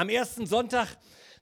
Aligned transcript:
Am 0.00 0.08
ersten 0.08 0.46
Sonntag 0.46 0.88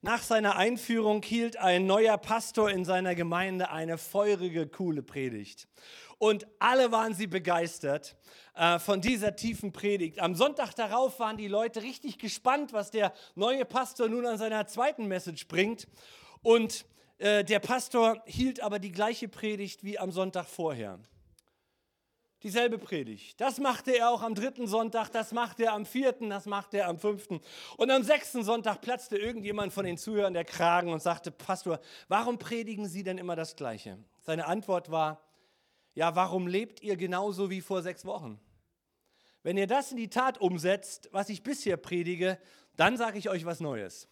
nach 0.03 0.21
seiner 0.21 0.57
Einführung 0.57 1.23
hielt 1.23 1.57
ein 1.59 1.87
neuer 1.87 2.19
Pastor 2.19 2.69
in 2.69 2.85
seiner 2.85 3.15
Gemeinde 3.15 3.71
eine 3.71 3.99
feurige, 3.99 4.67
coole 4.67 5.05
Predigt. 5.05 5.69
Und 6.19 6.45
alle 6.59 6.91
waren 6.91 7.15
sie 7.15 7.29
begeistert 7.29 8.17
äh, 8.57 8.81
von 8.81 9.01
dieser 9.01 9.37
tiefen 9.37 9.71
Predigt. 9.71 10.19
Am 10.19 10.35
Sonntag 10.35 10.75
darauf 10.75 11.21
waren 11.21 11.37
die 11.37 11.47
Leute 11.47 11.85
richtig 11.85 12.19
gespannt, 12.19 12.73
was 12.73 12.91
der 12.91 13.13
neue 13.37 13.65
Pastor 13.65 14.09
nun 14.09 14.27
an 14.27 14.39
seiner 14.39 14.67
zweiten 14.67 15.07
Message 15.07 15.47
bringt. 15.47 15.87
Und 16.43 16.85
äh, 17.19 17.45
der 17.45 17.61
Pastor 17.61 18.21
hielt 18.27 18.61
aber 18.61 18.81
die 18.81 18.91
gleiche 18.91 19.29
Predigt 19.29 19.85
wie 19.85 20.01
am 20.01 20.11
Sonntag 20.11 20.47
vorher 20.47 20.99
dieselbe 22.43 22.79
Predigt. 22.79 23.41
Das 23.41 23.59
machte 23.59 23.97
er 23.97 24.11
auch 24.11 24.23
am 24.23 24.35
dritten 24.35 24.67
Sonntag, 24.67 25.11
das 25.11 25.33
machte 25.33 25.65
er 25.65 25.73
am 25.73 25.87
vierten, 25.87 26.31
das 26.31 26.47
machte 26.47 26.79
er 26.79 26.89
am 26.89 26.99
fünften. 26.99 27.41
Und 27.77 27.91
am 27.91 28.03
sechsten 28.03 28.43
Sonntag 28.45 28.81
platzte 28.81 29.19
irgendjemand 29.19 29.73
von 29.73 29.85
den 29.85 29.99
Zuhörern 29.99 30.35
der 30.35 30.45
Kragen 30.45 30.93
und 30.93 31.03
sagte, 31.03 31.31
Pastor, 31.31 31.81
warum 32.09 32.39
predigen 32.39 32.87
Sie 32.87 33.03
denn 33.03 33.19
immer 33.19 33.37
das 33.37 33.57
Gleiche? 33.57 33.99
Seine 34.21 34.47
Antwort 34.47 34.91
war, 34.91 35.23
ja, 35.95 36.15
warum 36.15 36.47
lebt 36.47 36.83
ihr 36.83 36.97
genauso 36.97 37.51
wie 37.51 37.61
vor 37.61 37.83
sechs 37.83 38.05
Wochen? 38.05 38.41
Wenn 39.43 39.57
ihr 39.57 39.67
das 39.67 39.91
in 39.91 39.97
die 39.97 40.11
Tat 40.11 40.39
umsetzt, 40.39 41.09
was 41.13 41.29
ich 41.29 41.43
bisher 41.43 41.77
predige, 41.77 42.39
dann 42.77 42.97
sage 42.97 43.19
ich 43.19 43.29
euch 43.29 43.45
was 43.45 43.61
Neues. 43.61 44.09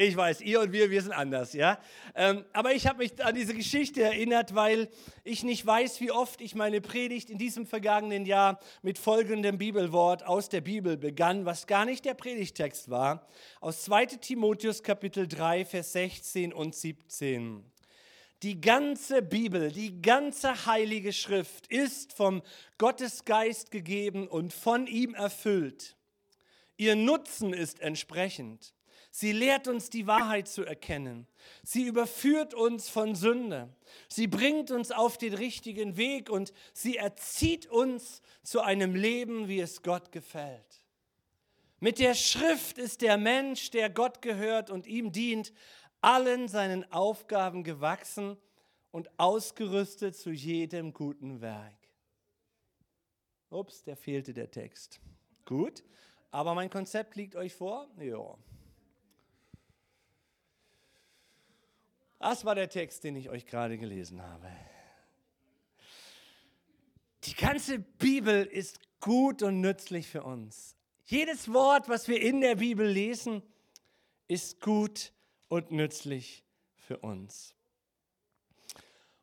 Ich 0.00 0.16
weiß, 0.16 0.42
ihr 0.42 0.60
und 0.60 0.70
wir, 0.70 0.92
wir 0.92 1.02
sind 1.02 1.10
anders, 1.10 1.54
ja. 1.54 1.76
Ähm, 2.14 2.44
aber 2.52 2.72
ich 2.72 2.86
habe 2.86 2.98
mich 2.98 3.20
an 3.24 3.34
diese 3.34 3.52
Geschichte 3.52 4.00
erinnert, 4.00 4.54
weil 4.54 4.88
ich 5.24 5.42
nicht 5.42 5.66
weiß, 5.66 6.00
wie 6.00 6.12
oft 6.12 6.40
ich 6.40 6.54
meine 6.54 6.80
Predigt 6.80 7.30
in 7.30 7.36
diesem 7.36 7.66
vergangenen 7.66 8.24
Jahr 8.24 8.60
mit 8.82 8.96
folgendem 8.96 9.58
Bibelwort 9.58 10.24
aus 10.24 10.48
der 10.48 10.60
Bibel 10.60 10.96
begann, 10.96 11.46
was 11.46 11.66
gar 11.66 11.84
nicht 11.84 12.04
der 12.04 12.14
Predigtext 12.14 12.88
war, 12.90 13.26
aus 13.60 13.82
2 13.86 14.06
Timotheus 14.06 14.84
Kapitel 14.84 15.26
3, 15.26 15.64
Vers 15.64 15.94
16 15.94 16.52
und 16.52 16.76
17. 16.76 17.64
Die 18.44 18.60
ganze 18.60 19.20
Bibel, 19.20 19.72
die 19.72 20.00
ganze 20.00 20.64
heilige 20.66 21.12
Schrift 21.12 21.66
ist 21.66 22.12
vom 22.12 22.42
Gottesgeist 22.78 23.72
gegeben 23.72 24.28
und 24.28 24.52
von 24.52 24.86
ihm 24.86 25.14
erfüllt. 25.16 25.96
Ihr 26.76 26.94
Nutzen 26.94 27.52
ist 27.52 27.80
entsprechend. 27.80 28.77
Sie 29.10 29.32
lehrt 29.32 29.68
uns 29.68 29.90
die 29.90 30.06
Wahrheit 30.06 30.48
zu 30.48 30.64
erkennen. 30.64 31.26
Sie 31.62 31.84
überführt 31.84 32.54
uns 32.54 32.88
von 32.88 33.14
Sünde. 33.14 33.74
Sie 34.08 34.26
bringt 34.26 34.70
uns 34.70 34.90
auf 34.90 35.16
den 35.16 35.34
richtigen 35.34 35.96
Weg 35.96 36.30
und 36.30 36.52
sie 36.72 36.96
erzieht 36.96 37.66
uns 37.66 38.20
zu 38.42 38.60
einem 38.60 38.94
Leben, 38.94 39.48
wie 39.48 39.60
es 39.60 39.82
Gott 39.82 40.12
gefällt. 40.12 40.84
Mit 41.80 41.98
der 42.00 42.14
Schrift 42.14 42.76
ist 42.76 43.02
der 43.02 43.16
Mensch, 43.16 43.70
der 43.70 43.88
Gott 43.88 44.20
gehört 44.20 44.68
und 44.68 44.86
ihm 44.86 45.12
dient, 45.12 45.52
allen 46.00 46.48
seinen 46.48 46.90
Aufgaben 46.92 47.64
gewachsen 47.64 48.36
und 48.90 49.08
ausgerüstet 49.18 50.16
zu 50.16 50.30
jedem 50.30 50.92
guten 50.92 51.40
Werk. 51.40 51.74
Ups, 53.50 53.82
der 53.84 53.96
fehlte 53.96 54.34
der 54.34 54.50
Text. 54.50 55.00
Gut, 55.44 55.82
aber 56.30 56.54
mein 56.54 56.68
Konzept 56.68 57.16
liegt 57.16 57.36
euch 57.36 57.54
vor? 57.54 57.88
Ja. 57.98 58.36
Das 62.18 62.44
war 62.44 62.54
der 62.54 62.68
Text, 62.68 63.04
den 63.04 63.16
ich 63.16 63.30
euch 63.30 63.46
gerade 63.46 63.78
gelesen 63.78 64.22
habe. 64.22 64.48
Die 67.24 67.34
ganze 67.34 67.78
Bibel 67.78 68.44
ist 68.44 68.80
gut 69.00 69.42
und 69.42 69.60
nützlich 69.60 70.08
für 70.08 70.24
uns. 70.24 70.76
Jedes 71.04 71.52
Wort, 71.52 71.88
was 71.88 72.08
wir 72.08 72.20
in 72.20 72.40
der 72.40 72.56
Bibel 72.56 72.86
lesen, 72.86 73.42
ist 74.26 74.60
gut 74.60 75.12
und 75.48 75.70
nützlich 75.70 76.44
für 76.74 76.98
uns. 76.98 77.54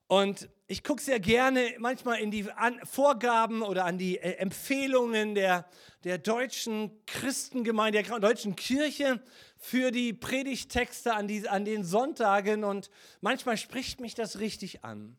Und 0.08 0.50
ich 0.68 0.84
gucke 0.84 1.02
sehr 1.02 1.20
gerne 1.20 1.76
manchmal 1.78 2.20
in 2.20 2.32
die 2.32 2.52
an 2.52 2.80
Vorgaben 2.84 3.62
oder 3.62 3.86
an 3.86 3.98
die 3.98 4.18
äh, 4.18 4.38
Empfehlungen 4.38 5.36
der, 5.36 5.70
der 6.04 6.18
deutschen 6.18 6.92
Christengemeinde, 7.06 8.02
der 8.02 8.20
deutschen 8.20 8.56
Kirche 8.56 9.22
für 9.58 9.92
die 9.92 10.14
Predigtexte 10.14 11.14
an, 11.14 11.28
die, 11.28 11.48
an 11.48 11.66
den 11.66 11.84
Sonntagen 11.84 12.64
und 12.64 12.90
manchmal 13.22 13.58
spricht 13.58 14.00
mich 14.00 14.16
das 14.16 14.40
richtig 14.40 14.84
an. 14.84 15.18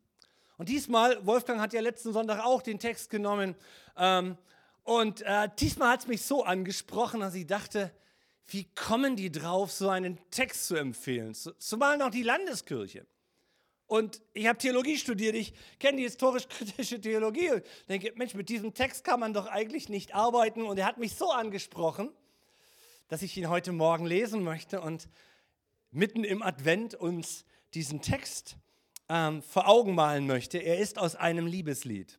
Und 0.58 0.68
diesmal, 0.68 1.24
Wolfgang 1.24 1.60
hat 1.60 1.72
ja 1.72 1.80
letzten 1.80 2.12
Sonntag 2.12 2.44
auch 2.44 2.62
den 2.62 2.80
Text 2.80 3.10
genommen 3.10 3.54
ähm, 3.96 4.36
und 4.82 5.22
äh, 5.22 5.48
diesmal 5.60 5.90
hat 5.90 6.00
es 6.00 6.06
mich 6.08 6.22
so 6.22 6.44
angesprochen, 6.44 7.20
dass 7.20 7.34
ich 7.34 7.46
dachte, 7.46 7.92
wie 8.48 8.64
kommen 8.74 9.16
die 9.16 9.30
drauf, 9.30 9.72
so 9.72 9.88
einen 9.88 10.18
Text 10.30 10.66
zu 10.66 10.76
empfehlen? 10.76 11.34
Zumal 11.34 11.98
noch 11.98 12.10
die 12.10 12.22
Landeskirche. 12.22 13.06
Und 13.86 14.20
ich 14.32 14.46
habe 14.46 14.58
Theologie 14.58 14.96
studiert, 14.98 15.36
ich 15.36 15.54
kenne 15.78 15.98
die 15.98 16.02
historisch-kritische 16.02 17.00
Theologie 17.00 17.50
und 17.50 17.62
denke, 17.88 18.12
Mensch, 18.16 18.34
mit 18.34 18.48
diesem 18.48 18.74
Text 18.74 19.04
kann 19.04 19.20
man 19.20 19.32
doch 19.32 19.46
eigentlich 19.46 19.88
nicht 19.88 20.14
arbeiten. 20.14 20.62
Und 20.62 20.78
er 20.78 20.86
hat 20.86 20.98
mich 20.98 21.14
so 21.14 21.30
angesprochen, 21.30 22.10
dass 23.08 23.22
ich 23.22 23.36
ihn 23.36 23.48
heute 23.48 23.70
Morgen 23.70 24.06
lesen 24.06 24.42
möchte 24.42 24.80
und 24.80 25.08
mitten 25.92 26.24
im 26.24 26.42
Advent 26.42 26.94
uns 26.94 27.44
diesen 27.74 28.02
Text 28.02 28.56
ähm, 29.08 29.42
vor 29.42 29.68
Augen 29.68 29.94
malen 29.94 30.26
möchte. 30.26 30.58
Er 30.58 30.78
ist 30.78 30.98
aus 30.98 31.14
einem 31.14 31.46
Liebeslied. 31.46 32.18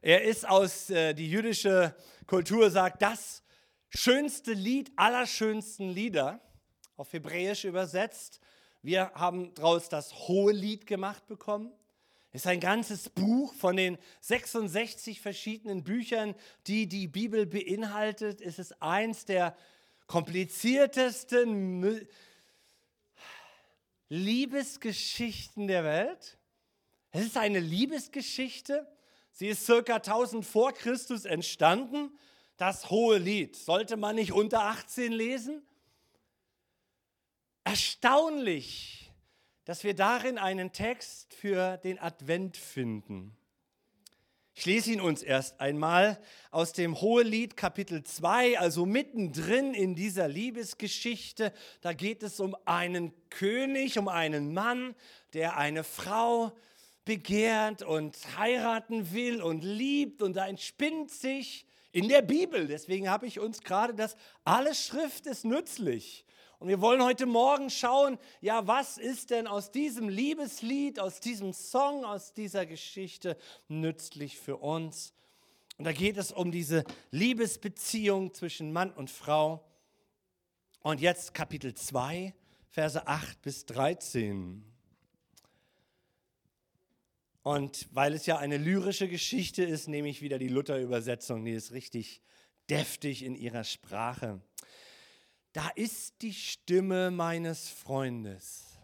Er 0.00 0.22
ist 0.22 0.48
aus, 0.48 0.88
äh, 0.90 1.12
die 1.14 1.30
jüdische 1.30 1.94
Kultur 2.26 2.70
sagt, 2.70 3.02
das 3.02 3.42
schönste 3.90 4.52
Lied 4.52 4.90
aller 4.96 5.26
schönsten 5.26 5.90
Lieder, 5.90 6.40
auf 6.96 7.12
Hebräisch 7.12 7.64
übersetzt. 7.64 8.40
Wir 8.82 9.12
haben 9.14 9.54
daraus 9.54 9.88
das 9.88 10.12
Hohe 10.26 10.52
Lied 10.52 10.88
gemacht 10.88 11.28
bekommen. 11.28 11.72
Es 12.32 12.42
ist 12.42 12.46
ein 12.48 12.58
ganzes 12.58 13.10
Buch 13.10 13.54
von 13.54 13.76
den 13.76 13.96
66 14.22 15.20
verschiedenen 15.20 15.84
Büchern, 15.84 16.34
die 16.66 16.88
die 16.88 17.06
Bibel 17.06 17.46
beinhaltet. 17.46 18.40
Es 18.40 18.58
ist 18.58 18.82
eins 18.82 19.24
der 19.24 19.56
kompliziertesten 20.08 22.08
Liebesgeschichten 24.08 25.68
der 25.68 25.84
Welt. 25.84 26.38
Es 27.12 27.26
ist 27.26 27.36
eine 27.36 27.60
Liebesgeschichte. 27.60 28.90
Sie 29.30 29.46
ist 29.46 29.64
circa 29.64 29.96
1000 29.96 30.44
vor 30.44 30.72
Christus 30.72 31.24
entstanden. 31.24 32.10
Das 32.56 32.90
hohe 32.90 33.18
Lied 33.18 33.54
sollte 33.54 33.96
man 33.96 34.16
nicht 34.16 34.32
unter 34.32 34.62
18 34.62 35.12
lesen 35.12 35.62
erstaunlich, 37.64 39.12
dass 39.64 39.84
wir 39.84 39.94
darin 39.94 40.38
einen 40.38 40.72
Text 40.72 41.34
für 41.34 41.76
den 41.78 41.98
Advent 41.98 42.56
finden. 42.56 43.36
Ich 44.54 44.66
lese 44.66 44.92
ihn 44.92 45.00
uns 45.00 45.22
erst 45.22 45.60
einmal 45.60 46.20
aus 46.50 46.74
dem 46.74 47.00
Hohelied 47.00 47.56
Kapitel 47.56 48.04
2, 48.04 48.58
also 48.58 48.84
mittendrin 48.84 49.72
in 49.72 49.94
dieser 49.94 50.28
Liebesgeschichte. 50.28 51.54
Da 51.80 51.94
geht 51.94 52.22
es 52.22 52.38
um 52.38 52.54
einen 52.66 53.14
König, 53.30 53.98
um 53.98 54.08
einen 54.08 54.52
Mann, 54.52 54.94
der 55.32 55.56
eine 55.56 55.84
Frau 55.84 56.52
begehrt 57.06 57.82
und 57.82 58.16
heiraten 58.36 59.12
will 59.12 59.42
und 59.42 59.64
liebt 59.64 60.22
und 60.22 60.34
da 60.34 60.46
entspinnt 60.46 61.10
sich 61.10 61.66
in 61.90 62.08
der 62.08 62.22
Bibel. 62.22 62.66
Deswegen 62.66 63.08
habe 63.08 63.26
ich 63.26 63.40
uns 63.40 63.62
gerade 63.62 63.94
das, 63.94 64.16
alle 64.44 64.74
Schrift 64.74 65.26
ist 65.26 65.46
nützlich. 65.46 66.26
Und 66.62 66.68
wir 66.68 66.80
wollen 66.80 67.02
heute 67.02 67.26
Morgen 67.26 67.70
schauen, 67.70 68.20
ja, 68.40 68.68
was 68.68 68.96
ist 68.96 69.30
denn 69.30 69.48
aus 69.48 69.72
diesem 69.72 70.08
Liebeslied, 70.08 71.00
aus 71.00 71.18
diesem 71.18 71.52
Song, 71.52 72.04
aus 72.04 72.34
dieser 72.34 72.66
Geschichte 72.66 73.36
nützlich 73.66 74.38
für 74.38 74.58
uns? 74.58 75.12
Und 75.76 75.86
da 75.86 75.92
geht 75.92 76.16
es 76.18 76.30
um 76.30 76.52
diese 76.52 76.84
Liebesbeziehung 77.10 78.32
zwischen 78.32 78.72
Mann 78.72 78.92
und 78.92 79.10
Frau. 79.10 79.64
Und 80.82 81.00
jetzt 81.00 81.34
Kapitel 81.34 81.74
2, 81.74 82.32
Verse 82.68 83.08
8 83.08 83.42
bis 83.42 83.66
13. 83.66 84.64
Und 87.42 87.88
weil 87.90 88.14
es 88.14 88.24
ja 88.26 88.38
eine 88.38 88.56
lyrische 88.56 89.08
Geschichte 89.08 89.64
ist, 89.64 89.88
nehme 89.88 90.08
ich 90.08 90.22
wieder 90.22 90.38
die 90.38 90.46
Luther-Übersetzung. 90.46 91.44
Die 91.44 91.54
ist 91.54 91.72
richtig 91.72 92.22
deftig 92.70 93.24
in 93.24 93.34
ihrer 93.34 93.64
Sprache 93.64 94.40
da 95.52 95.68
ist 95.74 96.22
die 96.22 96.32
Stimme 96.32 97.10
meines 97.10 97.68
Freundes. 97.68 98.78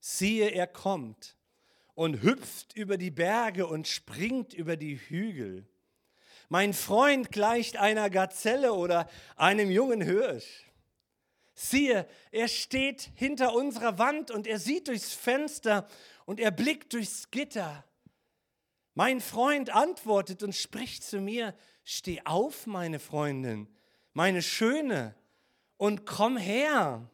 Siehe, 0.00 0.50
er 0.50 0.66
kommt 0.66 1.36
und 1.94 2.22
hüpft 2.22 2.76
über 2.76 2.96
die 2.96 3.10
Berge 3.10 3.66
und 3.66 3.86
springt 3.86 4.54
über 4.54 4.76
die 4.76 4.96
Hügel. 4.96 5.66
Mein 6.48 6.72
Freund 6.74 7.30
gleicht 7.30 7.76
einer 7.76 8.10
Gazelle 8.10 8.74
oder 8.74 9.08
einem 9.36 9.70
jungen 9.70 10.02
Hirsch. 10.02 10.64
Siehe, 11.54 12.08
er 12.30 12.48
steht 12.48 13.10
hinter 13.14 13.54
unserer 13.54 13.98
Wand 13.98 14.30
und 14.30 14.46
er 14.46 14.58
sieht 14.58 14.88
durchs 14.88 15.12
Fenster 15.12 15.86
und 16.24 16.40
er 16.40 16.50
blickt 16.50 16.92
durchs 16.92 17.30
Gitter. 17.30 17.84
Mein 18.94 19.20
Freund 19.20 19.70
antwortet 19.70 20.42
und 20.42 20.54
spricht 20.54 21.02
zu 21.02 21.20
mir, 21.20 21.54
steh 21.84 22.20
auf, 22.24 22.66
meine 22.66 22.98
Freundin, 22.98 23.68
meine 24.12 24.42
Schöne, 24.42 25.14
und 25.82 26.06
komm 26.06 26.36
her. 26.36 27.10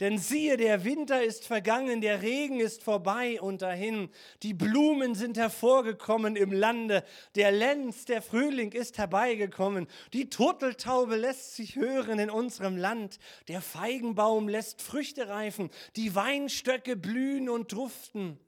Denn 0.00 0.18
siehe, 0.18 0.56
der 0.56 0.82
Winter 0.82 1.22
ist 1.22 1.46
vergangen, 1.46 2.00
der 2.00 2.20
Regen 2.20 2.58
ist 2.58 2.82
vorbei 2.82 3.40
und 3.40 3.62
dahin. 3.62 4.10
Die 4.42 4.54
Blumen 4.54 5.14
sind 5.14 5.38
hervorgekommen 5.38 6.34
im 6.34 6.50
Lande, 6.50 7.04
der 7.36 7.52
Lenz, 7.52 8.04
der 8.04 8.22
Frühling 8.22 8.72
ist 8.72 8.98
herbeigekommen. 8.98 9.86
Die 10.12 10.28
Turteltaube 10.30 11.14
lässt 11.14 11.54
sich 11.54 11.76
hören 11.76 12.18
in 12.18 12.28
unserem 12.28 12.76
Land. 12.76 13.20
Der 13.46 13.60
Feigenbaum 13.60 14.48
lässt 14.48 14.82
Früchte 14.82 15.28
reifen, 15.28 15.70
die 15.94 16.12
Weinstöcke 16.12 16.96
blühen 16.96 17.48
und 17.48 17.70
duften. 17.70 18.40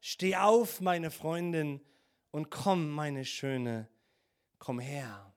Steh 0.00 0.36
auf, 0.36 0.80
meine 0.80 1.10
Freundin, 1.10 1.82
und 2.30 2.50
komm, 2.50 2.88
meine 2.92 3.26
Schöne, 3.26 3.90
komm 4.58 4.80
her. 4.80 5.35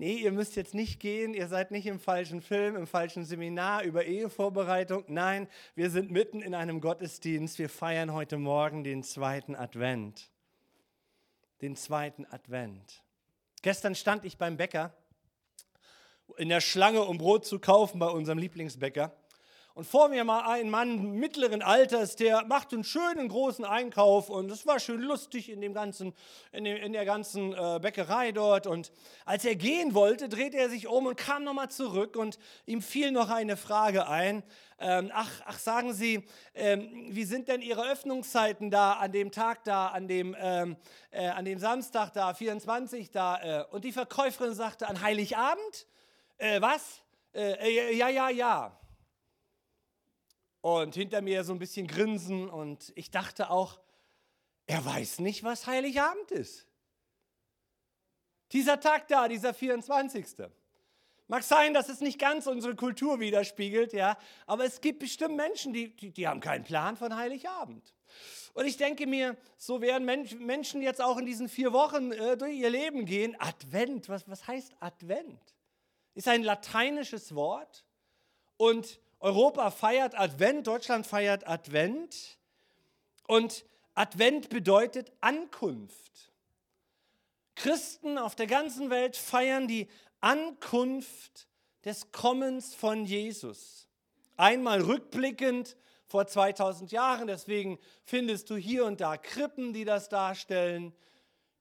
Nee, 0.00 0.14
ihr 0.14 0.32
müsst 0.32 0.56
jetzt 0.56 0.72
nicht 0.72 0.98
gehen, 0.98 1.34
ihr 1.34 1.46
seid 1.46 1.70
nicht 1.70 1.86
im 1.86 2.00
falschen 2.00 2.40
Film, 2.40 2.74
im 2.74 2.86
falschen 2.86 3.26
Seminar 3.26 3.82
über 3.84 4.06
Ehevorbereitung. 4.06 5.04
Nein, 5.08 5.46
wir 5.74 5.90
sind 5.90 6.10
mitten 6.10 6.40
in 6.40 6.54
einem 6.54 6.80
Gottesdienst. 6.80 7.58
Wir 7.58 7.68
feiern 7.68 8.14
heute 8.14 8.38
Morgen 8.38 8.82
den 8.82 9.02
zweiten 9.02 9.54
Advent. 9.54 10.30
Den 11.60 11.76
zweiten 11.76 12.24
Advent. 12.30 13.02
Gestern 13.60 13.94
stand 13.94 14.24
ich 14.24 14.38
beim 14.38 14.56
Bäcker 14.56 14.94
in 16.38 16.48
der 16.48 16.62
Schlange, 16.62 17.02
um 17.02 17.18
Brot 17.18 17.44
zu 17.44 17.58
kaufen 17.58 17.98
bei 17.98 18.08
unserem 18.08 18.38
Lieblingsbäcker. 18.38 19.14
Und 19.80 19.86
vor 19.86 20.10
mir 20.10 20.24
mal 20.24 20.42
ein 20.42 20.68
Mann 20.68 21.12
mittleren 21.12 21.62
Alters, 21.62 22.14
der 22.14 22.44
macht 22.44 22.74
einen 22.74 22.84
schönen 22.84 23.28
großen 23.28 23.64
Einkauf 23.64 24.28
und 24.28 24.50
es 24.50 24.66
war 24.66 24.78
schön 24.78 25.00
lustig 25.00 25.48
in, 25.48 25.62
dem 25.62 25.72
ganzen, 25.72 26.12
in, 26.52 26.64
dem, 26.64 26.76
in 26.76 26.92
der 26.92 27.06
ganzen 27.06 27.54
äh, 27.54 27.78
Bäckerei 27.80 28.30
dort. 28.32 28.66
Und 28.66 28.92
als 29.24 29.46
er 29.46 29.56
gehen 29.56 29.94
wollte, 29.94 30.28
drehte 30.28 30.58
er 30.58 30.68
sich 30.68 30.86
um 30.86 31.06
und 31.06 31.16
kam 31.16 31.44
nochmal 31.44 31.70
zurück 31.70 32.16
und 32.16 32.38
ihm 32.66 32.82
fiel 32.82 33.10
noch 33.10 33.30
eine 33.30 33.56
Frage 33.56 34.06
ein. 34.06 34.42
Ähm, 34.78 35.10
ach, 35.14 35.30
ach, 35.46 35.58
sagen 35.58 35.94
Sie, 35.94 36.28
ähm, 36.54 37.06
wie 37.08 37.24
sind 37.24 37.48
denn 37.48 37.62
Ihre 37.62 37.90
Öffnungszeiten 37.90 38.70
da 38.70 38.92
an 38.92 39.12
dem 39.12 39.32
Tag 39.32 39.64
da, 39.64 39.86
an 39.86 40.08
dem, 40.08 40.36
ähm, 40.38 40.76
äh, 41.10 41.26
an 41.28 41.46
dem 41.46 41.58
Samstag 41.58 42.12
da, 42.12 42.34
24 42.34 43.12
da? 43.12 43.62
Äh? 43.62 43.64
Und 43.70 43.86
die 43.86 43.92
Verkäuferin 43.92 44.52
sagte, 44.52 44.88
an 44.88 45.00
Heiligabend? 45.00 45.86
Äh, 46.36 46.60
was? 46.60 47.00
Äh, 47.32 47.96
ja, 47.96 48.10
ja, 48.10 48.28
ja 48.28 48.79
und 50.60 50.94
hinter 50.94 51.22
mir 51.22 51.44
so 51.44 51.52
ein 51.52 51.58
bisschen 51.58 51.86
grinsen 51.86 52.48
und 52.48 52.92
ich 52.94 53.10
dachte 53.10 53.50
auch, 53.50 53.80
er 54.66 54.84
weiß 54.84 55.20
nicht, 55.20 55.42
was 55.42 55.66
Heiligabend 55.66 56.30
ist. 56.30 56.66
Dieser 58.52 58.80
Tag 58.80 59.08
da, 59.08 59.28
dieser 59.28 59.54
24. 59.54 60.26
Mag 61.28 61.44
sein, 61.44 61.72
dass 61.74 61.88
es 61.88 62.00
nicht 62.00 62.18
ganz 62.18 62.46
unsere 62.46 62.74
Kultur 62.74 63.20
widerspiegelt, 63.20 63.92
ja, 63.92 64.18
aber 64.46 64.64
es 64.64 64.80
gibt 64.80 64.98
bestimmt 64.98 65.36
Menschen, 65.36 65.72
die, 65.72 65.94
die, 65.94 66.10
die 66.10 66.26
haben 66.26 66.40
keinen 66.40 66.64
Plan 66.64 66.96
von 66.96 67.14
Heiligabend. 67.14 67.94
Und 68.52 68.66
ich 68.66 68.76
denke 68.76 69.06
mir, 69.06 69.36
so 69.56 69.80
werden 69.80 70.04
Menschen 70.04 70.82
jetzt 70.82 71.00
auch 71.00 71.18
in 71.18 71.26
diesen 71.26 71.48
vier 71.48 71.72
Wochen 71.72 72.10
äh, 72.10 72.36
durch 72.36 72.54
ihr 72.54 72.70
Leben 72.70 73.04
gehen. 73.04 73.36
Advent, 73.38 74.08
was, 74.08 74.28
was 74.28 74.48
heißt 74.48 74.74
Advent? 74.80 75.40
Ist 76.14 76.26
ein 76.26 76.42
lateinisches 76.42 77.34
Wort 77.36 77.84
und 78.56 78.98
Europa 79.20 79.70
feiert 79.70 80.18
Advent, 80.18 80.66
Deutschland 80.66 81.06
feiert 81.06 81.46
Advent. 81.46 82.38
Und 83.26 83.64
Advent 83.94 84.48
bedeutet 84.48 85.12
Ankunft. 85.20 86.32
Christen 87.54 88.16
auf 88.16 88.34
der 88.34 88.46
ganzen 88.46 88.88
Welt 88.88 89.16
feiern 89.16 89.68
die 89.68 89.88
Ankunft 90.20 91.46
des 91.84 92.10
Kommens 92.12 92.74
von 92.74 93.04
Jesus. 93.04 93.88
Einmal 94.36 94.80
rückblickend 94.80 95.76
vor 96.06 96.26
2000 96.26 96.90
Jahren, 96.90 97.26
deswegen 97.26 97.78
findest 98.04 98.48
du 98.48 98.56
hier 98.56 98.86
und 98.86 99.00
da 99.00 99.16
Krippen, 99.16 99.72
die 99.74 99.84
das 99.84 100.08
darstellen. 100.08 100.94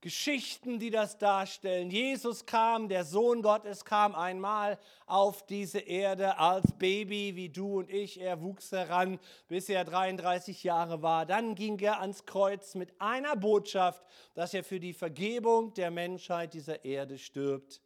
Geschichten, 0.01 0.79
die 0.79 0.91
das 0.91 1.17
darstellen. 1.17 1.91
Jesus 1.91 2.45
kam, 2.45 2.87
der 2.87 3.03
Sohn 3.03 3.41
Gottes 3.41 3.83
kam 3.83 4.15
einmal 4.15 4.79
auf 5.05 5.45
diese 5.45 5.79
Erde 5.79 6.37
als 6.37 6.71
Baby, 6.77 7.35
wie 7.35 7.49
du 7.49 7.79
und 7.79 7.89
ich. 7.89 8.21
Er 8.21 8.41
wuchs 8.41 8.71
heran, 8.71 9.19
bis 9.49 9.67
er 9.67 9.83
33 9.83 10.63
Jahre 10.63 11.01
war. 11.01 11.25
Dann 11.25 11.53
ging 11.53 11.77
er 11.79 11.99
ans 11.99 12.25
Kreuz 12.25 12.75
mit 12.75 12.93
einer 13.01 13.35
Botschaft, 13.35 14.01
dass 14.35 14.53
er 14.53 14.63
für 14.63 14.79
die 14.79 14.93
Vergebung 14.93 15.73
der 15.73 15.91
Menschheit 15.91 16.53
dieser 16.53 16.85
Erde 16.85 17.17
stirbt. 17.17 17.81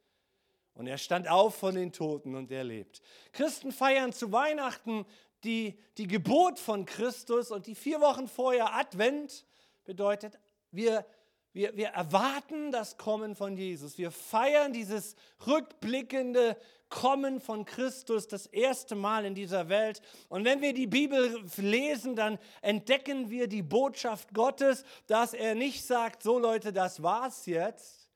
Und 0.76 0.88
er 0.88 1.00
stand 1.00 1.28
auf 1.28 1.56
von 1.56 1.74
den 1.74 1.92
Toten 1.92 2.36
und 2.36 2.52
er 2.52 2.64
lebt. 2.64 3.02
Christen 3.32 3.72
feiern 3.72 4.14
zu 4.14 4.32
Weihnachten 4.32 5.06
die, 5.44 5.80
die 5.98 6.08
Geburt 6.08 6.60
von 6.60 6.86
Christus 6.86 7.52
und 7.52 7.68
die 7.68 7.76
vier 7.76 8.02
Wochen 8.02 8.28
vorher 8.28 8.74
Advent 8.76 9.46
bedeutet, 9.84 10.40
wir 10.72 11.06
wir, 11.54 11.78
wir 11.78 11.90
erwarten 11.90 12.72
das 12.72 12.98
Kommen 12.98 13.36
von 13.36 13.56
Jesus. 13.56 14.00
Wir 14.00 14.10
feiern 14.10 14.74
dieses 14.74 15.16
rückblickende 15.46 16.58
Kommen 16.90 17.40
von 17.40 17.66
Christus 17.66 18.28
das 18.28 18.48
erste 18.48 18.96
Mal 18.96 19.26
in 19.26 19.36
dieser 19.36 19.70
Welt. 19.70 20.02
Und 20.30 20.46
wenn 20.46 20.62
wir 20.62 20.74
die 20.74 20.88
Bibel 20.88 21.44
lesen, 21.58 22.16
dann 22.16 22.40
entdecken 22.62 23.30
wir 23.30 23.48
die 23.48 23.62
Botschaft 23.62 24.34
Gottes, 24.34 24.84
dass 25.06 25.34
er 25.34 25.54
nicht 25.54 25.86
sagt, 25.86 26.24
so 26.24 26.40
Leute, 26.40 26.74
das 26.74 27.04
war's 27.04 27.46
jetzt, 27.46 28.10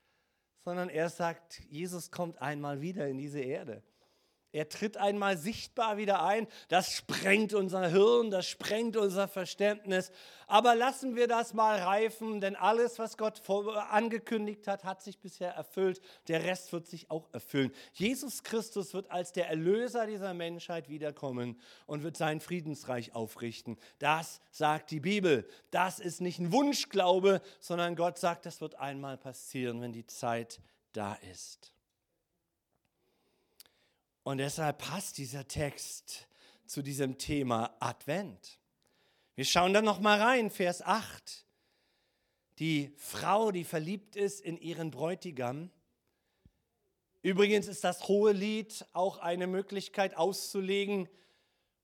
sondern 0.64 0.90
er 0.90 1.10
sagt, 1.10 1.62
Jesus 1.70 2.12
kommt 2.12 2.42
einmal 2.42 2.82
wieder 2.82 3.08
in 3.08 3.18
diese 3.18 3.40
Erde. 3.40 3.84
Er 4.54 4.70
tritt 4.70 4.98
einmal 4.98 5.38
sichtbar 5.38 5.98
wieder 5.98 6.24
ein. 6.24 6.48
Das 6.70 6.92
sprengt 6.92 7.54
unser 7.54 7.90
Hirn, 7.90 8.32
das 8.32 8.48
sprengt 8.48 8.96
unser 8.96 9.28
Verständnis. 9.28 10.12
Aber 10.48 10.74
lassen 10.74 11.16
wir 11.16 11.28
das 11.28 11.54
mal 11.54 11.80
reifen, 11.80 12.40
denn 12.40 12.56
alles, 12.56 12.98
was 12.98 13.18
Gott 13.18 13.42
angekündigt 13.50 14.68
hat, 14.68 14.86
hat 14.86 15.02
sich 15.02 15.20
bisher 15.20 15.52
erfüllt. 15.52 16.00
Der 16.30 16.44
Rest 16.46 16.72
wird 16.72 16.88
sich 16.88 17.12
auch 17.12 17.28
erfüllen. 17.34 17.72
Jesus 17.94 18.44
Christus 18.44 18.94
wird 18.94 19.12
als 19.12 19.34
der 19.34 19.50
Erlöser 19.50 20.08
dieser 20.08 20.34
Menschheit 20.34 20.88
wiederkommen 20.88 21.60
und 21.86 22.04
wird 22.04 22.16
sein 22.16 22.40
Friedensreich 22.40 23.14
aufrichten. 23.14 23.78
Das 24.00 24.40
sagt 24.52 24.92
die 24.92 25.02
Bibel. 25.02 25.48
Das 25.72 26.00
ist 26.00 26.22
nicht 26.22 26.40
ein 26.40 26.54
Wunschglaube, 26.54 27.42
sondern 27.60 27.96
Gott 27.96 28.18
sagt, 28.18 28.46
das 28.46 28.62
wird 28.62 28.76
einmal 28.76 29.18
passieren, 29.18 29.82
wenn 29.82 29.92
die 29.92 30.08
Zeit 30.08 30.62
da 30.94 31.16
ist. 31.32 31.77
Und 34.28 34.40
deshalb 34.40 34.80
passt 34.80 35.20
dieser 35.20 35.48
Text 35.48 36.28
zu 36.66 36.82
diesem 36.82 37.18
Thema 37.18 37.78
Advent. 37.80 38.60
Wir 39.36 39.46
schauen 39.46 39.72
dann 39.72 39.86
noch 39.86 40.02
mal 40.02 40.22
rein, 40.22 40.52
Vers 40.52 40.82
8. 40.82 41.46
Die 42.60 42.92
Frau, 42.98 43.52
die 43.52 43.64
verliebt 43.64 44.18
ist 44.18 44.42
in 44.42 44.58
ihren 44.58 44.92
Bräutigam. 44.92 45.72
Übrigens 47.22 47.70
ist 47.70 47.86
das 47.86 48.10
hohe 48.10 48.34
Lied 48.34 48.86
auch 48.92 49.20
eine 49.20 49.48
Möglichkeit 49.48 50.18
auszulegen 50.18 51.08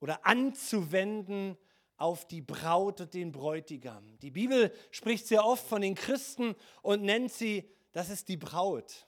oder 0.01 0.25
anzuwenden 0.25 1.57
auf 1.95 2.27
die 2.27 2.41
Braut 2.41 2.99
und 2.99 3.13
den 3.13 3.31
Bräutigam. 3.31 4.19
Die 4.19 4.31
Bibel 4.31 4.73
spricht 4.91 5.27
sehr 5.27 5.45
oft 5.45 5.65
von 5.65 5.81
den 5.81 5.95
Christen 5.95 6.55
und 6.81 7.03
nennt 7.03 7.31
sie, 7.31 7.71
das 7.93 8.09
ist 8.09 8.27
die 8.27 8.35
Braut. 8.35 9.07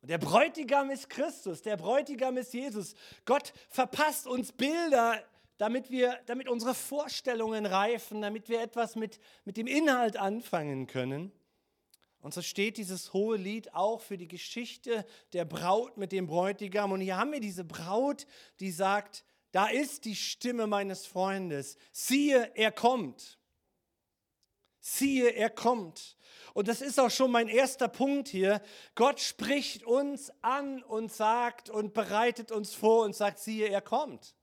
Und 0.00 0.10
der 0.10 0.18
Bräutigam 0.18 0.90
ist 0.90 1.10
Christus, 1.10 1.62
der 1.62 1.76
Bräutigam 1.76 2.36
ist 2.36 2.54
Jesus. 2.54 2.94
Gott 3.24 3.52
verpasst 3.68 4.26
uns 4.26 4.52
Bilder, 4.52 5.22
damit, 5.58 5.90
wir, 5.90 6.18
damit 6.26 6.48
unsere 6.48 6.74
Vorstellungen 6.74 7.66
reifen, 7.66 8.22
damit 8.22 8.48
wir 8.48 8.60
etwas 8.60 8.94
mit, 8.94 9.18
mit 9.44 9.56
dem 9.56 9.66
Inhalt 9.66 10.16
anfangen 10.16 10.86
können. 10.86 11.32
Und 12.20 12.34
so 12.34 12.42
steht 12.42 12.76
dieses 12.78 13.12
hohe 13.12 13.36
Lied 13.36 13.74
auch 13.74 14.00
für 14.00 14.16
die 14.16 14.28
Geschichte 14.28 15.04
der 15.32 15.44
Braut 15.44 15.96
mit 15.96 16.12
dem 16.12 16.26
Bräutigam. 16.26 16.92
Und 16.92 17.00
hier 17.00 17.16
haben 17.16 17.32
wir 17.32 17.40
diese 17.40 17.64
Braut, 17.64 18.26
die 18.60 18.70
sagt, 18.70 19.24
da 19.52 19.68
ist 19.68 20.04
die 20.04 20.16
Stimme 20.16 20.66
meines 20.66 21.06
Freundes. 21.06 21.76
Siehe, 21.92 22.52
er 22.54 22.72
kommt. 22.72 23.38
Siehe, 24.96 25.30
er 25.30 25.50
kommt. 25.50 26.16
Und 26.54 26.66
das 26.66 26.80
ist 26.80 26.98
auch 26.98 27.10
schon 27.10 27.30
mein 27.30 27.48
erster 27.48 27.88
Punkt 27.88 28.28
hier. 28.28 28.62
Gott 28.94 29.20
spricht 29.20 29.84
uns 29.84 30.32
an 30.40 30.82
und 30.82 31.12
sagt 31.12 31.68
und 31.68 31.92
bereitet 31.92 32.50
uns 32.50 32.74
vor 32.74 33.04
und 33.04 33.14
sagt, 33.14 33.38
siehe, 33.38 33.68
er 33.68 33.82
kommt. 33.82 34.34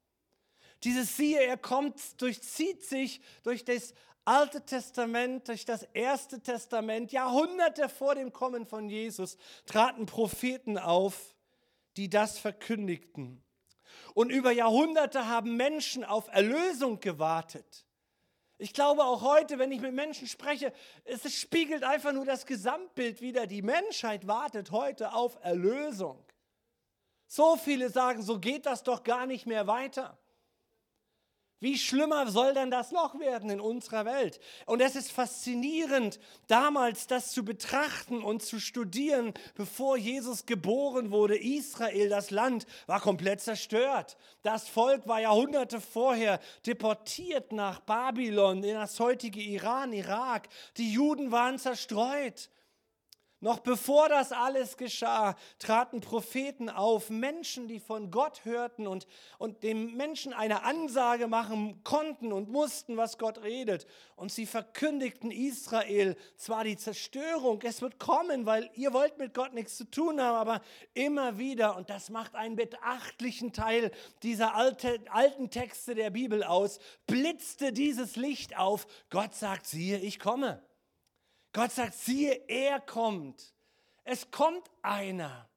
Dieses 0.84 1.18
siehe, 1.18 1.42
er 1.42 1.58
kommt 1.58 2.22
durchzieht 2.22 2.84
sich 2.84 3.22
durch 3.44 3.66
das 3.66 3.96
Alte 4.24 4.64
Testament, 4.64 5.48
durch 5.48 5.66
das 5.66 5.84
Erste 5.94 6.42
Testament. 6.42 7.12
Jahrhunderte 7.12 7.90
vor 7.90 8.16
dem 8.16 8.32
Kommen 8.32 8.66
von 8.66 8.88
Jesus 8.88 9.38
traten 9.66 10.06
Propheten 10.06 10.78
auf, 10.78 11.36
die 11.98 12.10
das 12.10 12.38
verkündigten. 12.38 13.44
Und 14.14 14.30
über 14.30 14.52
Jahrhunderte 14.52 15.28
haben 15.28 15.58
Menschen 15.58 16.04
auf 16.04 16.28
Erlösung 16.28 17.00
gewartet. 17.00 17.85
Ich 18.58 18.74
glaube 18.74 19.04
auch 19.04 19.22
heute, 19.22 19.60
wenn 19.60 19.72
ich 19.72 19.82
mit 19.82 19.94
Menschen 19.94 20.28
spreche, 20.28 20.72
es 21.04 21.34
spiegelt 21.34 21.84
einfach 21.84 22.14
nur 22.14 22.26
das 22.26 22.46
Gesamtbild 22.46 23.20
wider. 23.20 23.48
Die 23.48 23.62
Menschheit 23.62 24.28
wartet 24.28 24.72
heute 24.72 25.14
auf 25.14 25.38
Erlösung. 25.42 26.24
So 27.28 27.58
viele 27.58 27.90
sagen, 27.90 28.22
so 28.22 28.40
geht 28.40 28.66
das 28.66 28.84
doch 28.84 29.04
gar 29.04 29.26
nicht 29.26 29.46
mehr 29.46 29.68
weiter. 29.68 30.18
Wie 31.66 31.80
schlimmer 31.80 32.30
soll 32.30 32.54
denn 32.54 32.70
das 32.70 32.92
noch 32.92 33.20
werden 33.20 33.50
in 33.50 33.60
unserer 33.60 34.06
Welt? 34.06 34.40
Und 34.68 34.84
es 34.84 34.96
ist 34.96 35.12
faszinierend, 35.12 36.20
damals 36.46 37.08
das 37.08 37.32
zu 37.32 37.44
betrachten 37.44 38.22
und 38.22 38.44
zu 38.44 38.60
studieren, 38.60 39.34
bevor 39.56 39.98
Jesus 39.98 40.46
geboren 40.46 41.10
wurde. 41.10 41.36
Israel, 41.36 42.08
das 42.08 42.30
Land, 42.30 42.68
war 42.86 43.02
komplett 43.02 43.42
zerstört. 43.42 44.16
Das 44.44 44.68
Volk 44.68 45.08
war 45.08 45.22
Jahrhunderte 45.22 45.82
vorher 45.82 46.40
deportiert 46.68 47.52
nach 47.52 47.80
Babylon, 47.80 48.64
in 48.64 48.76
das 48.76 49.00
heutige 49.00 49.42
Iran, 49.42 49.92
Irak. 49.92 50.48
Die 50.78 50.94
Juden 50.94 51.32
waren 51.32 51.58
zerstreut. 51.58 52.52
Noch 53.42 53.60
bevor 53.60 54.08
das 54.08 54.32
alles 54.32 54.78
geschah, 54.78 55.36
traten 55.60 56.00
Propheten 56.00 56.70
auf, 56.70 57.10
Menschen, 57.10 57.68
die 57.68 57.80
von 57.80 58.10
Gott 58.10 58.46
hörten 58.46 58.88
und, 58.88 59.08
und 59.38 59.62
dem 59.64 59.96
Menschen 59.96 60.34
eine 60.34 60.64
Ansage 60.64 61.28
machen 61.28 61.84
konnten 61.84 62.32
und 62.32 62.50
mussten, 62.50 62.96
was 62.96 63.18
Gott 63.18 63.44
redet. 63.44 63.88
Und 64.16 64.32
sie 64.32 64.46
verkündigten 64.46 65.32
Israel 65.32 66.16
zwar 66.38 66.64
die 66.64 66.78
Zerstörung, 66.78 67.62
es 67.64 67.82
wird 67.82 68.00
kommen, 68.00 68.46
weil 68.46 68.70
ihr 68.74 68.94
wollt 68.94 69.18
mit 69.18 69.34
Gott 69.34 69.54
nichts 69.54 69.76
zu 69.76 69.84
tun 69.84 70.22
haben, 70.22 70.38
aber 70.38 70.62
immer 70.94 71.38
wieder, 71.38 71.76
und 71.76 71.90
das 71.90 72.10
macht 72.10 72.36
einen 72.36 72.56
beachtlichen 72.56 73.52
Teil 73.52 73.92
dieser 74.24 74.56
alte, 74.56 75.02
alten 75.10 75.50
Texte 75.50 75.94
der 75.94 76.10
Bibel 76.10 76.44
aus, 76.44 76.80
blitzte 77.06 77.74
dieses 77.74 78.16
Licht 78.16 78.58
auf. 78.58 78.88
Gott 79.10 79.36
sagt, 79.36 79.68
siehe, 79.68 80.00
ich 80.00 80.20
komme. 80.20 80.64
Gott 81.56 81.72
sagt, 81.72 81.94
siehe, 81.94 82.34
er 82.50 82.82
kommt. 82.82 83.54
Es 84.04 84.30
kommt 84.30 84.70
einer. 84.82 85.48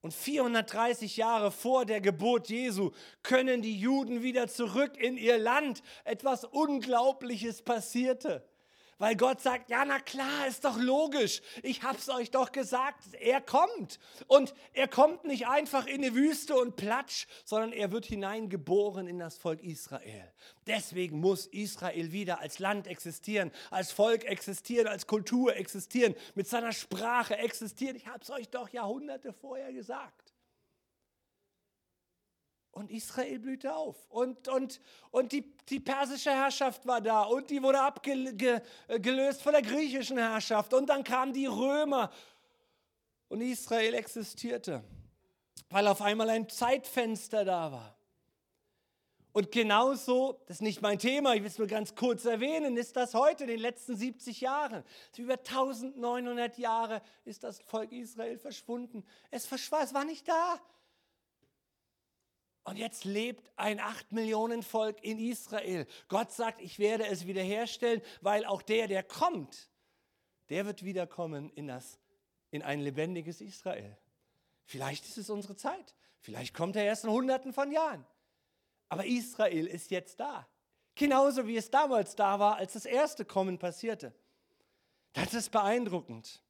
Und 0.00 0.14
430 0.14 1.18
Jahre 1.18 1.50
vor 1.50 1.84
der 1.84 2.00
Geburt 2.00 2.48
Jesu 2.48 2.92
können 3.22 3.60
die 3.60 3.78
Juden 3.78 4.22
wieder 4.22 4.48
zurück 4.48 4.96
in 4.96 5.18
ihr 5.18 5.36
Land. 5.36 5.82
Etwas 6.04 6.44
Unglaubliches 6.44 7.60
passierte. 7.60 8.48
Weil 9.02 9.16
Gott 9.16 9.40
sagt, 9.40 9.68
ja, 9.68 9.84
na 9.84 9.98
klar, 9.98 10.46
ist 10.46 10.64
doch 10.64 10.78
logisch. 10.78 11.42
Ich 11.64 11.82
hab's 11.82 12.08
euch 12.08 12.30
doch 12.30 12.52
gesagt, 12.52 13.02
er 13.18 13.40
kommt. 13.40 13.98
Und 14.28 14.54
er 14.74 14.86
kommt 14.86 15.24
nicht 15.24 15.48
einfach 15.48 15.88
in 15.88 16.02
die 16.02 16.14
Wüste 16.14 16.54
und 16.54 16.76
platsch, 16.76 17.26
sondern 17.44 17.72
er 17.72 17.90
wird 17.90 18.06
hineingeboren 18.06 19.08
in 19.08 19.18
das 19.18 19.38
Volk 19.38 19.60
Israel. 19.64 20.32
Deswegen 20.68 21.18
muss 21.18 21.46
Israel 21.46 22.12
wieder 22.12 22.38
als 22.38 22.60
Land 22.60 22.86
existieren, 22.86 23.50
als 23.72 23.90
Volk 23.90 24.22
existieren, 24.22 24.86
als 24.86 25.08
Kultur 25.08 25.56
existieren, 25.56 26.14
mit 26.36 26.46
seiner 26.46 26.70
Sprache 26.70 27.36
existieren. 27.36 27.96
Ich 27.96 28.06
hab's 28.06 28.30
euch 28.30 28.50
doch 28.50 28.68
Jahrhunderte 28.68 29.32
vorher 29.32 29.72
gesagt. 29.72 30.31
Und 32.72 32.90
Israel 32.90 33.38
blühte 33.38 33.74
auf. 33.74 33.96
Und, 34.08 34.48
und, 34.48 34.80
und 35.10 35.32
die, 35.32 35.54
die 35.68 35.78
persische 35.78 36.30
Herrschaft 36.30 36.86
war 36.86 37.02
da. 37.02 37.22
Und 37.22 37.50
die 37.50 37.62
wurde 37.62 37.80
abgelöst 37.80 39.42
von 39.42 39.52
der 39.52 39.62
griechischen 39.62 40.16
Herrschaft. 40.16 40.72
Und 40.72 40.88
dann 40.88 41.04
kamen 41.04 41.34
die 41.34 41.46
Römer. 41.46 42.10
Und 43.28 43.42
Israel 43.42 43.94
existierte, 43.94 44.82
weil 45.68 45.86
auf 45.86 46.00
einmal 46.00 46.30
ein 46.30 46.48
Zeitfenster 46.48 47.44
da 47.44 47.72
war. 47.72 47.96
Und 49.32 49.50
genauso, 49.50 50.42
das 50.46 50.58
ist 50.58 50.62
nicht 50.62 50.82
mein 50.82 50.98
Thema, 50.98 51.34
ich 51.34 51.40
will 51.40 51.48
es 51.48 51.58
nur 51.58 51.66
ganz 51.66 51.94
kurz 51.94 52.26
erwähnen, 52.26 52.76
ist 52.76 52.96
das 52.96 53.14
heute, 53.14 53.44
in 53.44 53.50
den 53.50 53.60
letzten 53.60 53.96
70 53.96 54.42
Jahren. 54.42 54.84
Über 55.16 55.38
1900 55.38 56.58
Jahre 56.58 57.00
ist 57.24 57.42
das 57.42 57.60
Volk 57.60 57.92
Israel 57.92 58.36
verschwunden. 58.38 59.04
Es 59.30 59.46
verschwand, 59.46 59.84
es 59.84 59.94
war 59.94 60.04
nicht 60.04 60.28
da. 60.28 60.60
Und 62.64 62.76
jetzt 62.76 63.04
lebt 63.04 63.50
ein 63.56 63.80
acht 63.80 64.12
Millionen 64.12 64.62
Volk 64.62 65.02
in 65.02 65.18
Israel. 65.18 65.86
Gott 66.08 66.30
sagt, 66.32 66.60
ich 66.60 66.78
werde 66.78 67.06
es 67.06 67.26
wiederherstellen, 67.26 68.00
weil 68.20 68.44
auch 68.44 68.62
der, 68.62 68.86
der 68.86 69.02
kommt, 69.02 69.68
der 70.48 70.64
wird 70.64 70.84
wiederkommen 70.84 71.50
in, 71.50 71.66
das, 71.66 71.98
in 72.50 72.62
ein 72.62 72.80
lebendiges 72.80 73.40
Israel. 73.40 73.96
Vielleicht 74.64 75.04
ist 75.06 75.18
es 75.18 75.28
unsere 75.28 75.56
Zeit. 75.56 75.96
Vielleicht 76.20 76.54
kommt 76.54 76.76
er 76.76 76.84
erst 76.84 77.04
in 77.04 77.10
Hunderten 77.10 77.52
von 77.52 77.72
Jahren. 77.72 78.06
Aber 78.88 79.06
Israel 79.06 79.66
ist 79.66 79.90
jetzt 79.90 80.20
da. 80.20 80.46
Genauso 80.94 81.46
wie 81.46 81.56
es 81.56 81.70
damals 81.70 82.14
da 82.14 82.38
war, 82.38 82.56
als 82.56 82.74
das 82.74 82.84
erste 82.84 83.24
Kommen 83.24 83.58
passierte. 83.58 84.14
Das 85.14 85.34
ist 85.34 85.50
beeindruckend. 85.50 86.42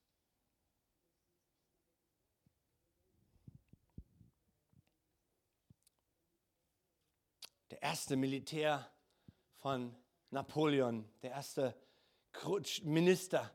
Erste 7.82 8.16
Militär 8.16 8.88
von 9.58 9.94
Napoleon, 10.30 11.04
der 11.22 11.32
erste 11.32 11.76
Minister, 12.84 13.50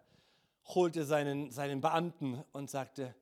holte 0.66 1.06
seinen, 1.06 1.50
seinen 1.50 1.82
Beamten 1.82 2.44
und 2.52 2.70
sagte, 2.70 3.16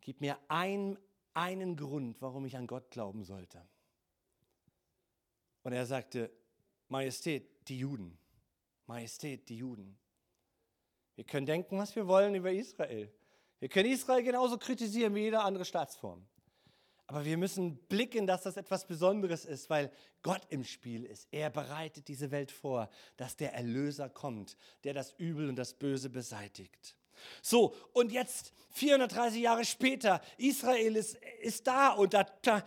gib 0.00 0.20
mir 0.20 0.38
ein, 0.48 0.98
einen 1.34 1.76
Grund, 1.76 2.20
warum 2.20 2.46
ich 2.46 2.56
an 2.56 2.66
Gott 2.66 2.90
glauben 2.90 3.22
sollte. 3.22 3.64
Und 5.62 5.72
er 5.74 5.86
sagte, 5.86 6.30
Majestät, 6.88 7.68
die 7.68 7.78
Juden. 7.78 8.18
Majestät, 8.86 9.48
die 9.48 9.58
Juden. 9.58 9.96
Wir 11.14 11.24
können 11.24 11.46
denken, 11.46 11.78
was 11.78 11.94
wir 11.94 12.08
wollen 12.08 12.34
über 12.34 12.50
Israel. 12.50 13.12
Wir 13.58 13.68
können 13.68 13.90
Israel 13.90 14.22
genauso 14.22 14.56
kritisieren 14.56 15.14
wie 15.14 15.20
jede 15.20 15.40
andere 15.40 15.66
Staatsform. 15.66 16.26
Aber 17.10 17.24
wir 17.24 17.36
müssen 17.36 17.76
blicken, 17.88 18.28
dass 18.28 18.42
das 18.42 18.56
etwas 18.56 18.86
Besonderes 18.86 19.44
ist, 19.44 19.68
weil 19.68 19.90
Gott 20.22 20.42
im 20.48 20.62
Spiel 20.62 21.04
ist. 21.04 21.26
Er 21.32 21.50
bereitet 21.50 22.06
diese 22.06 22.30
Welt 22.30 22.52
vor, 22.52 22.88
dass 23.16 23.36
der 23.36 23.52
Erlöser 23.52 24.08
kommt, 24.08 24.56
der 24.84 24.94
das 24.94 25.10
Übel 25.18 25.48
und 25.48 25.56
das 25.56 25.74
Böse 25.74 26.08
beseitigt. 26.08 26.96
So, 27.42 27.74
und 27.94 28.12
jetzt 28.12 28.52
430 28.74 29.42
Jahre 29.42 29.64
später, 29.64 30.20
Israel 30.38 30.94
ist, 30.94 31.16
ist 31.40 31.66
da 31.66 31.88
und 31.94 32.14
da, 32.14 32.22
da, 32.42 32.62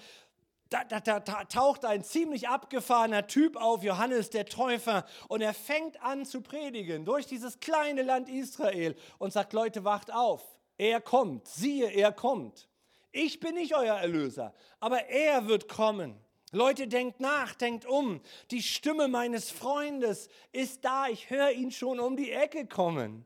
da, 0.68 0.84
da, 0.84 1.00
da, 1.00 1.46
taucht 1.46 1.86
ein 1.86 2.04
ziemlich 2.04 2.50
abgefahrener 2.50 3.28
Typ 3.28 3.56
auf, 3.56 3.82
Johannes 3.82 4.30
der 4.30 4.46
Täufer, 4.46 5.06
und 5.30 5.40
er 5.40 5.54
fängt 5.54 6.02
an 6.02 6.26
zu 6.26 6.42
predigen 6.42 7.06
durch 7.06 7.28
dieses 7.28 7.62
kleine 7.62 8.02
Land 8.02 8.28
Israel 8.28 8.98
und 9.20 9.32
sagt, 9.32 9.54
Leute, 9.54 9.86
wacht 9.86 10.12
auf, 10.12 10.44
er 10.78 11.00
kommt, 11.00 11.48
siehe, 11.48 11.90
er 11.92 12.12
kommt. 12.12 12.68
Ich 13.16 13.40
bin 13.40 13.54
nicht 13.54 13.76
euer 13.76 13.96
Erlöser, 13.96 14.56
aber 14.80 15.06
er 15.06 15.48
wird 15.48 15.70
kommen. 15.70 16.20
Leute, 16.52 16.88
denkt 16.88 17.20
nach, 17.20 17.54
denkt 17.54 17.86
um. 17.86 18.22
Die 18.50 18.64
Stimme 18.64 19.08
meines 19.08 19.52
Freundes 19.52 20.30
ist 20.52 20.84
da. 20.84 21.08
Ich 21.08 21.30
höre 21.30 21.52
ihn 21.52 21.72
schon 21.72 22.00
um 22.00 22.18
die 22.18 22.32
Ecke 22.32 22.66
kommen. 22.66 23.26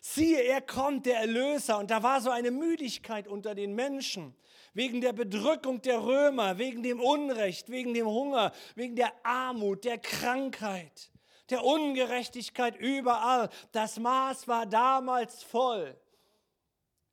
Siehe, 0.00 0.42
er 0.42 0.60
kommt, 0.60 1.06
der 1.06 1.18
Erlöser. 1.18 1.78
Und 1.78 1.90
da 1.90 2.02
war 2.04 2.20
so 2.20 2.30
eine 2.30 2.52
Müdigkeit 2.52 3.26
unter 3.26 3.56
den 3.56 3.74
Menschen. 3.74 4.36
Wegen 4.72 5.00
der 5.00 5.12
Bedrückung 5.12 5.82
der 5.82 6.00
Römer, 6.00 6.58
wegen 6.58 6.84
dem 6.84 7.00
Unrecht, 7.00 7.70
wegen 7.70 7.94
dem 7.94 8.06
Hunger, 8.06 8.52
wegen 8.76 8.94
der 8.94 9.12
Armut, 9.24 9.84
der 9.84 9.98
Krankheit, 9.98 11.10
der 11.50 11.64
Ungerechtigkeit 11.64 12.76
überall. 12.76 13.48
Das 13.72 13.98
Maß 13.98 14.46
war 14.46 14.66
damals 14.66 15.42
voll. 15.42 15.98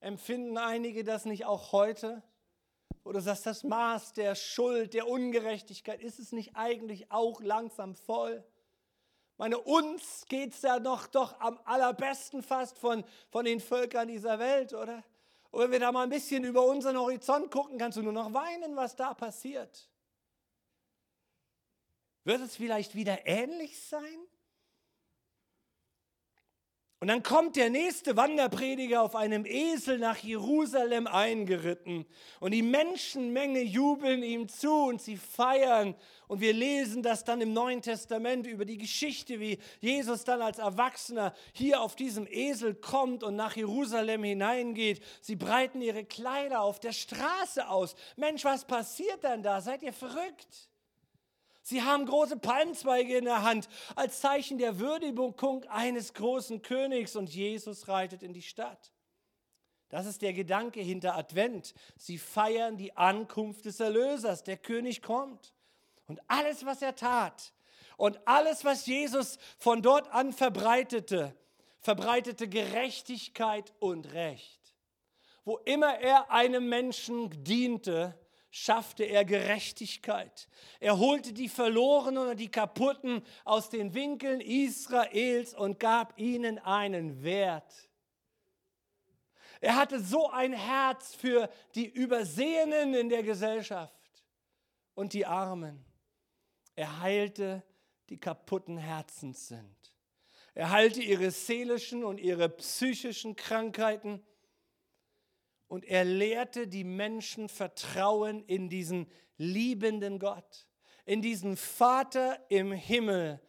Empfinden 0.06 0.60
einige 0.60 1.04
das 1.04 1.26
nicht 1.26 1.46
auch 1.46 1.72
heute? 1.72 2.22
Oder 3.04 3.22
sagst 3.22 3.48
das 3.48 3.64
Maß 3.64 4.14
der 4.14 4.36
Schuld, 4.36 4.94
der 4.94 5.08
Ungerechtigkeit, 5.08 6.00
ist 6.00 6.20
es 6.20 6.32
nicht 6.32 6.56
eigentlich 6.56 7.12
auch 7.12 7.42
langsam 7.42 7.96
voll? 7.96 8.44
Meine, 9.38 9.58
uns 9.58 10.26
geht 10.30 10.54
es 10.54 10.62
ja 10.62 10.80
noch 10.80 11.08
doch 11.08 11.40
am 11.40 11.60
allerbesten 11.66 12.44
fast 12.44 12.78
von, 12.78 13.04
von 13.30 13.46
den 13.46 13.60
Völkern 13.60 14.08
dieser 14.08 14.38
Welt, 14.38 14.74
oder? 14.74 15.04
Und 15.50 15.62
wenn 15.62 15.72
wir 15.72 15.80
da 15.80 15.92
mal 15.92 16.04
ein 16.04 16.10
bisschen 16.10 16.44
über 16.44 16.64
unseren 16.64 17.00
Horizont 17.00 17.50
gucken, 17.50 17.80
kannst 17.80 17.98
du 17.98 18.04
nur 18.04 18.14
noch 18.14 18.32
weinen, 18.32 18.76
was 18.76 18.96
da 18.96 19.16
passiert. 19.16 19.90
Wird 22.26 22.42
es 22.42 22.56
vielleicht 22.56 22.94
wieder 22.94 23.26
ähnlich 23.26 23.82
sein? 23.82 24.20
Und 27.06 27.10
dann 27.10 27.22
kommt 27.22 27.56
der 27.56 27.70
nächste 27.70 28.18
Wanderprediger 28.18 29.04
auf 29.04 29.16
einem 29.16 29.46
Esel 29.46 30.00
nach 30.00 30.18
Jerusalem 30.18 31.06
eingeritten. 31.06 32.08
Und 32.40 32.50
die 32.50 32.64
Menschenmenge 32.64 33.62
jubeln 33.62 34.24
ihm 34.24 34.48
zu 34.48 34.74
und 34.88 35.00
sie 35.04 35.16
feiern. 35.16 35.94
Und 36.28 36.42
wir 36.42 36.52
lesen 36.52 37.04
das 37.04 37.24
dann 37.24 37.42
im 37.42 37.54
Neuen 37.54 37.84
Testament 37.84 38.48
über 38.48 38.66
die 38.66 38.80
Geschichte, 38.80 39.40
wie 39.40 39.60
Jesus 39.82 40.24
dann 40.24 40.42
als 40.42 40.58
Erwachsener 40.58 41.36
hier 41.54 41.80
auf 41.80 41.96
diesem 41.96 42.26
Esel 42.26 42.74
kommt 42.74 43.22
und 43.22 43.36
nach 43.36 43.56
Jerusalem 43.56 44.24
hineingeht. 44.24 45.00
Sie 45.22 45.36
breiten 45.36 45.84
ihre 45.84 46.06
Kleider 46.06 46.62
auf 46.62 46.80
der 46.80 46.92
Straße 46.92 47.70
aus. 47.70 47.96
Mensch, 48.16 48.44
was 48.46 48.66
passiert 48.66 49.24
dann 49.24 49.44
da? 49.44 49.62
Seid 49.62 49.84
ihr 49.84 49.94
verrückt? 49.94 50.72
Sie 51.68 51.82
haben 51.82 52.06
große 52.06 52.38
Palmzweige 52.38 53.18
in 53.18 53.26
der 53.26 53.42
Hand 53.42 53.68
als 53.96 54.22
Zeichen 54.22 54.60
der 54.60 54.78
Würdigung 54.78 55.64
eines 55.68 56.14
großen 56.14 56.62
Königs 56.62 57.16
und 57.16 57.34
Jesus 57.34 57.88
reitet 57.88 58.22
in 58.22 58.34
die 58.34 58.44
Stadt. 58.44 58.94
Das 59.90 60.06
ist 60.06 60.22
der 60.22 60.34
Gedanke 60.34 60.80
hinter 60.82 61.16
Advent. 61.16 61.74
Sie 61.98 62.20
feiern 62.20 62.78
die 62.78 62.96
Ankunft 62.96 63.66
des 63.66 63.80
Erlösers. 63.80 64.44
Der 64.44 64.58
König 64.58 65.02
kommt. 65.02 65.56
Und 66.06 66.22
alles, 66.28 66.68
was 66.68 66.84
er 66.84 66.96
tat 66.96 67.52
und 67.98 68.20
alles, 68.28 68.64
was 68.64 68.86
Jesus 68.86 69.40
von 69.58 69.82
dort 69.82 70.08
an 70.14 70.34
verbreitete, 70.34 71.36
verbreitete 71.80 72.48
Gerechtigkeit 72.48 73.74
und 73.80 74.14
Recht. 74.14 74.76
Wo 75.46 75.58
immer 75.58 75.98
er 75.98 76.30
einem 76.30 76.70
Menschen 76.70 77.44
diente, 77.44 78.14
schaffte 78.58 79.04
er 79.04 79.26
Gerechtigkeit. 79.26 80.48
Er 80.80 80.98
holte 80.98 81.34
die 81.34 81.50
Verlorenen 81.50 82.30
und 82.30 82.40
die 82.40 82.50
Kaputten 82.50 83.22
aus 83.44 83.70
den 83.70 83.94
Winkeln 83.94 84.40
Israels 84.40 85.54
und 85.54 85.78
gab 85.78 86.18
ihnen 86.18 86.58
einen 86.60 87.22
Wert. 87.22 87.90
Er 89.60 89.76
hatte 89.76 90.00
so 90.00 90.30
ein 90.30 90.54
Herz 90.54 91.14
für 91.14 91.50
die 91.76 91.86
Übersehenen 91.86 92.94
in 92.94 93.10
der 93.10 93.24
Gesellschaft 93.24 94.24
und 94.94 95.12
die 95.12 95.26
Armen. 95.26 95.84
Er 96.78 97.02
heilte 97.02 97.62
die 98.08 98.18
kaputten 98.18 98.78
Herzens 98.78 99.50
sind. 99.50 99.94
Er 100.54 100.72
heilte 100.72 101.02
ihre 101.02 101.30
seelischen 101.30 102.06
und 102.06 102.22
ihre 102.22 102.48
psychischen 102.48 103.36
Krankheiten. 103.36 104.26
Und 105.68 105.86
er 105.86 106.06
lehrte 106.06 106.68
die 106.68 106.84
Menschen 106.84 107.50
Vertrauen 107.50 108.44
in 108.44 108.70
diesen 108.70 109.08
liebenden 109.38 110.20
Gott, 110.20 110.68
in 111.06 111.22
diesen 111.22 111.58
Vater 111.58 112.40
im 112.50 112.72
Himmel, 112.72 113.40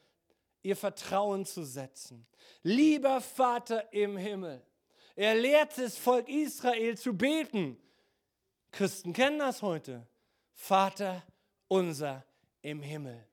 ihr 0.62 0.76
Vertrauen 0.76 1.44
zu 1.44 1.64
setzen. 1.64 2.26
Lieber 2.62 3.20
Vater 3.20 3.92
im 3.92 4.16
Himmel. 4.16 4.64
Er 5.14 5.34
lehrte 5.34 5.82
das 5.82 5.96
Volk 5.96 6.28
Israel 6.28 6.98
zu 6.98 7.16
beten. 7.16 7.78
Christen 8.72 9.12
kennen 9.12 9.38
das 9.38 9.62
heute. 9.62 10.06
Vater 10.52 11.22
unser 11.68 12.24
im 12.62 12.82
Himmel. 12.82 13.26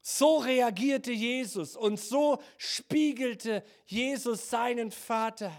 So 0.00 0.36
reagierte 0.36 1.12
Jesus 1.12 1.76
und 1.76 1.98
so 1.98 2.40
spiegelte 2.58 3.64
Jesus 3.86 4.50
seinen 4.50 4.90
Vater. 4.90 5.50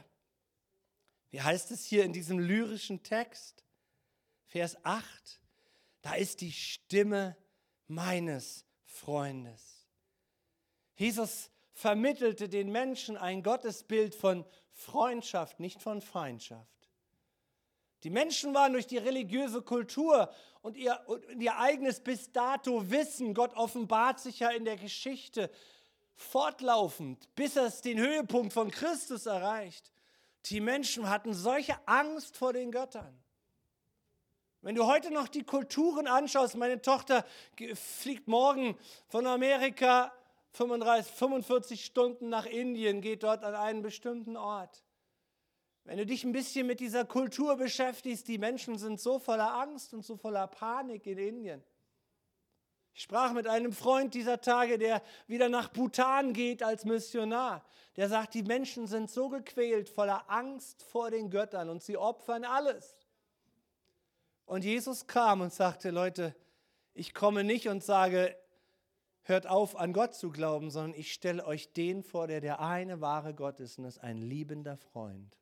Wie 1.35 1.41
heißt 1.41 1.71
es 1.71 1.83
hier 1.83 2.05
in 2.05 2.13
diesem 2.13 2.39
lyrischen 2.39 3.03
Text? 3.03 3.65
Vers 4.45 4.77
8. 4.85 5.41
Da 6.01 6.13
ist 6.13 6.39
die 6.39 6.53
Stimme 6.53 7.35
meines 7.89 8.63
Freundes. 8.85 9.85
Jesus 10.95 11.51
vermittelte 11.73 12.47
den 12.47 12.71
Menschen 12.71 13.17
ein 13.17 13.43
Gottesbild 13.43 14.15
von 14.15 14.45
Freundschaft, 14.71 15.59
nicht 15.59 15.81
von 15.81 16.01
Feindschaft. 16.01 16.89
Die 18.03 18.11
Menschen 18.11 18.53
waren 18.53 18.71
durch 18.71 18.87
die 18.87 18.97
religiöse 18.97 19.61
Kultur 19.61 20.33
und 20.61 20.77
ihr, 20.77 20.97
und 21.05 21.41
ihr 21.41 21.57
eigenes 21.59 21.99
bis 21.99 22.31
dato 22.31 22.89
Wissen, 22.89 23.33
Gott 23.33 23.53
offenbart 23.57 24.21
sich 24.21 24.39
ja 24.39 24.51
in 24.51 24.63
der 24.63 24.77
Geschichte 24.77 25.51
fortlaufend, 26.13 27.27
bis 27.35 27.57
es 27.57 27.81
den 27.81 27.99
Höhepunkt 27.99 28.53
von 28.53 28.71
Christus 28.71 29.25
erreicht. 29.25 29.91
Die 30.45 30.61
Menschen 30.61 31.09
hatten 31.09 31.33
solche 31.33 31.75
Angst 31.87 32.37
vor 32.37 32.53
den 32.53 32.71
Göttern. 32.71 33.17
Wenn 34.61 34.75
du 34.75 34.85
heute 34.87 35.11
noch 35.11 35.27
die 35.27 35.43
Kulturen 35.43 36.07
anschaust, 36.07 36.55
meine 36.55 36.81
Tochter 36.81 37.25
fliegt 37.75 38.27
morgen 38.27 38.77
von 39.07 39.27
Amerika 39.27 40.11
35, 40.53 41.13
45 41.13 41.85
Stunden 41.85 42.29
nach 42.29 42.45
Indien, 42.45 43.01
geht 43.01 43.23
dort 43.23 43.43
an 43.43 43.53
einen 43.53 43.81
bestimmten 43.81 44.37
Ort. 44.37 44.83
Wenn 45.83 45.97
du 45.97 46.05
dich 46.05 46.23
ein 46.23 46.31
bisschen 46.31 46.65
mit 46.65 46.79
dieser 46.79 47.05
Kultur 47.05 47.57
beschäftigst, 47.57 48.27
die 48.27 48.39
Menschen 48.39 48.79
sind 48.79 48.99
so 48.99 49.19
voller 49.19 49.53
Angst 49.53 49.93
und 49.93 50.03
so 50.03 50.17
voller 50.17 50.47
Panik 50.47 51.05
in 51.05 51.19
Indien. 51.19 51.63
Ich 52.95 53.03
sprach 53.03 53.33
mit 53.33 53.45
einem 53.45 53.73
Freund 53.73 54.15
dieser 54.15 54.41
Tage, 54.41 54.79
der 54.79 55.03
wieder 55.27 55.49
nach 55.49 55.69
Bhutan 55.69 56.33
geht 56.33 56.63
als 56.63 56.83
Missionar. 56.83 57.63
Der 57.95 58.09
sagt, 58.09 58.33
die 58.33 58.41
Menschen 58.41 58.87
sind 58.87 59.11
so 59.11 59.29
gequält, 59.29 59.87
voller 59.87 60.27
Angst 60.31 60.81
vor 60.81 61.11
den 61.11 61.29
Göttern 61.29 61.69
und 61.69 61.83
sie 61.83 61.97
opfern 61.97 62.43
alles. 62.43 62.97
Und 64.45 64.63
Jesus 64.63 65.05
kam 65.05 65.41
und 65.41 65.53
sagte, 65.53 65.91
Leute, 65.91 66.35
ich 66.95 67.13
komme 67.13 67.43
nicht 67.43 67.67
und 67.67 67.83
sage, 67.83 68.35
hört 69.21 69.45
auf 69.45 69.75
an 69.75 69.93
Gott 69.93 70.15
zu 70.15 70.31
glauben, 70.31 70.71
sondern 70.71 70.99
ich 70.99 71.13
stelle 71.13 71.45
euch 71.45 71.73
den 71.73 72.01
vor, 72.01 72.25
der 72.25 72.41
der 72.41 72.59
eine 72.59 72.99
wahre 72.99 73.35
Gott 73.35 73.59
ist 73.59 73.77
und 73.77 73.83
das 73.83 73.97
ist 73.97 74.03
ein 74.03 74.17
liebender 74.17 74.77
Freund 74.77 75.37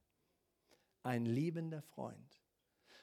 ein 1.03 1.25
liebender 1.25 1.81
Freund. 1.81 2.41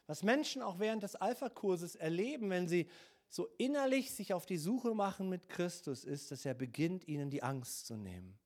Was 0.07 0.25
Menschen 0.25 0.63
auch 0.63 0.81
während 0.81 1.05
des 1.05 1.15
Alpha-Kurses 1.15 1.95
erleben, 1.95 2.51
wenn 2.51 2.67
sie 2.67 2.89
so 3.31 3.47
innerlich 3.59 4.13
sich 4.13 4.35
auf 4.35 4.45
die 4.45 4.59
Suche 4.59 4.93
machen 4.93 5.29
mit 5.29 5.49
Christus, 5.49 6.05
ist, 6.05 6.33
dass 6.33 6.45
er 6.45 6.55
beginnt, 6.55 7.07
ihnen 7.07 7.31
die 7.31 7.45
Angst 7.45 7.87
zu 7.87 7.97
nehmen. 7.97 8.37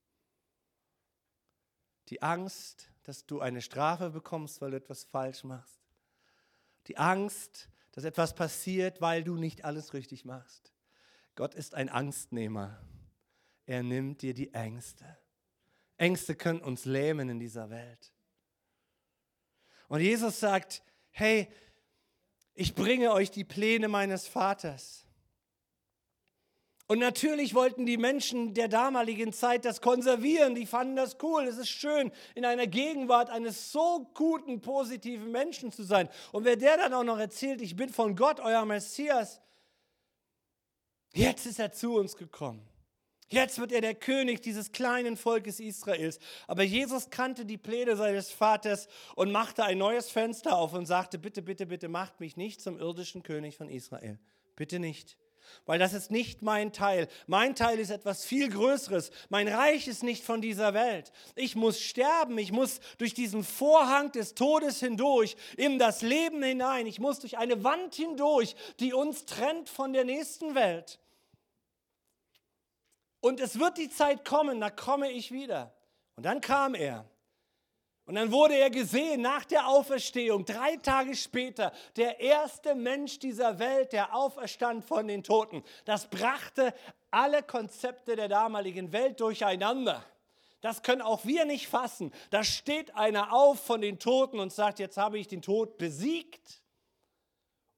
Die 2.11 2.21
Angst, 2.21 2.91
dass 3.03 3.25
du 3.25 3.41
eine 3.41 3.63
Strafe 3.63 4.11
bekommst, 4.11 4.61
weil 4.61 4.73
du 4.73 4.77
etwas 4.77 5.05
falsch 5.05 5.43
machst. 5.43 5.81
Die 6.87 6.99
Angst, 6.99 7.71
dass 7.93 8.05
etwas 8.05 8.35
passiert, 8.35 9.01
weil 9.01 9.25
du 9.25 9.37
nicht 9.37 9.65
alles 9.65 9.95
richtig 9.95 10.27
machst. 10.27 10.75
Gott 11.35 11.55
ist 11.55 11.75
ein 11.75 11.89
Angstnehmer. 11.89 12.79
Er 13.65 13.83
nimmt 13.83 14.21
dir 14.21 14.35
die 14.35 14.53
Ängste. 14.53 15.17
Ängste 15.97 16.35
können 16.35 16.61
uns 16.61 16.85
lähmen 16.85 17.31
in 17.31 17.39
dieser 17.39 17.71
Welt. 17.71 18.13
Und 19.89 20.01
Jesus 20.01 20.41
sagt, 20.41 20.83
hey, 21.11 21.49
ich 22.55 22.75
bringe 22.75 23.13
euch 23.13 23.31
die 23.31 23.45
Pläne 23.45 23.89
meines 23.89 24.27
Vaters. 24.27 25.05
Und 26.87 26.99
natürlich 26.99 27.55
wollten 27.55 27.87
die 27.87 27.97
Menschen 27.97 28.53
der 28.53 28.69
damaligen 28.69 29.33
Zeit 29.33 29.65
das 29.65 29.81
konservieren. 29.81 30.55
Die 30.55 30.67
fanden 30.67 30.97
das 30.97 31.17
cool. 31.23 31.45
Es 31.45 31.57
ist 31.57 31.71
schön, 31.71 32.13
in 32.35 32.45
einer 32.45 32.67
Gegenwart 32.67 33.31
eines 33.31 33.73
so 33.73 34.11
guten, 34.13 34.61
positiven 34.61 35.33
Menschen 35.33 35.73
zu 35.73 35.83
sein. 35.83 36.11
Und 36.31 36.45
wer 36.45 36.57
der 36.57 36.77
dann 36.77 36.93
auch 36.93 37.05
noch 37.05 37.19
erzählt, 37.19 37.63
ich 37.63 37.75
bin 37.75 37.89
von 37.89 38.15
Gott, 38.15 38.39
euer 38.39 38.67
Messias, 38.67 39.41
jetzt 41.15 41.47
ist 41.47 41.59
er 41.59 41.73
zu 41.73 41.95
uns 41.95 42.17
gekommen. 42.17 42.69
Jetzt 43.35 43.59
wird 43.59 43.73
er 43.73 43.81
der 43.81 43.97
König 43.97 44.43
dieses 44.43 44.71
kleinen 44.71 45.17
Volkes 45.17 45.59
Israels. 45.59 46.21
Aber 46.47 46.63
Jesus 46.63 47.11
kannte 47.11 47.45
die 47.45 47.59
Pläne 47.59 47.97
seines 47.97 48.31
Vaters 48.31 48.87
und 49.17 49.33
machte 49.33 49.65
ein 49.65 49.79
neues 49.79 50.09
Fenster 50.09 50.57
auf 50.57 50.73
und 50.73 50.87
sagte, 50.87 51.19
bitte, 51.19 51.43
bitte, 51.43 51.67
bitte 51.67 51.89
macht 51.89 52.21
mich 52.21 52.37
nicht 52.37 52.61
zum 52.61 52.79
irdischen 52.79 53.25
König 53.25 53.57
von 53.57 53.69
Israel. 53.69 54.21
Bitte 54.55 54.79
nicht. 54.79 55.17
Weil 55.67 55.81
das 55.81 55.95
ist 55.95 56.13
nicht 56.13 56.43
mein 56.43 56.73
Teil. 56.73 57.09
Mein 57.27 57.57
Teil 57.57 57.81
ist 57.81 57.91
etwas 57.91 58.25
viel 58.25 58.49
Größeres. 58.51 59.11
Mein 59.31 59.49
Reich 59.49 59.89
ist 59.89 60.05
nicht 60.05 60.23
von 60.23 60.41
dieser 60.41 60.73
Welt. 60.73 61.11
Ich 61.35 61.57
muss 61.57 61.81
sterben. 61.81 62.39
Ich 62.39 62.53
muss 62.53 62.79
durch 62.99 63.15
diesen 63.15 63.43
Vorhang 63.43 64.13
des 64.13 64.37
Todes 64.37 64.79
hindurch 64.79 65.37
in 65.57 65.81
das 65.81 66.03
Leben 66.03 66.41
hinein. 66.41 66.87
Ich 66.87 67.01
muss 67.01 67.19
durch 67.19 67.37
eine 67.37 67.65
Wand 67.65 67.97
hindurch, 67.97 68.55
die 68.79 68.93
uns 68.93 69.25
trennt 69.25 69.69
von 69.69 69.93
der 69.93 70.05
nächsten 70.05 70.55
Welt. 70.55 71.01
Und 73.25 73.41
es 73.41 73.59
wird 73.59 73.79
die 73.79 73.89
Zeit 73.89 74.23
kommen, 74.27 74.61
da 74.61 74.69
komme 74.69 75.11
ich 75.11 75.33
wieder. 75.33 75.73
Und 76.15 76.27
dann 76.27 76.43
kam 76.43 76.75
er. 76.75 77.09
Und 78.05 78.17
dann 78.17 78.31
wurde 78.31 78.55
er 78.55 78.69
gesehen 78.69 79.23
nach 79.23 79.47
der 79.47 79.67
Auferstehung, 79.67 80.45
drei 80.45 80.77
Tage 80.77 81.17
später, 81.17 81.73
der 81.97 82.21
erste 82.21 82.75
Mensch 82.75 83.19
dieser 83.19 83.59
Welt, 83.59 83.95
der 83.95 84.15
auferstand 84.15 84.85
von 84.85 85.09
den 85.09 85.23
Toten. 85.23 85.65
Das 85.87 86.07
brachte 86.11 86.75
alle 87.11 87.43
Konzepte 87.43 88.15
der 88.15 88.29
damaligen 88.29 88.93
Welt 88.93 89.19
durcheinander. 89.21 90.05
Das 90.61 90.83
können 90.83 91.01
auch 91.01 91.25
wir 91.25 91.47
nicht 91.47 91.67
fassen. 91.67 92.13
Da 92.29 92.45
steht 92.45 92.95
einer 92.95 93.33
auf 93.33 93.59
von 93.59 93.81
den 93.81 93.99
Toten 93.99 94.39
und 94.39 94.53
sagt, 94.53 94.79
jetzt 94.79 94.99
habe 94.99 95.19
ich 95.19 95.29
den 95.29 95.41
Tod 95.41 95.79
besiegt 95.79 96.63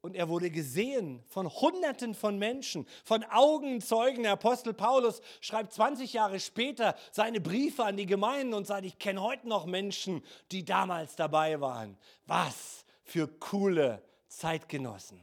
und 0.00 0.14
er 0.14 0.28
wurde 0.28 0.50
gesehen 0.50 1.22
von 1.26 1.48
Hunderten 1.48 2.14
von 2.14 2.38
Menschen, 2.38 2.86
von 3.04 3.24
Augenzeugen. 3.24 4.22
Der 4.22 4.32
Apostel 4.32 4.72
Paulus 4.72 5.20
schreibt 5.40 5.72
20 5.72 6.12
Jahre 6.12 6.38
später 6.38 6.94
seine 7.10 7.40
Briefe 7.40 7.84
an 7.84 7.96
die 7.96 8.06
Gemeinden 8.06 8.54
und 8.54 8.66
sagt, 8.66 8.84
ich 8.84 8.98
kenne 8.98 9.22
heute 9.22 9.48
noch 9.48 9.66
Menschen, 9.66 10.22
die 10.52 10.64
damals 10.64 11.16
dabei 11.16 11.60
waren. 11.60 11.96
Was 12.26 12.84
für 13.02 13.26
coole 13.26 14.02
Zeitgenossen. 14.28 15.20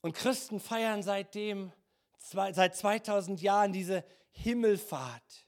Und 0.00 0.12
Christen 0.12 0.60
feiern 0.60 1.02
seitdem, 1.02 1.72
seit 2.18 2.76
2000 2.76 3.40
Jahren 3.40 3.72
diese 3.72 4.04
Himmelfahrt 4.32 5.43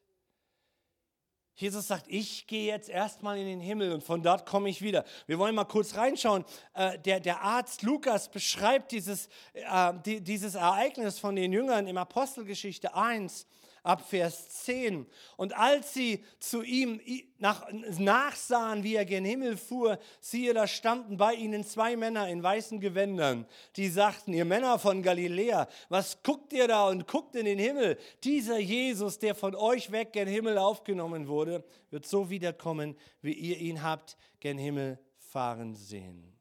Jesus 1.56 1.88
sagt, 1.88 2.04
ich 2.08 2.46
gehe 2.46 2.66
jetzt 2.66 2.90
erstmal 2.90 3.38
in 3.38 3.46
den 3.46 3.60
Himmel 3.60 3.92
und 3.92 4.04
von 4.04 4.22
dort 4.22 4.44
komme 4.44 4.68
ich 4.68 4.82
wieder. 4.82 5.04
Wir 5.26 5.38
wollen 5.38 5.54
mal 5.54 5.64
kurz 5.64 5.96
reinschauen. 5.96 6.44
Äh, 6.74 6.98
der, 6.98 7.18
der 7.18 7.40
Arzt 7.40 7.82
Lukas 7.82 8.30
beschreibt 8.30 8.92
dieses, 8.92 9.28
äh, 9.54 9.94
die, 10.04 10.20
dieses 10.20 10.54
Ereignis 10.54 11.18
von 11.18 11.34
den 11.34 11.54
Jüngern 11.54 11.86
im 11.86 11.96
Apostelgeschichte 11.96 12.94
1 12.94 13.46
ab 13.86 14.08
Vers 14.08 14.48
10. 14.64 15.06
Und 15.36 15.56
als 15.56 15.94
sie 15.94 16.24
zu 16.38 16.62
ihm 16.62 17.00
nach, 17.38 17.66
nachsahen, 17.98 18.82
wie 18.82 18.96
er 18.96 19.04
gen 19.04 19.24
Himmel 19.24 19.56
fuhr, 19.56 19.98
siehe, 20.20 20.52
da 20.52 20.66
standen 20.66 21.16
bei 21.16 21.34
ihnen 21.34 21.64
zwei 21.64 21.96
Männer 21.96 22.28
in 22.28 22.42
weißen 22.42 22.80
Gewändern, 22.80 23.46
die 23.76 23.88
sagten, 23.88 24.32
ihr 24.32 24.44
Männer 24.44 24.78
von 24.78 25.02
Galiläa, 25.02 25.68
was 25.88 26.22
guckt 26.22 26.52
ihr 26.52 26.68
da 26.68 26.88
und 26.88 27.06
guckt 27.06 27.36
in 27.36 27.44
den 27.44 27.58
Himmel? 27.58 27.98
Dieser 28.24 28.58
Jesus, 28.58 29.18
der 29.18 29.34
von 29.34 29.54
euch 29.54 29.92
weg 29.92 30.12
gen 30.12 30.28
Himmel 30.28 30.58
aufgenommen 30.58 31.28
wurde, 31.28 31.64
wird 31.90 32.06
so 32.06 32.28
wiederkommen, 32.28 32.96
wie 33.22 33.32
ihr 33.32 33.58
ihn 33.58 33.82
habt 33.82 34.16
gen 34.40 34.58
Himmel 34.58 34.98
fahren 35.16 35.74
sehen. 35.74 36.36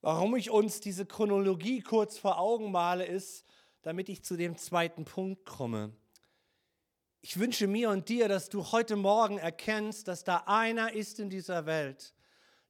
Warum 0.00 0.36
ich 0.36 0.50
uns 0.50 0.78
diese 0.78 1.04
Chronologie 1.04 1.80
kurz 1.80 2.16
vor 2.16 2.38
Augen 2.38 2.70
male, 2.70 3.04
ist, 3.04 3.44
damit 3.86 4.08
ich 4.08 4.24
zu 4.24 4.36
dem 4.36 4.56
zweiten 4.56 5.04
Punkt 5.04 5.44
komme. 5.46 5.92
Ich 7.20 7.38
wünsche 7.38 7.68
mir 7.68 7.90
und 7.90 8.08
dir, 8.08 8.26
dass 8.26 8.48
du 8.48 8.72
heute 8.72 8.96
Morgen 8.96 9.38
erkennst, 9.38 10.08
dass 10.08 10.24
da 10.24 10.42
einer 10.46 10.92
ist 10.92 11.20
in 11.20 11.30
dieser 11.30 11.66
Welt, 11.66 12.12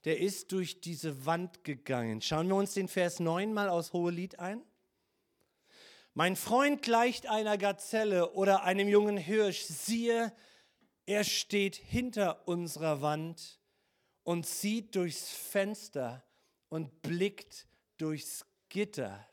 der 0.04 0.20
ist 0.20 0.52
durch 0.52 0.82
diese 0.82 1.24
Wand 1.24 1.64
gegangen. 1.64 2.20
Schauen 2.20 2.48
wir 2.48 2.56
uns 2.56 2.74
den 2.74 2.86
Vers 2.86 3.18
9 3.18 3.54
mal 3.54 3.70
aus 3.70 3.94
Hohelied 3.94 4.38
ein. 4.40 4.62
Mein 6.12 6.36
Freund 6.36 6.82
gleicht 6.82 7.26
einer 7.26 7.56
Gazelle 7.56 8.32
oder 8.32 8.64
einem 8.64 8.86
jungen 8.86 9.16
Hirsch. 9.16 9.62
Siehe, 9.62 10.34
er 11.06 11.24
steht 11.24 11.76
hinter 11.76 12.46
unserer 12.46 13.00
Wand 13.00 13.58
und 14.22 14.44
sieht 14.44 14.94
durchs 14.94 15.30
Fenster 15.30 16.26
und 16.68 17.00
blickt 17.00 17.66
durchs 17.96 18.44
Gitter. 18.68 19.26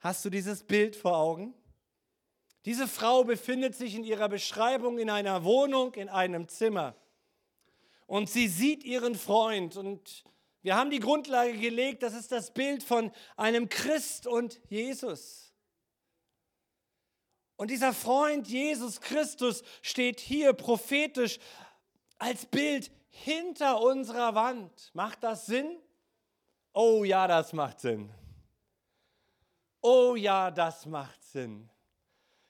Hast 0.00 0.24
du 0.24 0.30
dieses 0.30 0.64
Bild 0.64 0.96
vor 0.96 1.16
Augen? 1.16 1.54
Diese 2.64 2.88
Frau 2.88 3.24
befindet 3.24 3.74
sich 3.74 3.94
in 3.94 4.04
ihrer 4.04 4.28
Beschreibung 4.28 4.98
in 4.98 5.08
einer 5.08 5.44
Wohnung, 5.44 5.94
in 5.94 6.08
einem 6.08 6.48
Zimmer. 6.48 6.96
Und 8.06 8.28
sie 8.28 8.48
sieht 8.48 8.84
ihren 8.84 9.14
Freund. 9.14 9.76
Und 9.76 10.24
wir 10.62 10.76
haben 10.76 10.90
die 10.90 11.00
Grundlage 11.00 11.56
gelegt, 11.56 12.02
das 12.02 12.14
ist 12.14 12.32
das 12.32 12.52
Bild 12.52 12.82
von 12.82 13.12
einem 13.36 13.68
Christ 13.68 14.26
und 14.26 14.60
Jesus. 14.68 15.54
Und 17.56 17.70
dieser 17.70 17.92
Freund 17.92 18.48
Jesus 18.48 19.00
Christus 19.00 19.62
steht 19.80 20.20
hier 20.20 20.52
prophetisch 20.52 21.38
als 22.18 22.46
Bild 22.46 22.90
hinter 23.08 23.80
unserer 23.80 24.34
Wand. 24.34 24.90
Macht 24.92 25.22
das 25.22 25.46
Sinn? 25.46 25.78
Oh 26.72 27.04
ja, 27.04 27.26
das 27.26 27.52
macht 27.52 27.80
Sinn. 27.80 28.10
Oh 29.88 30.16
ja, 30.16 30.50
das 30.50 30.84
macht 30.84 31.22
Sinn. 31.22 31.70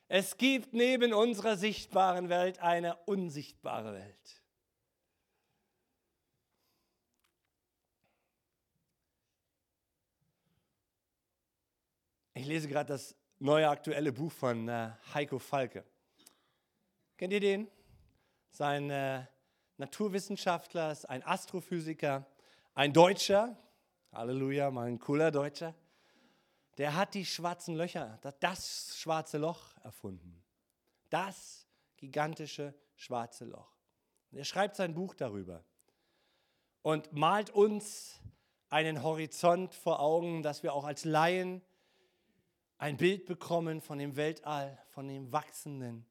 Es 0.09 0.38
gibt 0.38 0.72
neben 0.72 1.12
unserer 1.12 1.59
sichtbaren 1.59 2.31
Welt 2.31 2.61
eine 2.61 2.96
unsichtbare 3.05 3.92
Welt. 3.92 4.42
Ich 12.33 12.46
lese 12.46 12.68
gerade 12.68 12.88
das 12.94 13.14
neue 13.38 13.68
aktuelle 13.68 14.14
Buch 14.14 14.33
von 14.33 14.66
äh, 14.70 14.92
Heiko 15.12 15.38
Falke. 15.38 15.85
Kennt 17.18 17.35
ihr 17.35 17.40
den? 17.40 17.68
Sein 18.49 18.88
äh, 18.88 19.27
Naturwissenschaftler, 19.77 20.90
ist 20.90 21.05
ein 21.05 21.22
Astrophysiker, 21.22 22.25
ein 22.75 22.94
Deutscher. 22.94 23.59
Halleluja, 24.11 24.70
mal 24.70 24.87
ein 24.87 24.99
cooler 24.99 25.31
Deutscher 25.31 25.75
der 26.79 26.95
hat 26.95 27.15
die 27.15 27.25
schwarzen 27.25 27.75
Löcher, 27.75 28.19
das 28.41 28.97
schwarze 28.99 29.39
Loch 29.39 29.77
erfunden. 29.83 30.43
Das 31.11 31.67
gigantische 31.97 32.75
schwarze 32.95 33.45
Loch. 33.45 33.77
Und 34.31 34.39
er 34.39 34.45
schreibt 34.45 34.77
sein 34.77 34.95
Buch 34.95 35.15
darüber 35.15 35.65
und 36.83 37.12
malt 37.12 37.51
uns 37.51 38.21
einen 38.69 39.03
Horizont 39.03 39.75
vor 39.75 40.01
Augen, 40.01 40.43
dass 40.43 40.62
wir 40.62 40.75
auch 40.75 40.85
als 40.85 41.05
Laien 41.05 41.62
ein 42.79 42.97
Bild 42.97 43.25
bekommen 43.25 43.81
von 43.81 43.99
dem 43.99 44.17
Weltall, 44.17 44.79
von 44.89 45.09
dem 45.09 45.33
Wachsenden 45.33 46.05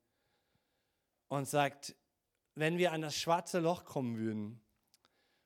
und 1.28 1.48
sagt, 1.48 1.96
wenn 2.56 2.78
wir 2.78 2.92
an 2.92 3.02
das 3.02 3.16
schwarze 3.16 3.60
Loch 3.60 3.86
kommen 3.86 4.18
würden, 4.18 4.62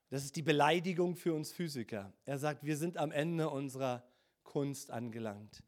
das 0.10 0.23
ist 0.23 0.36
die 0.36 0.41
Beleidigung 0.41 1.15
für 1.15 1.34
uns 1.34 1.51
Physiker. 1.51 2.13
Er 2.25 2.39
sagt, 2.39 2.63
wir 2.63 2.77
sind 2.77 2.97
am 2.97 3.12
Ende 3.12 3.49
unserer 3.49 4.03
Kunst 4.49 4.89
angelangt. 4.89 5.62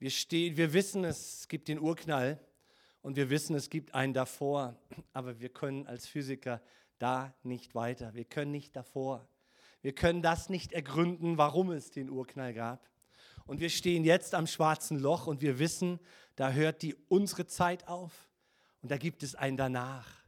Wir, 0.00 0.10
stehen, 0.10 0.56
wir 0.56 0.72
wissen, 0.72 1.04
es 1.04 1.46
gibt 1.46 1.68
den 1.68 1.78
Urknall 1.78 2.40
und 3.02 3.14
wir 3.14 3.30
wissen, 3.30 3.54
es 3.54 3.70
gibt 3.70 3.94
einen 3.94 4.12
davor, 4.12 4.76
aber 5.12 5.38
wir 5.38 5.48
können 5.48 5.86
als 5.86 6.08
Physiker 6.08 6.60
da 6.98 7.32
nicht 7.44 7.76
weiter. 7.76 8.12
Wir 8.14 8.24
können 8.24 8.50
nicht 8.50 8.74
davor. 8.74 9.28
Wir 9.80 9.94
können 9.94 10.22
das 10.22 10.48
nicht 10.48 10.72
ergründen, 10.72 11.38
warum 11.38 11.70
es 11.70 11.92
den 11.92 12.10
Urknall 12.10 12.52
gab. 12.52 12.90
Und 13.46 13.60
wir 13.60 13.70
stehen 13.70 14.02
jetzt 14.02 14.34
am 14.34 14.48
schwarzen 14.48 14.98
Loch 14.98 15.28
und 15.28 15.40
wir 15.40 15.60
wissen, 15.60 16.00
da 16.34 16.50
hört 16.50 16.82
die 16.82 16.96
unsere 17.06 17.46
Zeit 17.46 17.86
auf 17.86 18.28
und 18.82 18.90
da 18.90 18.96
gibt 18.96 19.22
es 19.22 19.36
ein 19.36 19.56
danach. 19.56 20.19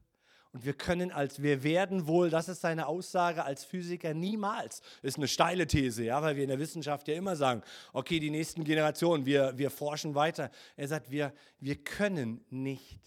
Und 0.53 0.67
wir 0.67 0.75
können 0.75 1.11
als, 1.11 1.41
wir 1.43 1.63
werden 1.63 2.07
wohl, 2.07 2.29
das 2.29 2.49
ist 2.49 2.61
seine 2.61 2.87
Aussage 2.87 3.45
als 3.45 3.65
Physiker, 3.65 4.13
niemals, 4.13 4.83
ist 5.01 5.17
eine 5.17 5.29
steile 5.29 5.67
These, 5.67 6.05
ja, 6.05 6.21
weil 6.21 6.37
wir 6.37 6.43
in 6.43 6.51
der 6.51 6.59
Wissenschaft 6.59 7.09
ja 7.09 7.15
immer 7.15 7.37
sagen, 7.37 7.63
okay, 7.95 8.21
die 8.21 8.31
nächsten 8.31 8.63
Generationen, 8.63 9.25
wir, 9.25 9.57
wir 9.57 9.71
forschen 9.71 10.15
weiter. 10.15 10.51
Er 10.77 10.89
sagt, 10.89 11.11
wir, 11.11 11.33
wir 11.59 11.77
können 11.77 12.45
nicht 12.51 13.01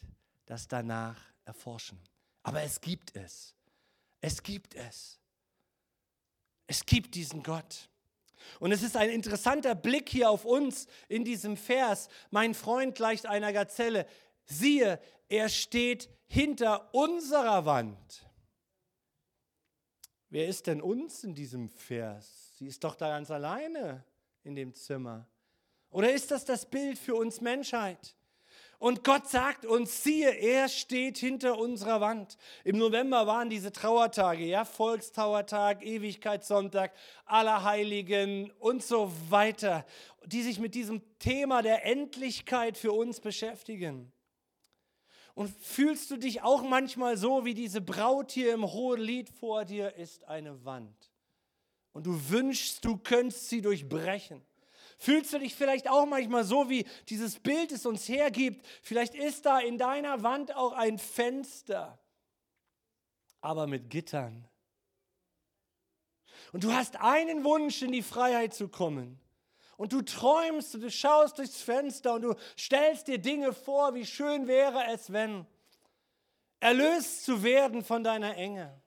das 0.47 0.67
danach 0.67 1.17
erforschen. 1.45 1.99
Aber 2.41 2.63
es 2.63 2.81
gibt 2.81 3.15
es. 3.15 3.53
Es 4.21 4.41
gibt 4.41 4.73
es. 4.73 5.19
Es 6.67 6.85
gibt 6.85 7.13
diesen 7.13 7.43
Gott. 7.43 7.89
Und 8.59 8.71
es 8.71 8.81
ist 8.81 8.97
ein 8.97 9.09
interessanter 9.09 9.75
Blick 9.75 10.09
hier 10.09 10.29
auf 10.29 10.45
uns 10.45 10.87
in 11.09 11.23
diesem 11.23 11.57
Vers. 11.57 12.09
Mein 12.31 12.55
Freund 12.55 12.95
gleicht 12.95 13.27
einer 13.27 13.53
Gazelle. 13.53 14.07
Siehe, 14.45 14.99
er 15.29 15.49
steht 15.49 16.09
hinter 16.27 16.93
unserer 16.93 17.65
Wand. 17.65 18.25
Wer 20.29 20.47
ist 20.47 20.67
denn 20.67 20.81
uns 20.81 21.23
in 21.23 21.33
diesem 21.33 21.69
Vers? 21.69 22.57
Sie 22.57 22.67
ist 22.67 22.83
doch 22.83 22.95
da 22.95 23.09
ganz 23.09 23.31
alleine 23.31 24.03
in 24.43 24.55
dem 24.55 24.73
Zimmer. 24.73 25.27
Oder 25.89 26.11
ist 26.13 26.31
das 26.31 26.45
das 26.45 26.65
Bild 26.65 26.97
für 26.97 27.15
uns 27.15 27.41
Menschheit? 27.41 28.15
Und 28.77 29.03
Gott 29.03 29.29
sagt 29.29 29.65
uns, 29.65 30.03
siehe, 30.03 30.29
er 30.29 30.67
steht 30.67 31.17
hinter 31.17 31.57
unserer 31.57 32.01
Wand. 32.01 32.37
Im 32.65 32.77
November 32.77 33.25
waren 33.25 33.49
diese 33.49 33.71
Trauertage, 33.71 34.43
ja, 34.43 34.65
Volkstrauertag, 34.65 35.85
Ewigkeitssonntag, 35.85 36.91
Allerheiligen 37.25 38.51
und 38.59 38.83
so 38.83 39.11
weiter, 39.29 39.85
die 40.25 40.43
sich 40.43 40.59
mit 40.59 40.75
diesem 40.75 41.01
Thema 41.19 41.61
der 41.61 41.85
Endlichkeit 41.85 42.77
für 42.77 42.91
uns 42.91 43.21
beschäftigen. 43.21 44.11
Und 45.35 45.49
fühlst 45.49 46.09
du 46.11 46.17
dich 46.17 46.41
auch 46.41 46.63
manchmal 46.63 47.17
so 47.17 47.43
wie 47.45 47.53
diese 47.53 47.81
Braut 47.81 48.31
hier 48.31 48.53
im 48.53 48.71
hohen 48.71 49.01
Lied 49.01 49.29
vor 49.29 49.65
dir 49.65 49.93
ist 49.95 50.23
eine 50.23 50.63
Wand. 50.63 51.11
Und 51.91 52.07
du 52.07 52.29
wünschst, 52.29 52.83
du 52.83 52.97
könntest 52.97 53.49
sie 53.49 53.61
durchbrechen. 53.61 54.41
Fühlst 54.97 55.33
du 55.33 55.39
dich 55.39 55.53
vielleicht 55.53 55.89
auch 55.89 56.05
manchmal 56.05 56.45
so, 56.45 56.69
wie 56.69 56.85
dieses 57.09 57.37
Bild 57.39 57.73
es 57.73 57.85
uns 57.85 58.07
hergibt? 58.07 58.65
Vielleicht 58.81 59.13
ist 59.13 59.45
da 59.45 59.59
in 59.59 59.77
deiner 59.77 60.23
Wand 60.23 60.55
auch 60.55 60.71
ein 60.71 60.97
Fenster, 60.97 61.99
aber 63.41 63.67
mit 63.67 63.89
Gittern. 63.89 64.47
Und 66.53 66.63
du 66.63 66.71
hast 66.71 66.95
einen 67.01 67.43
Wunsch, 67.43 67.81
in 67.81 67.91
die 67.91 68.01
Freiheit 68.01 68.53
zu 68.53 68.69
kommen. 68.69 69.19
Und 69.77 69.93
du 69.93 70.01
träumst, 70.01 70.73
du 70.75 70.89
schaust 70.89 71.37
durchs 71.37 71.61
Fenster 71.61 72.15
und 72.15 72.21
du 72.21 72.35
stellst 72.57 73.07
dir 73.07 73.17
Dinge 73.17 73.53
vor, 73.53 73.93
wie 73.93 74.05
schön 74.05 74.47
wäre 74.47 74.85
es, 74.93 75.11
wenn 75.11 75.45
erlöst 76.59 77.25
zu 77.25 77.43
werden 77.43 77.83
von 77.83 78.03
deiner 78.03 78.35
Enge. 78.37 78.81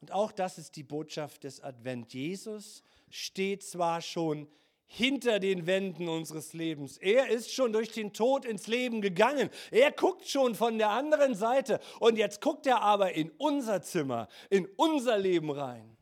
Und 0.00 0.12
auch 0.12 0.32
das 0.32 0.58
ist 0.58 0.76
die 0.76 0.82
Botschaft 0.82 1.44
des 1.44 1.60
Advent. 1.60 2.12
Jesus 2.12 2.82
steht 3.08 3.62
zwar 3.62 4.00
schon 4.00 4.48
hinter 4.86 5.38
den 5.38 5.66
Wänden 5.66 6.08
unseres 6.08 6.52
Lebens. 6.52 6.98
Er 6.98 7.28
ist 7.28 7.52
schon 7.52 7.72
durch 7.72 7.92
den 7.92 8.12
Tod 8.12 8.44
ins 8.44 8.66
Leben 8.66 9.00
gegangen. 9.00 9.48
Er 9.70 9.90
guckt 9.90 10.28
schon 10.28 10.54
von 10.54 10.76
der 10.76 10.90
anderen 10.90 11.34
Seite. 11.34 11.80
Und 11.98 12.18
jetzt 12.18 12.40
guckt 12.40 12.66
er 12.66 12.82
aber 12.82 13.12
in 13.12 13.30
unser 13.38 13.80
Zimmer, 13.80 14.28
in 14.50 14.66
unser 14.76 15.18
Leben 15.18 15.50
rein. 15.50 15.96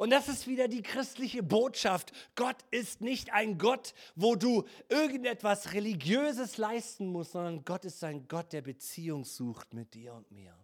Und 0.00 0.08
das 0.08 0.28
ist 0.28 0.46
wieder 0.46 0.66
die 0.66 0.80
christliche 0.80 1.42
Botschaft. 1.42 2.12
Gott 2.34 2.56
ist 2.70 3.02
nicht 3.02 3.34
ein 3.34 3.58
Gott, 3.58 3.92
wo 4.14 4.34
du 4.34 4.64
irgendetwas 4.88 5.74
Religiöses 5.74 6.56
leisten 6.56 7.08
musst, 7.08 7.32
sondern 7.32 7.66
Gott 7.66 7.84
ist 7.84 8.02
ein 8.02 8.26
Gott, 8.26 8.50
der 8.54 8.62
Beziehung 8.62 9.26
sucht 9.26 9.74
mit 9.74 9.92
dir 9.92 10.14
und 10.14 10.30
mir. 10.30 10.56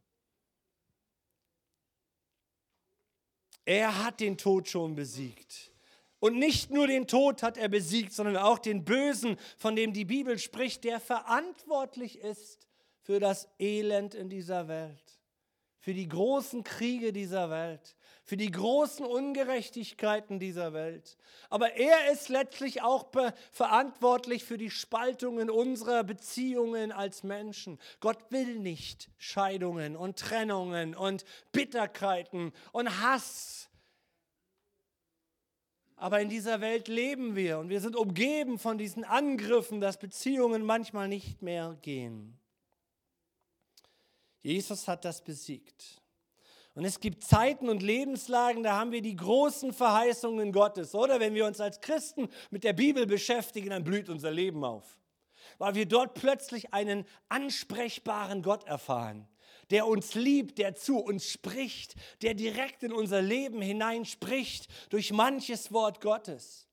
Er 3.66 4.02
hat 4.02 4.20
den 4.20 4.38
Tod 4.38 4.70
schon 4.70 4.94
besiegt. 4.94 5.70
Und 6.18 6.38
nicht 6.38 6.70
nur 6.70 6.86
den 6.86 7.06
Tod 7.06 7.42
hat 7.42 7.58
er 7.58 7.68
besiegt, 7.68 8.14
sondern 8.14 8.38
auch 8.38 8.58
den 8.58 8.86
Bösen, 8.86 9.36
von 9.58 9.76
dem 9.76 9.92
die 9.92 10.06
Bibel 10.06 10.38
spricht, 10.38 10.82
der 10.82 10.98
verantwortlich 10.98 12.20
ist 12.20 12.66
für 13.02 13.20
das 13.20 13.50
Elend 13.58 14.14
in 14.14 14.30
dieser 14.30 14.66
Welt, 14.66 15.20
für 15.78 15.92
die 15.92 16.08
großen 16.08 16.64
Kriege 16.64 17.12
dieser 17.12 17.50
Welt, 17.50 17.96
für 18.26 18.36
die 18.36 18.50
großen 18.50 19.06
Ungerechtigkeiten 19.06 20.40
dieser 20.40 20.72
Welt. 20.72 21.16
Aber 21.48 21.74
er 21.74 22.12
ist 22.12 22.28
letztlich 22.28 22.82
auch 22.82 23.06
verantwortlich 23.52 24.44
für 24.44 24.58
die 24.58 24.70
Spaltungen 24.70 25.48
unserer 25.48 26.02
Beziehungen 26.02 26.90
als 26.90 27.22
Menschen. 27.22 27.78
Gott 28.00 28.18
will 28.30 28.58
nicht 28.58 29.10
Scheidungen 29.16 29.96
und 29.96 30.18
Trennungen 30.18 30.96
und 30.96 31.24
Bitterkeiten 31.52 32.52
und 32.72 33.00
Hass. 33.00 33.70
Aber 35.94 36.20
in 36.20 36.28
dieser 36.28 36.60
Welt 36.60 36.88
leben 36.88 37.36
wir 37.36 37.58
und 37.60 37.68
wir 37.68 37.80
sind 37.80 37.94
umgeben 37.94 38.58
von 38.58 38.76
diesen 38.76 39.04
Angriffen, 39.04 39.80
dass 39.80 39.98
Beziehungen 39.98 40.64
manchmal 40.64 41.08
nicht 41.08 41.42
mehr 41.42 41.78
gehen. 41.80 42.38
Jesus 44.42 44.88
hat 44.88 45.04
das 45.04 45.22
besiegt. 45.22 46.02
Und 46.76 46.84
es 46.84 47.00
gibt 47.00 47.24
Zeiten 47.24 47.70
und 47.70 47.82
Lebenslagen, 47.82 48.62
da 48.62 48.76
haben 48.76 48.92
wir 48.92 49.00
die 49.00 49.16
großen 49.16 49.72
Verheißungen 49.72 50.52
Gottes. 50.52 50.94
Oder 50.94 51.20
wenn 51.20 51.34
wir 51.34 51.46
uns 51.46 51.58
als 51.58 51.80
Christen 51.80 52.28
mit 52.50 52.64
der 52.64 52.74
Bibel 52.74 53.06
beschäftigen, 53.06 53.70
dann 53.70 53.82
blüht 53.82 54.10
unser 54.10 54.30
Leben 54.30 54.62
auf. 54.62 55.00
Weil 55.56 55.74
wir 55.74 55.86
dort 55.86 56.12
plötzlich 56.12 56.74
einen 56.74 57.06
ansprechbaren 57.30 58.42
Gott 58.42 58.64
erfahren, 58.64 59.26
der 59.70 59.86
uns 59.86 60.14
liebt, 60.14 60.58
der 60.58 60.74
zu 60.74 60.98
uns 60.98 61.26
spricht, 61.30 61.94
der 62.20 62.34
direkt 62.34 62.82
in 62.82 62.92
unser 62.92 63.22
Leben 63.22 63.62
hineinspricht 63.62 64.68
durch 64.90 65.14
manches 65.14 65.72
Wort 65.72 66.02
Gottes. 66.02 66.65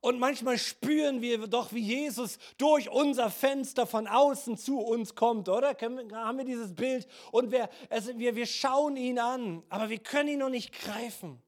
Und 0.00 0.18
manchmal 0.18 0.58
spüren 0.58 1.22
wir 1.22 1.46
doch, 1.46 1.72
wie 1.72 1.80
Jesus 1.80 2.38
durch 2.58 2.90
unser 2.90 3.30
Fenster 3.30 3.86
von 3.86 4.06
außen 4.06 4.56
zu 4.56 4.78
uns 4.78 5.14
kommt, 5.14 5.48
oder? 5.48 5.76
Haben 5.80 6.38
wir 6.38 6.44
dieses 6.44 6.74
Bild? 6.74 7.06
Und 7.32 7.50
wir, 7.50 7.68
also 7.90 8.16
wir, 8.18 8.36
wir 8.36 8.46
schauen 8.46 8.96
ihn 8.96 9.18
an, 9.18 9.62
aber 9.68 9.88
wir 9.88 9.98
können 9.98 10.28
ihn 10.28 10.38
noch 10.38 10.50
nicht 10.50 10.72
greifen. 10.72 11.42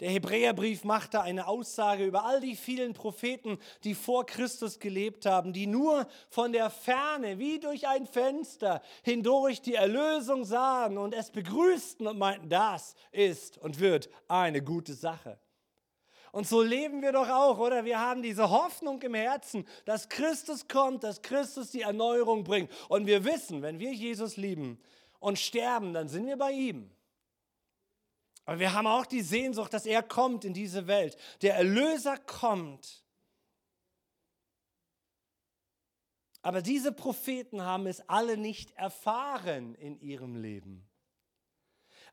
Der 0.00 0.10
Hebräerbrief 0.10 0.82
macht 0.82 1.14
da 1.14 1.22
eine 1.22 1.46
Aussage 1.46 2.04
über 2.04 2.24
all 2.24 2.40
die 2.40 2.56
vielen 2.56 2.94
Propheten, 2.94 3.58
die 3.84 3.94
vor 3.94 4.26
Christus 4.26 4.80
gelebt 4.80 5.24
haben, 5.24 5.52
die 5.52 5.68
nur 5.68 6.08
von 6.30 6.52
der 6.52 6.68
Ferne, 6.68 7.38
wie 7.38 7.60
durch 7.60 7.86
ein 7.86 8.06
Fenster, 8.06 8.82
hindurch 9.04 9.62
die 9.62 9.76
Erlösung 9.76 10.44
sahen 10.44 10.98
und 10.98 11.14
es 11.14 11.30
begrüßten 11.30 12.08
und 12.08 12.18
meinten, 12.18 12.48
das 12.48 12.96
ist 13.12 13.56
und 13.58 13.78
wird 13.78 14.08
eine 14.26 14.62
gute 14.62 14.94
Sache. 14.94 15.38
Und 16.34 16.48
so 16.48 16.62
leben 16.62 17.00
wir 17.00 17.12
doch 17.12 17.28
auch, 17.28 17.58
oder? 17.60 17.84
Wir 17.84 18.00
haben 18.00 18.20
diese 18.20 18.50
Hoffnung 18.50 19.00
im 19.02 19.14
Herzen, 19.14 19.64
dass 19.84 20.08
Christus 20.08 20.66
kommt, 20.66 21.04
dass 21.04 21.22
Christus 21.22 21.70
die 21.70 21.82
Erneuerung 21.82 22.42
bringt. 22.42 22.72
Und 22.88 23.06
wir 23.06 23.24
wissen, 23.24 23.62
wenn 23.62 23.78
wir 23.78 23.92
Jesus 23.92 24.36
lieben 24.36 24.82
und 25.20 25.38
sterben, 25.38 25.94
dann 25.94 26.08
sind 26.08 26.26
wir 26.26 26.36
bei 26.36 26.50
ihm. 26.50 26.90
Aber 28.46 28.58
wir 28.58 28.72
haben 28.72 28.88
auch 28.88 29.06
die 29.06 29.22
Sehnsucht, 29.22 29.72
dass 29.72 29.86
er 29.86 30.02
kommt 30.02 30.44
in 30.44 30.54
diese 30.54 30.88
Welt. 30.88 31.16
Der 31.42 31.54
Erlöser 31.54 32.18
kommt. 32.18 33.04
Aber 36.42 36.62
diese 36.62 36.90
Propheten 36.90 37.62
haben 37.62 37.86
es 37.86 38.08
alle 38.08 38.36
nicht 38.36 38.72
erfahren 38.72 39.76
in 39.76 40.00
ihrem 40.00 40.34
Leben. 40.34 40.84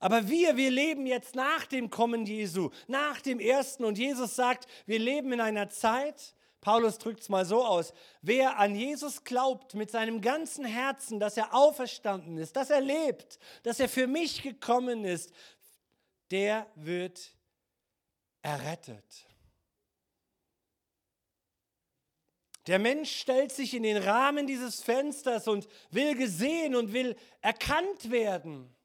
Aber 0.02 0.28
wir, 0.28 0.58
wir 0.58 0.72
leben 0.72 1.06
jetzt 1.06 1.36
nach 1.36 1.66
dem 1.68 1.92
Kommen 1.92 2.26
Jesu, 2.26 2.72
nach 2.88 3.22
dem 3.22 3.40
ersten. 3.40 3.86
Und 3.86 4.00
Jesus 4.00 4.36
sagt, 4.36 4.68
wir 4.88 4.98
leben 4.98 5.32
in 5.32 5.40
einer 5.40 5.70
Zeit, 5.70 6.34
Paulus 6.60 6.98
drückt 6.98 7.22
es 7.22 7.30
mal 7.30 7.46
so 7.46 7.64
aus, 7.64 7.94
wer 8.22 8.58
an 8.58 8.76
Jesus 8.76 9.24
glaubt 9.24 9.76
mit 9.76 9.92
seinem 9.92 10.20
ganzen 10.20 10.66
Herzen, 10.66 11.20
dass 11.20 11.38
er 11.38 11.54
auferstanden 11.54 12.38
ist, 12.38 12.56
dass 12.56 12.72
er 12.72 12.82
lebt, 12.82 13.40
dass 13.64 13.80
er 13.80 13.88
für 13.88 14.08
mich 14.08 14.42
gekommen 14.42 15.06
ist, 15.06 15.32
der 16.32 16.66
wird 16.76 17.36
errettet. 18.42 19.28
Der 22.68 22.80
Mensch 22.80 23.16
stellt 23.16 23.52
sich 23.52 23.74
in 23.74 23.84
den 23.84 23.98
Rahmen 23.98 24.48
dieses 24.48 24.82
Fensters 24.82 25.48
und 25.48 25.68
will 25.92 26.16
gesehen 26.16 26.76
und 26.76 26.94
will 26.94 27.16
erkannt 27.42 28.10
werden. 28.10 28.76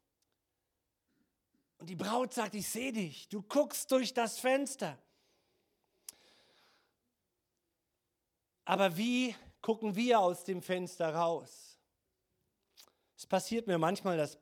Und 1.78 1.90
die 1.90 1.96
Braut 1.96 2.32
sagt, 2.32 2.54
ich 2.54 2.68
sehe 2.68 2.92
dich, 2.92 3.28
du 3.28 3.42
guckst 3.42 3.90
durch 3.92 4.14
das 4.14 4.38
Fenster. 4.38 4.98
Aber 8.64 8.96
wie 8.96 9.34
gucken 9.60 9.94
wir 9.94 10.20
aus 10.20 10.44
dem 10.44 10.62
Fenster 10.62 11.14
raus? 11.14 11.78
Es 13.16 13.26
passiert 13.26 13.66
mir 13.66 13.78
manchmal, 13.78 14.16
dass 14.16 14.38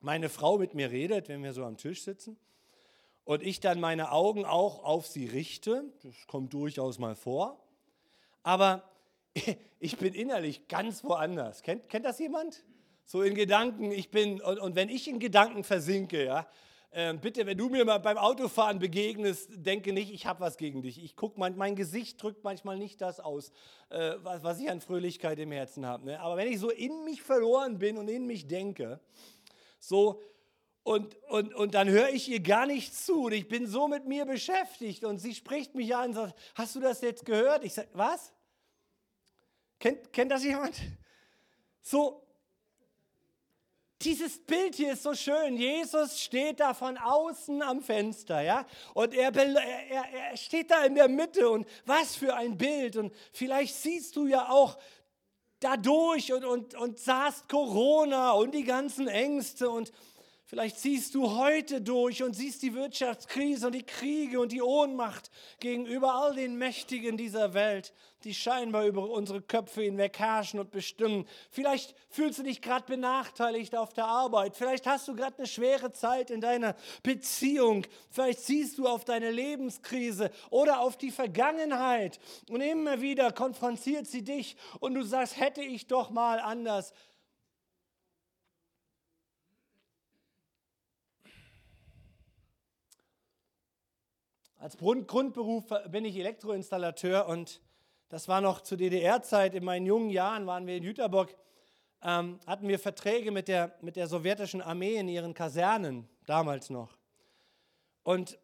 meine 0.00 0.28
Frau 0.28 0.58
mit 0.58 0.74
mir 0.74 0.90
redet, 0.90 1.28
wenn 1.28 1.42
wir 1.42 1.52
so 1.52 1.64
am 1.64 1.76
Tisch 1.76 2.02
sitzen 2.02 2.38
und 3.24 3.42
ich 3.42 3.60
dann 3.60 3.80
meine 3.80 4.12
Augen 4.12 4.44
auch 4.44 4.84
auf 4.84 5.06
sie 5.06 5.26
richte. 5.26 5.84
Das 6.02 6.14
kommt 6.26 6.54
durchaus 6.54 6.98
mal 6.98 7.14
vor. 7.14 7.62
Aber 8.42 8.88
ich 9.80 9.98
bin 9.98 10.14
innerlich 10.14 10.68
ganz 10.68 11.04
woanders. 11.04 11.62
Kennt, 11.62 11.88
kennt 11.88 12.06
das 12.06 12.18
jemand? 12.18 12.64
So 13.08 13.22
in 13.22 13.34
Gedanken, 13.34 13.90
ich 13.90 14.10
bin, 14.10 14.38
und, 14.42 14.58
und 14.58 14.76
wenn 14.76 14.90
ich 14.90 15.08
in 15.08 15.18
Gedanken 15.18 15.64
versinke, 15.64 16.26
ja, 16.26 16.46
äh, 16.90 17.14
bitte, 17.14 17.46
wenn 17.46 17.56
du 17.56 17.70
mir 17.70 17.86
mal 17.86 17.96
beim 17.96 18.18
Autofahren 18.18 18.78
begegnest, 18.78 19.48
denke 19.50 19.94
nicht, 19.94 20.12
ich 20.12 20.26
habe 20.26 20.40
was 20.40 20.58
gegen 20.58 20.82
dich. 20.82 21.02
Ich 21.02 21.16
gucke, 21.16 21.40
mein, 21.40 21.56
mein 21.56 21.74
Gesicht 21.74 22.22
drückt 22.22 22.44
manchmal 22.44 22.76
nicht 22.76 23.00
das 23.00 23.18
aus, 23.18 23.50
äh, 23.88 24.16
was, 24.18 24.42
was, 24.42 24.60
ich 24.60 24.68
an 24.68 24.82
Fröhlichkeit 24.82 25.38
im 25.38 25.52
Herzen 25.52 25.86
habe. 25.86 26.04
Ne? 26.04 26.20
Aber 26.20 26.36
wenn 26.36 26.52
ich 26.52 26.58
so 26.60 26.68
in 26.68 27.02
mich 27.04 27.22
verloren 27.22 27.78
bin 27.78 27.96
und 27.96 28.08
in 28.08 28.26
mich 28.26 28.46
denke, 28.46 29.00
so, 29.78 30.20
und, 30.82 31.16
und, 31.30 31.54
und 31.54 31.74
dann 31.74 31.88
höre 31.88 32.10
ich 32.10 32.28
ihr 32.28 32.40
gar 32.40 32.66
nicht 32.66 32.94
zu 32.94 33.24
und 33.24 33.32
ich 33.32 33.48
bin 33.48 33.66
so 33.66 33.88
mit 33.88 34.04
mir 34.04 34.26
beschäftigt 34.26 35.04
und 35.04 35.16
sie 35.16 35.34
spricht 35.34 35.74
mich 35.74 35.96
an 35.96 36.10
und 36.10 36.14
sagt, 36.14 36.38
hast 36.54 36.76
du 36.76 36.80
das 36.80 37.00
jetzt 37.00 37.24
gehört? 37.24 37.64
Ich 37.64 37.72
sage, 37.72 37.88
was? 37.94 38.34
Kennt, 39.78 40.12
kennt 40.12 40.30
das 40.30 40.44
jemand? 40.44 40.78
So, 41.80 42.27
dieses 44.02 44.38
Bild 44.38 44.76
hier 44.76 44.92
ist 44.92 45.02
so 45.02 45.14
schön. 45.14 45.56
Jesus 45.56 46.20
steht 46.20 46.60
da 46.60 46.72
von 46.72 46.96
außen 46.96 47.62
am 47.62 47.80
Fenster, 47.82 48.40
ja? 48.40 48.64
Und 48.94 49.12
er, 49.12 49.34
er, 49.34 50.04
er 50.30 50.36
steht 50.36 50.70
da 50.70 50.84
in 50.84 50.94
der 50.94 51.08
Mitte 51.08 51.48
und 51.50 51.66
was 51.84 52.14
für 52.14 52.34
ein 52.34 52.56
Bild. 52.56 52.96
Und 52.96 53.12
vielleicht 53.32 53.74
siehst 53.74 54.14
du 54.14 54.26
ja 54.26 54.50
auch 54.50 54.78
dadurch 55.60 56.32
und, 56.32 56.44
und, 56.44 56.74
und 56.76 56.98
sahst 56.98 57.48
Corona 57.48 58.32
und 58.32 58.54
die 58.54 58.64
ganzen 58.64 59.08
Ängste 59.08 59.68
und 59.68 59.92
Vielleicht 60.48 60.78
siehst 60.78 61.14
du 61.14 61.36
heute 61.36 61.82
durch 61.82 62.22
und 62.22 62.34
siehst 62.34 62.62
die 62.62 62.72
Wirtschaftskrise 62.72 63.66
und 63.66 63.74
die 63.74 63.84
Kriege 63.84 64.40
und 64.40 64.50
die 64.50 64.62
Ohnmacht 64.62 65.30
gegenüber 65.60 66.14
all 66.14 66.34
den 66.34 66.56
Mächtigen 66.56 67.18
dieser 67.18 67.52
Welt, 67.52 67.92
die 68.24 68.32
scheinbar 68.32 68.86
über 68.86 69.10
unsere 69.10 69.42
Köpfe 69.42 69.82
hinweg 69.82 70.18
herrschen 70.18 70.58
und 70.58 70.70
bestimmen. 70.70 71.28
Vielleicht 71.50 71.94
fühlst 72.08 72.38
du 72.38 72.44
dich 72.44 72.62
gerade 72.62 72.86
benachteiligt 72.86 73.76
auf 73.76 73.92
der 73.92 74.06
Arbeit. 74.06 74.56
Vielleicht 74.56 74.86
hast 74.86 75.06
du 75.06 75.14
gerade 75.14 75.36
eine 75.36 75.46
schwere 75.46 75.92
Zeit 75.92 76.30
in 76.30 76.40
deiner 76.40 76.76
Beziehung. 77.02 77.86
Vielleicht 78.08 78.40
siehst 78.40 78.78
du 78.78 78.88
auf 78.88 79.04
deine 79.04 79.30
Lebenskrise 79.30 80.30
oder 80.48 80.80
auf 80.80 80.96
die 80.96 81.10
Vergangenheit 81.10 82.18
und 82.48 82.62
immer 82.62 83.02
wieder 83.02 83.32
konfrontiert 83.32 84.06
sie 84.06 84.24
dich 84.24 84.56
und 84.80 84.94
du 84.94 85.02
sagst, 85.02 85.38
hätte 85.38 85.60
ich 85.60 85.88
doch 85.88 86.08
mal 86.08 86.40
anders 86.40 86.94
Als 94.60 94.76
Grundberuf 94.76 95.66
bin 95.88 96.04
ich 96.04 96.16
Elektroinstallateur 96.16 97.28
und 97.28 97.60
das 98.08 98.26
war 98.26 98.40
noch 98.40 98.60
zur 98.60 98.76
DDR-Zeit. 98.76 99.54
In 99.54 99.62
meinen 99.62 99.86
jungen 99.86 100.10
Jahren 100.10 100.48
waren 100.48 100.66
wir 100.66 100.76
in 100.76 100.82
Jüterbock, 100.82 101.32
ähm, 102.02 102.40
hatten 102.44 102.66
wir 102.66 102.80
Verträge 102.80 103.30
mit 103.30 103.46
der, 103.46 103.76
mit 103.82 103.94
der 103.94 104.08
sowjetischen 104.08 104.60
Armee 104.60 104.96
in 104.96 105.06
ihren 105.06 105.32
Kasernen, 105.32 106.08
damals 106.26 106.70
noch. 106.70 106.98
Und 108.02 108.36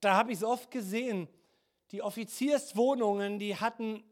da 0.00 0.16
habe 0.16 0.32
ich 0.32 0.38
es 0.38 0.44
oft 0.44 0.70
gesehen, 0.70 1.28
die 1.90 2.00
Offizierswohnungen, 2.00 3.38
die 3.38 3.54
hatten, 3.54 4.02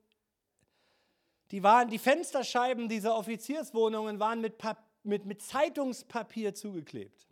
die 1.51 1.63
waren, 1.63 1.89
die 1.89 1.99
Fensterscheiben 1.99 2.91
dieser 2.91 3.17
Offizierswohnungen 3.17 4.21
waren 4.21 4.43
mit, 4.43 4.57
mit, 5.03 5.25
mit 5.25 5.41
Zeitungspapier 5.41 6.53
zugeklebt. 6.53 7.28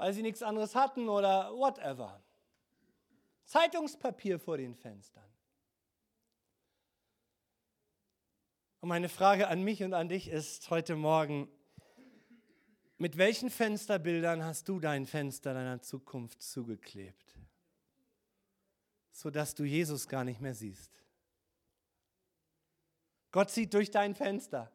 Weil 0.00 0.14
sie 0.14 0.22
nichts 0.22 0.42
anderes 0.42 0.74
hatten 0.74 1.10
oder 1.10 1.52
whatever. 1.52 2.24
Zeitungspapier 3.44 4.38
vor 4.38 4.56
den 4.56 4.74
Fenstern. 4.74 5.30
Und 8.80 8.88
meine 8.88 9.10
Frage 9.10 9.48
an 9.48 9.62
mich 9.62 9.82
und 9.82 9.92
an 9.92 10.08
dich 10.08 10.28
ist 10.28 10.70
heute 10.70 10.96
Morgen, 10.96 11.48
mit 12.96 13.18
welchen 13.18 13.50
Fensterbildern 13.50 14.42
hast 14.42 14.70
du 14.70 14.80
dein 14.80 15.04
Fenster 15.04 15.52
deiner 15.52 15.82
Zukunft 15.82 16.40
zugeklebt, 16.40 17.36
sodass 19.12 19.54
du 19.54 19.64
Jesus 19.64 20.08
gar 20.08 20.24
nicht 20.24 20.40
mehr 20.40 20.54
siehst? 20.54 20.98
Gott 23.32 23.50
sieht 23.50 23.74
durch 23.74 23.90
dein 23.90 24.14
Fenster. 24.14 24.72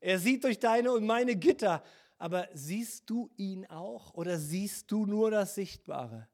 Er 0.00 0.18
sieht 0.18 0.44
durch 0.44 0.58
deine 0.58 0.92
und 0.92 1.04
meine 1.04 1.36
Gitter. 1.36 1.84
Aber 2.22 2.46
siehst 2.54 3.10
du 3.10 3.30
ihn 3.36 3.66
auch 3.66 4.14
oder 4.14 4.38
siehst 4.38 4.92
du 4.92 5.06
nur 5.06 5.32
das 5.32 5.56
Sichtbare, 5.56 6.28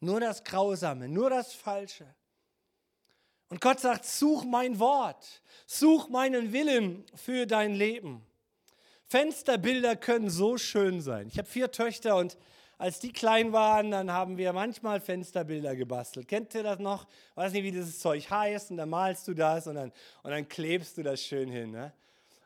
nur 0.00 0.18
das 0.18 0.42
Grausame, 0.42 1.06
nur 1.06 1.28
das 1.28 1.52
Falsche? 1.52 2.06
Und 3.50 3.60
Gott 3.60 3.78
sagt, 3.78 4.06
such 4.06 4.44
mein 4.44 4.78
Wort, 4.78 5.42
such 5.66 6.08
meinen 6.08 6.54
Willen 6.54 7.04
für 7.14 7.44
dein 7.44 7.74
Leben. 7.74 8.24
Fensterbilder 9.04 9.96
können 9.96 10.30
so 10.30 10.56
schön 10.56 11.02
sein. 11.02 11.28
Ich 11.28 11.36
habe 11.36 11.46
vier 11.46 11.70
Töchter 11.70 12.16
und 12.16 12.38
als 12.78 12.98
die 13.00 13.12
klein 13.12 13.52
waren, 13.52 13.90
dann 13.90 14.10
haben 14.10 14.38
wir 14.38 14.54
manchmal 14.54 14.98
Fensterbilder 14.98 15.76
gebastelt. 15.76 16.26
Kennt 16.26 16.54
ihr 16.54 16.62
das 16.62 16.78
noch? 16.78 17.06
Weiß 17.34 17.52
nicht, 17.52 17.64
wie 17.64 17.70
dieses 17.70 17.98
Zeug 17.98 18.30
heißt 18.30 18.70
und 18.70 18.78
dann 18.78 18.88
malst 18.88 19.28
du 19.28 19.34
das 19.34 19.66
und 19.66 19.74
dann, 19.74 19.92
und 20.22 20.30
dann 20.30 20.48
klebst 20.48 20.96
du 20.96 21.02
das 21.02 21.20
schön 21.20 21.50
hin. 21.50 21.70
Ne? 21.70 21.92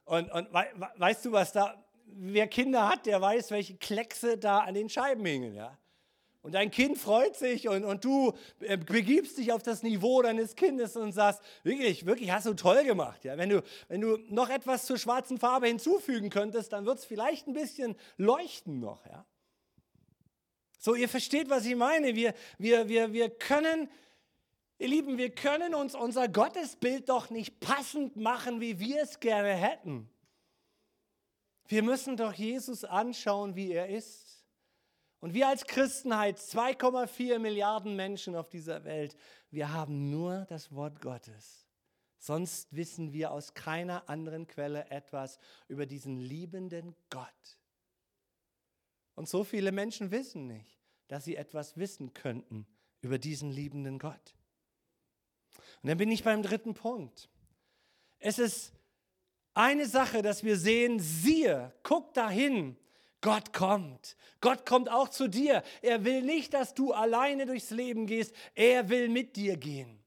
Und, 0.05 0.33
und 0.33 0.53
weißt 0.53 1.27
du, 1.27 1.31
was 1.31 1.53
da, 1.53 1.81
wer 2.15 2.47
Kinder 2.47 2.89
hat, 2.89 3.07
der 3.07 3.21
weiß, 3.21 3.51
welche 3.51 3.77
Kleckse 3.77 4.39
da 4.39 4.61
an 4.61 4.75
den 4.75 4.89
Scheiben 4.89 5.25
hingen. 5.25 5.55
Ja? 5.55 5.77
Und 6.43 6.53
dein 6.55 6.71
Kind 6.71 6.97
freut 6.99 7.37
sich 7.37 7.69
und, 7.69 7.85
und 7.85 8.05
du 8.05 8.33
äh, 8.61 8.77
begibst 8.77 9.39
dich 9.39 9.53
auf 9.53 9.63
das 9.63 9.83
Niveau 9.83 10.23
deines 10.23 10.55
Kindes 10.55 10.97
und 10.97 11.13
sagst, 11.13 11.43
wirklich, 11.63 12.07
wirklich, 12.07 12.31
hast 12.31 12.47
du 12.47 12.55
toll 12.55 12.85
gemacht. 12.85 13.25
Ja? 13.25 13.37
Wenn, 13.37 13.51
du, 13.51 13.63
wenn 13.89 14.01
du 14.01 14.19
noch 14.29 14.49
etwas 14.49 14.87
zur 14.87 14.99
schwarzen 14.99 15.39
Farbe 15.39 15.67
hinzufügen 15.67 16.31
könntest, 16.31 16.73
dann 16.73 16.87
wird 16.87 16.99
es 16.99 17.05
vielleicht 17.05 17.49
ein 17.49 17.55
bisschen 17.55 17.97
leuchten 18.17 18.81
noch. 18.81 19.05
Ja? 19.07 19.27
So, 20.79 20.95
ihr 20.95 21.09
versteht, 21.09 21.51
was 21.51 21.67
ich 21.67 21.75
meine. 21.75 22.15
Wir, 22.15 22.35
wir, 22.57 22.89
wir, 22.89 23.13
wir 23.13 23.31
können, 23.31 23.91
ihr 24.79 24.89
Lieben, 24.89 25.19
wir 25.19 25.31
können 25.31 25.75
uns 25.75 25.97
unser 25.97 26.29
Gottesbild 26.29 27.09
doch 27.09 27.31
nicht 27.31 27.59
passend 27.59 28.17
machen, 28.17 28.61
wie 28.61 28.79
wir 28.79 29.03
es 29.03 29.19
gerne 29.19 29.55
hätten. 29.55 30.09
Wir 31.69 31.83
müssen 31.83 32.17
doch 32.17 32.33
Jesus 32.33 32.85
anschauen, 32.85 33.55
wie 33.55 33.73
er 33.73 33.89
ist. 33.89 34.45
Und 35.21 35.35
wir 35.35 35.49
als 35.49 35.67
Christenheit, 35.67 36.39
2,4 36.39 37.39
Milliarden 37.39 37.95
Menschen 37.95 38.35
auf 38.35 38.49
dieser 38.49 38.85
Welt, 38.85 39.17
wir 39.51 39.73
haben 39.73 40.11
nur 40.11 40.47
das 40.49 40.73
Wort 40.75 41.01
Gottes. 41.01 41.67
Sonst 42.19 42.75
wissen 42.75 43.13
wir 43.13 43.31
aus 43.31 43.55
keiner 43.55 44.09
anderen 44.09 44.47
Quelle 44.47 44.91
etwas 44.91 45.39
über 45.69 45.87
diesen 45.87 46.19
liebenden 46.19 46.97
Gott. 47.11 47.59
Und 49.15 49.29
so 49.29 49.45
viele 49.45 49.73
Menschen 49.73 50.11
wissen 50.11 50.47
nicht, 50.47 50.81
dass 51.09 51.25
sie 51.25 51.37
etwas 51.37 51.77
wissen 51.77 52.15
könnten 52.15 52.67
über 53.01 53.19
diesen 53.19 53.51
liebenden 53.51 53.99
Gott. 53.99 54.35
Und 55.83 55.89
dann 55.89 55.99
bin 55.99 56.11
ich 56.11 56.25
beim 56.25 56.43
dritten 56.43 56.75
Punkt. 56.75 57.29
Es 58.21 58.39
ist 58.39 58.73
eine 59.59 59.87
Sache, 59.87 60.23
dass 60.23 60.45
wir 60.45 60.57
sehen, 60.57 61.01
siehe, 61.01 61.73
guck 61.83 62.15
dahin, 62.15 62.77
Gott 63.21 63.53
kommt. 63.53 64.17
Gott 64.41 64.65
kommt 64.65 64.89
auch 64.89 65.09
zu 65.09 65.27
dir. 65.27 65.65
Er 65.83 66.05
will 66.05 66.23
nicht, 66.23 66.55
dass 66.55 66.75
du 66.75 66.93
alleine 66.93 67.45
durchs 67.45 67.71
Leben 67.71 68.07
gehst. 68.07 68.33
Er 68.55 68.89
will 68.89 69.09
mit 69.09 69.35
dir 69.35 69.57
gehen. 69.57 69.99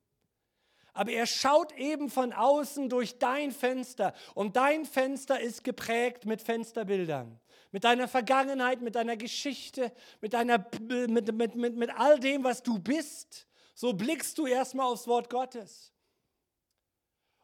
Aber 0.94 1.12
er 1.12 1.26
schaut 1.26 1.74
eben 1.78 2.10
von 2.10 2.32
außen 2.32 2.88
durch 2.88 3.20
dein 3.20 3.52
Fenster. 3.52 4.14
Und 4.36 4.56
dein 4.56 4.86
Fenster 4.86 5.42
ist 5.42 5.66
geprägt 5.66 6.26
mit 6.26 6.42
Fensterbildern. 6.42 7.38
Mit 7.72 7.84
deiner 7.84 8.08
Vergangenheit, 8.08 8.82
mit 8.82 8.96
deiner 8.96 9.18
Geschichte, 9.18 9.92
mit, 10.22 10.34
deiner, 10.34 10.66
mit, 10.80 11.34
mit, 11.34 11.56
mit, 11.56 11.76
mit 11.76 11.90
all 11.98 12.20
dem, 12.20 12.46
was 12.46 12.64
du 12.64 12.80
bist. 12.80 13.48
So 13.74 13.92
blickst 13.92 14.38
du 14.38 14.48
erstmal 14.48 14.86
aufs 14.86 15.08
Wort 15.08 15.30
Gottes. 15.30 15.90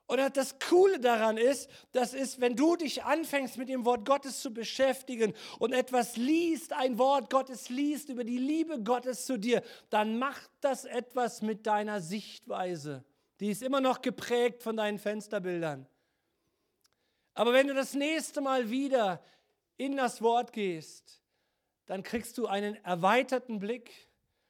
Und 0.08 0.38
das 0.38 0.58
Coole 0.60 1.02
daran 1.02 1.38
ist, 1.38 1.70
das 1.92 2.14
ist, 2.14 2.40
wenn 2.40 2.56
du 2.56 2.78
dich 2.78 3.04
anfängst 3.04 3.58
mit 3.58 3.68
dem 3.68 3.84
Wort 3.84 4.06
Gottes 4.06 4.42
zu 4.42 4.54
beschäftigen 4.54 5.34
und 5.60 5.74
etwas 5.74 6.16
liest, 6.16 6.72
ein 6.72 6.98
Wort 6.98 7.30
Gottes 7.30 7.68
liest 7.68 8.08
über 8.08 8.24
die 8.24 8.38
Liebe 8.38 8.82
Gottes 8.82 9.26
zu 9.26 9.38
dir, 9.38 9.62
dann 9.90 10.18
macht 10.18 10.50
das 10.62 10.86
etwas 10.86 11.42
mit 11.42 11.68
deiner 11.68 12.00
Sichtweise. 12.00 13.04
Die 13.42 13.52
ist 13.52 13.62
immer 13.62 13.82
noch 13.82 14.02
geprägt 14.02 14.64
von 14.64 14.78
deinen 14.78 14.98
Fensterbildern. 14.98 15.86
Aber 17.34 17.52
wenn 17.52 17.68
du 17.68 17.74
das 17.74 17.94
nächste 17.94 18.40
Mal 18.40 18.70
wieder 18.70 19.22
in 19.76 19.98
das 19.98 20.22
Wort 20.22 20.54
gehst, 20.54 21.22
dann 21.86 22.02
kriegst 22.02 22.38
du 22.38 22.48
einen 22.48 22.76
erweiterten 22.84 23.60
Blick 23.60 23.92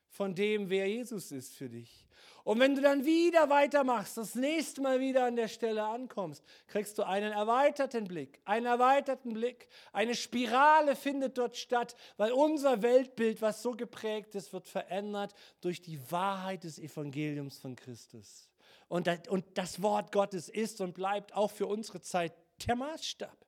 von 0.07 0.35
dem, 0.35 0.69
wer 0.69 0.87
Jesus 0.87 1.31
ist 1.31 1.55
für 1.55 1.67
dich. 1.67 2.05
Und 2.47 2.61
wenn 2.61 2.75
du 2.75 2.81
dann 2.81 3.03
wieder 3.03 3.49
weitermachst, 3.49 4.15
das 4.15 4.33
nächste 4.33 4.79
Mal 4.79 5.01
wieder 5.01 5.25
an 5.25 5.35
der 5.35 5.49
Stelle 5.49 5.83
ankommst, 5.83 6.41
kriegst 6.67 6.97
du 6.97 7.03
einen 7.03 7.33
erweiterten 7.33 8.05
Blick, 8.05 8.39
einen 8.45 8.67
erweiterten 8.67 9.33
Blick. 9.33 9.67
Eine 9.91 10.15
Spirale 10.15 10.95
findet 10.95 11.37
dort 11.37 11.57
statt, 11.57 11.93
weil 12.15 12.31
unser 12.31 12.81
Weltbild, 12.81 13.41
was 13.41 13.61
so 13.61 13.71
geprägt 13.71 14.33
ist, 14.33 14.53
wird 14.53 14.65
verändert 14.65 15.33
durch 15.59 15.81
die 15.81 15.99
Wahrheit 16.09 16.63
des 16.63 16.79
Evangeliums 16.79 17.59
von 17.59 17.75
Christus. 17.75 18.47
Und 18.87 19.07
das, 19.07 19.27
und 19.27 19.43
das 19.57 19.81
Wort 19.81 20.13
Gottes 20.13 20.47
ist 20.47 20.79
und 20.79 20.93
bleibt 20.93 21.35
auch 21.35 21.51
für 21.51 21.67
unsere 21.67 21.99
Zeit 21.99 22.31
der 22.65 22.77
Maßstab. 22.77 23.45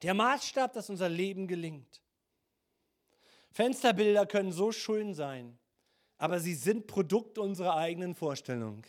Der 0.00 0.14
Maßstab, 0.14 0.72
dass 0.72 0.88
unser 0.88 1.10
Leben 1.10 1.46
gelingt. 1.46 2.00
Fensterbilder 3.50 4.24
können 4.24 4.52
so 4.52 4.72
schön 4.72 5.12
sein, 5.12 5.58
aber 6.24 6.40
sie 6.40 6.54
sind 6.54 6.86
Produkt 6.86 7.36
unserer 7.36 7.76
eigenen 7.76 8.14
Vorstellung. 8.14 8.86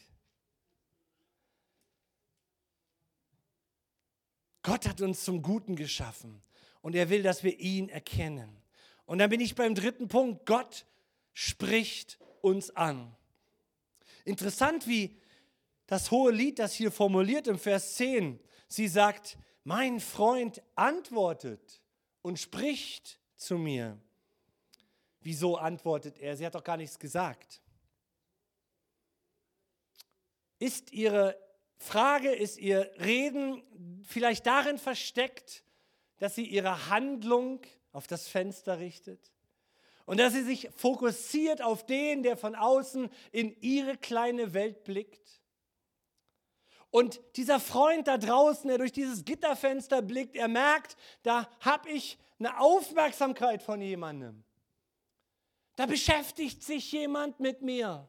Gott 4.63 4.87
hat 4.87 5.01
uns 5.01 5.25
zum 5.25 5.41
Guten 5.41 5.75
geschaffen 5.75 6.41
und 6.81 6.95
er 6.95 7.09
will, 7.09 7.23
dass 7.23 7.43
wir 7.43 7.59
ihn 7.59 7.89
erkennen. 7.89 8.63
Und 9.05 9.17
dann 9.17 9.29
bin 9.29 9.41
ich 9.41 9.53
beim 9.53 9.75
dritten 9.75 10.07
Punkt. 10.07 10.45
Gott 10.45 10.85
spricht 11.33 12.19
uns 12.39 12.69
an. 12.73 13.13
Interessant, 14.23 14.87
wie 14.87 15.19
das 15.87 16.11
hohe 16.11 16.31
Lied 16.31 16.57
das 16.57 16.73
hier 16.73 16.89
formuliert 16.89 17.47
im 17.47 17.59
Vers 17.59 17.95
10. 17.95 18.39
Sie 18.69 18.87
sagt, 18.87 19.37
mein 19.65 19.99
Freund 19.99 20.63
antwortet 20.75 21.81
und 22.21 22.39
spricht 22.39 23.19
zu 23.35 23.57
mir. 23.57 23.99
Wieso 25.25 25.55
antwortet 25.57 26.19
er? 26.19 26.37
Sie 26.37 26.45
hat 26.45 26.53
doch 26.53 26.63
gar 26.63 26.77
nichts 26.77 26.99
gesagt. 26.99 27.59
Ist 30.59 30.93
ihre 30.93 31.35
Frage, 31.77 32.29
ist 32.31 32.59
ihr 32.59 32.91
Reden 32.99 33.63
vielleicht 34.03 34.45
darin 34.45 34.77
versteckt, 34.77 35.63
dass 36.19 36.35
sie 36.35 36.45
ihre 36.45 36.91
Handlung 36.91 37.61
auf 37.91 38.05
das 38.05 38.27
Fenster 38.27 38.77
richtet? 38.77 39.33
Und 40.05 40.19
dass 40.19 40.33
sie 40.33 40.43
sich 40.43 40.69
fokussiert 40.75 41.59
auf 41.59 41.87
den, 41.87 42.21
der 42.21 42.37
von 42.37 42.53
außen 42.53 43.09
in 43.31 43.59
ihre 43.61 43.97
kleine 43.97 44.53
Welt 44.53 44.83
blickt? 44.83 45.41
Und 46.91 47.19
dieser 47.35 47.59
Freund 47.59 48.07
da 48.07 48.19
draußen, 48.19 48.67
der 48.67 48.77
durch 48.77 48.91
dieses 48.91 49.25
Gitterfenster 49.25 50.03
blickt, 50.03 50.35
er 50.35 50.49
merkt, 50.49 50.95
da 51.23 51.49
habe 51.61 51.89
ich 51.89 52.19
eine 52.37 52.59
Aufmerksamkeit 52.59 53.63
von 53.63 53.81
jemandem. 53.81 54.44
Da 55.75 55.85
beschäftigt 55.85 56.63
sich 56.63 56.91
jemand 56.91 57.39
mit 57.39 57.61
mir. 57.61 58.07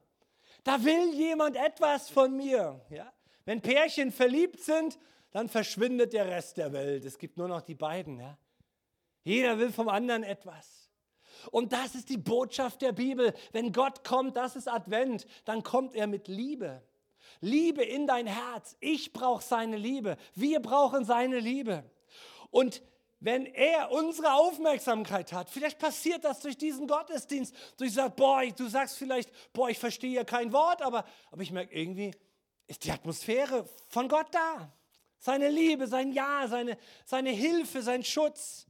Da 0.64 0.82
will 0.84 1.14
jemand 1.14 1.56
etwas 1.56 2.08
von 2.10 2.36
mir. 2.36 2.80
Ja? 2.90 3.12
Wenn 3.44 3.60
Pärchen 3.60 4.10
verliebt 4.10 4.60
sind, 4.60 4.98
dann 5.30 5.48
verschwindet 5.48 6.12
der 6.12 6.26
Rest 6.26 6.56
der 6.56 6.72
Welt. 6.72 7.04
Es 7.04 7.18
gibt 7.18 7.36
nur 7.36 7.48
noch 7.48 7.62
die 7.62 7.74
beiden. 7.74 8.18
Ja? 8.20 8.38
Jeder 9.24 9.58
will 9.58 9.72
vom 9.72 9.88
anderen 9.88 10.22
etwas. 10.22 10.90
Und 11.50 11.72
das 11.72 11.94
ist 11.94 12.08
die 12.08 12.16
Botschaft 12.16 12.82
der 12.82 12.92
Bibel. 12.92 13.34
Wenn 13.52 13.72
Gott 13.72 14.04
kommt, 14.04 14.36
das 14.36 14.56
ist 14.56 14.68
Advent, 14.68 15.26
dann 15.44 15.62
kommt 15.62 15.94
er 15.94 16.06
mit 16.06 16.28
Liebe. 16.28 16.82
Liebe 17.40 17.82
in 17.82 18.06
dein 18.06 18.26
Herz. 18.26 18.76
Ich 18.80 19.12
brauche 19.12 19.42
seine 19.42 19.76
Liebe. 19.76 20.16
Wir 20.34 20.60
brauchen 20.60 21.04
seine 21.04 21.38
Liebe. 21.38 21.84
Und 22.50 22.82
wenn 23.26 23.44
er 23.46 23.90
unsere 23.90 24.34
Aufmerksamkeit 24.34 25.32
hat, 25.32 25.50
vielleicht 25.50 25.80
passiert 25.80 26.24
das 26.24 26.38
durch 26.38 26.56
diesen 26.56 26.86
Gottesdienst, 26.86 27.52
durch 27.76 27.92
sagt, 27.92 28.14
boah, 28.14 28.44
du 28.46 28.68
sagst 28.68 28.96
vielleicht, 28.96 29.32
boah, 29.52 29.68
ich 29.68 29.80
verstehe 29.80 30.12
ja 30.12 30.22
kein 30.22 30.52
Wort, 30.52 30.80
aber, 30.80 31.04
aber 31.32 31.42
ich 31.42 31.50
merke 31.50 31.74
irgendwie, 31.74 32.12
ist 32.68 32.84
die 32.84 32.92
Atmosphäre 32.92 33.68
von 33.88 34.08
Gott 34.08 34.28
da. 34.30 34.72
Seine 35.18 35.48
Liebe, 35.50 35.88
sein 35.88 36.12
Ja, 36.12 36.46
seine, 36.46 36.78
seine 37.04 37.30
Hilfe, 37.30 37.82
sein 37.82 38.04
Schutz. 38.04 38.68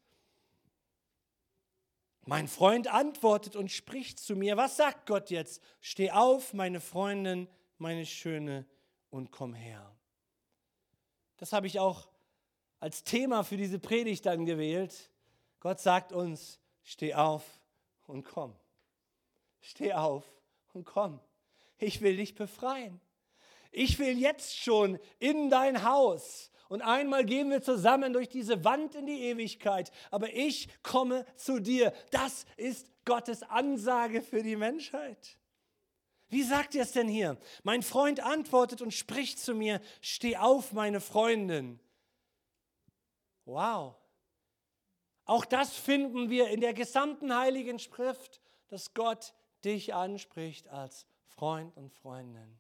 Mein 2.25 2.49
Freund 2.49 2.89
antwortet 2.89 3.57
und 3.57 3.71
spricht 3.71 4.19
zu 4.19 4.37
mir. 4.37 4.57
Was 4.57 4.79
sagt 4.79 5.05
Gott 5.05 5.29
jetzt? 5.29 5.63
Steh 5.83 6.13
auf, 6.13 6.55
meine 6.55 6.81
Freundin, 6.81 7.47
meine 7.77 8.07
Schöne, 8.07 8.65
und 9.11 9.33
komm 9.33 9.53
her. 9.53 9.95
Das 11.37 11.53
habe 11.53 11.67
ich 11.67 11.79
auch 11.79 12.09
als 12.81 13.05
Thema 13.05 13.43
für 13.43 13.57
diese 13.57 13.79
Predigt 13.79 14.27
dann 14.27 14.45
gewählt. 14.45 15.11
Gott 15.61 15.81
sagt 15.81 16.13
uns, 16.13 16.61
steh 16.83 17.15
auf 17.15 17.43
und 18.07 18.25
komm. 18.25 18.55
Steh 19.61 19.95
auf 19.95 20.25
und 20.73 20.85
komm. 20.85 21.21
Ich 21.79 22.01
will 22.01 22.17
dich 22.17 22.35
befreien. 22.35 23.01
Ich 23.73 23.99
will 23.99 24.19
jetzt 24.19 24.57
schon 24.57 24.99
in 25.19 25.51
dein 25.51 25.85
Haus. 25.85 26.51
Und 26.69 26.83
einmal 26.83 27.25
gehen 27.25 27.51
wir 27.51 27.63
zusammen 27.63 28.13
durch 28.13 28.29
diese 28.29 28.65
Wand 28.65 28.95
in 28.95 29.07
die 29.07 29.23
Ewigkeit. 29.23 29.93
Aber 30.11 30.33
ich 30.33 30.69
komme 30.83 31.25
zu 31.37 31.61
dir. 31.61 31.93
Das 32.11 32.47
ist 32.57 32.91
Gottes 33.05 33.43
Ansage 33.43 34.23
für 34.23 34.43
die 34.43 34.57
Menschheit. 34.57 35.39
Wie 36.29 36.43
sagt 36.43 36.75
ihr 36.75 36.83
es 36.83 36.93
denn 36.93 37.07
hier? 37.07 37.39
Mein 37.63 37.83
Freund 37.83 38.21
antwortet 38.21 38.83
und 38.83 38.93
spricht 38.93 39.39
zu 39.39 39.55
mir, 39.55 39.81
steh 40.01 40.37
auf, 40.37 40.73
meine 40.73 41.01
Freundin. 41.01 41.79
Wow. 43.47 43.97
Auch 45.25 45.45
das 45.45 45.75
finden 45.75 46.31
wir 46.31 46.51
in 46.51 46.61
der 46.61 46.75
gesamten 46.75 47.35
heiligen 47.35 47.79
Schrift, 47.79 48.41
dass 48.69 48.93
Gott 48.93 49.35
dich 49.65 49.95
anspricht 49.95 50.69
als 50.69 51.07
Freund 51.25 51.77
und 51.77 51.93
Freundin. 51.93 52.59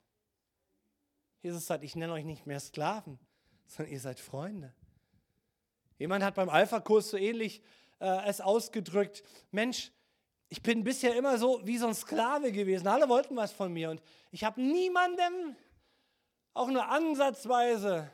Jesus 1.42 1.66
sagt, 1.66 1.84
ich 1.84 1.94
nenne 1.94 2.12
euch 2.12 2.24
nicht 2.24 2.46
mehr 2.46 2.58
Sklaven, 2.58 3.18
sondern 3.66 3.92
ihr 3.92 4.00
seid 4.00 4.18
Freunde. 4.18 4.74
Jemand 5.98 6.24
hat 6.24 6.34
beim 6.34 6.48
Alpha-Kurs 6.48 7.10
so 7.10 7.16
ähnlich 7.16 7.62
äh, 8.00 8.26
es 8.26 8.40
ausgedrückt, 8.40 9.22
Mensch, 9.50 9.92
ich 10.48 10.62
bin 10.62 10.84
bisher 10.84 11.16
immer 11.16 11.38
so 11.38 11.60
wie 11.64 11.78
so 11.78 11.86
ein 11.88 11.94
Sklave 11.94 12.52
gewesen. 12.52 12.86
Alle 12.86 13.08
wollten 13.08 13.36
was 13.36 13.52
von 13.52 13.72
mir 13.72 13.90
und 13.90 14.02
ich 14.30 14.44
habe 14.44 14.60
niemandem 14.60 15.56
auch 16.54 16.68
nur 16.68 16.86
ansatzweise 16.88 18.10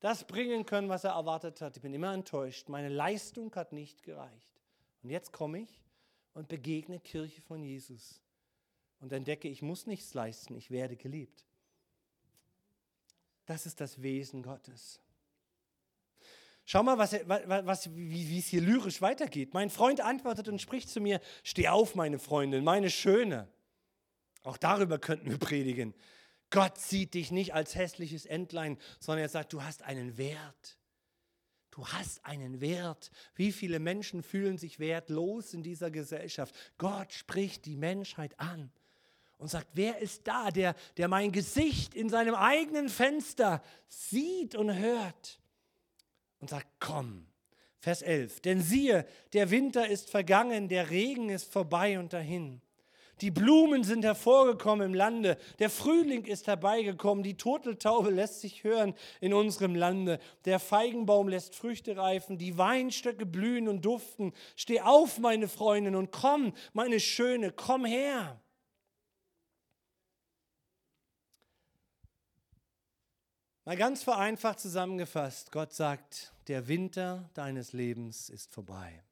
das 0.00 0.24
bringen 0.24 0.66
können, 0.66 0.88
was 0.88 1.04
er 1.04 1.12
erwartet 1.12 1.60
hat. 1.60 1.76
Ich 1.76 1.82
bin 1.82 1.94
immer 1.94 2.12
enttäuscht. 2.12 2.68
Meine 2.68 2.88
Leistung 2.88 3.54
hat 3.54 3.72
nicht 3.72 4.02
gereicht. 4.02 4.60
Und 5.02 5.10
jetzt 5.10 5.32
komme 5.32 5.60
ich 5.60 5.82
und 6.34 6.48
begegne 6.48 7.00
Kirche 7.00 7.40
von 7.42 7.62
Jesus 7.62 8.20
und 9.00 9.12
entdecke, 9.12 9.48
ich 9.48 9.62
muss 9.62 9.86
nichts 9.86 10.14
leisten, 10.14 10.54
ich 10.56 10.70
werde 10.70 10.96
geliebt. 10.96 11.46
Das 13.46 13.66
ist 13.66 13.80
das 13.80 14.02
Wesen 14.02 14.42
Gottes. 14.42 15.00
Schau 16.64 16.82
mal, 16.82 16.98
was, 16.98 17.12
was, 17.26 17.94
wie, 17.96 18.28
wie 18.28 18.38
es 18.38 18.46
hier 18.46 18.60
lyrisch 18.60 19.02
weitergeht. 19.02 19.54
Mein 19.54 19.70
Freund 19.70 20.00
antwortet 20.00 20.48
und 20.48 20.60
spricht 20.62 20.88
zu 20.88 21.00
mir, 21.00 21.20
steh 21.42 21.68
auf, 21.68 21.94
meine 21.94 22.18
Freundin, 22.18 22.62
meine 22.62 22.90
Schöne. 22.90 23.48
Auch 24.44 24.56
darüber 24.56 24.98
könnten 24.98 25.30
wir 25.30 25.38
predigen. 25.38 25.94
Gott 26.50 26.78
sieht 26.78 27.14
dich 27.14 27.30
nicht 27.30 27.54
als 27.54 27.74
hässliches 27.74 28.26
Entlein, 28.26 28.78
sondern 28.98 29.24
er 29.24 29.28
sagt, 29.28 29.52
du 29.52 29.62
hast 29.62 29.82
einen 29.82 30.18
Wert. 30.18 30.78
Du 31.70 31.86
hast 31.86 32.24
einen 32.24 32.60
Wert. 32.60 33.10
Wie 33.34 33.52
viele 33.52 33.78
Menschen 33.78 34.22
fühlen 34.22 34.58
sich 34.58 34.80
wertlos 34.80 35.54
in 35.54 35.62
dieser 35.62 35.90
Gesellschaft? 35.90 36.54
Gott 36.78 37.12
spricht 37.12 37.64
die 37.66 37.76
Menschheit 37.76 38.38
an 38.40 38.72
und 39.38 39.48
sagt, 39.48 39.68
wer 39.74 39.98
ist 39.98 40.26
da, 40.26 40.50
der, 40.50 40.74
der 40.96 41.08
mein 41.08 41.30
Gesicht 41.30 41.94
in 41.94 42.08
seinem 42.08 42.34
eigenen 42.34 42.88
Fenster 42.88 43.62
sieht 43.88 44.56
und 44.56 44.74
hört? 44.74 45.40
und 46.40 46.50
sagt, 46.50 46.66
komm. 46.80 47.26
Vers 47.82 48.02
11, 48.02 48.40
denn 48.40 48.60
siehe, 48.60 49.06
der 49.32 49.50
Winter 49.50 49.88
ist 49.88 50.10
vergangen, 50.10 50.68
der 50.68 50.90
Regen 50.90 51.30
ist 51.30 51.50
vorbei 51.50 51.98
und 51.98 52.12
dahin. 52.12 52.60
Die 53.20 53.30
Blumen 53.30 53.84
sind 53.84 54.04
hervorgekommen 54.04 54.86
im 54.86 54.94
Lande, 54.94 55.36
der 55.58 55.68
Frühling 55.68 56.24
ist 56.24 56.46
herbeigekommen, 56.46 57.22
die 57.22 57.36
Turteltaube 57.36 58.10
lässt 58.10 58.40
sich 58.40 58.64
hören 58.64 58.94
in 59.20 59.34
unserem 59.34 59.74
Lande, 59.74 60.18
der 60.46 60.58
Feigenbaum 60.58 61.28
lässt 61.28 61.54
Früchte 61.54 61.96
reifen, 61.96 62.38
die 62.38 62.56
Weinstöcke 62.56 63.26
blühen 63.26 63.68
und 63.68 63.84
duften. 63.84 64.32
Steh 64.56 64.80
auf, 64.80 65.18
meine 65.18 65.48
Freundin, 65.48 65.96
und 65.96 66.12
komm, 66.12 66.54
meine 66.72 66.98
Schöne, 66.98 67.52
komm 67.52 67.84
her. 67.84 68.40
Mal 73.66 73.76
ganz 73.76 74.02
vereinfacht 74.02 74.58
zusammengefasst, 74.58 75.52
Gott 75.52 75.74
sagt, 75.74 76.32
der 76.48 76.66
Winter 76.66 77.28
deines 77.34 77.74
Lebens 77.74 78.30
ist 78.30 78.52
vorbei. 78.52 79.02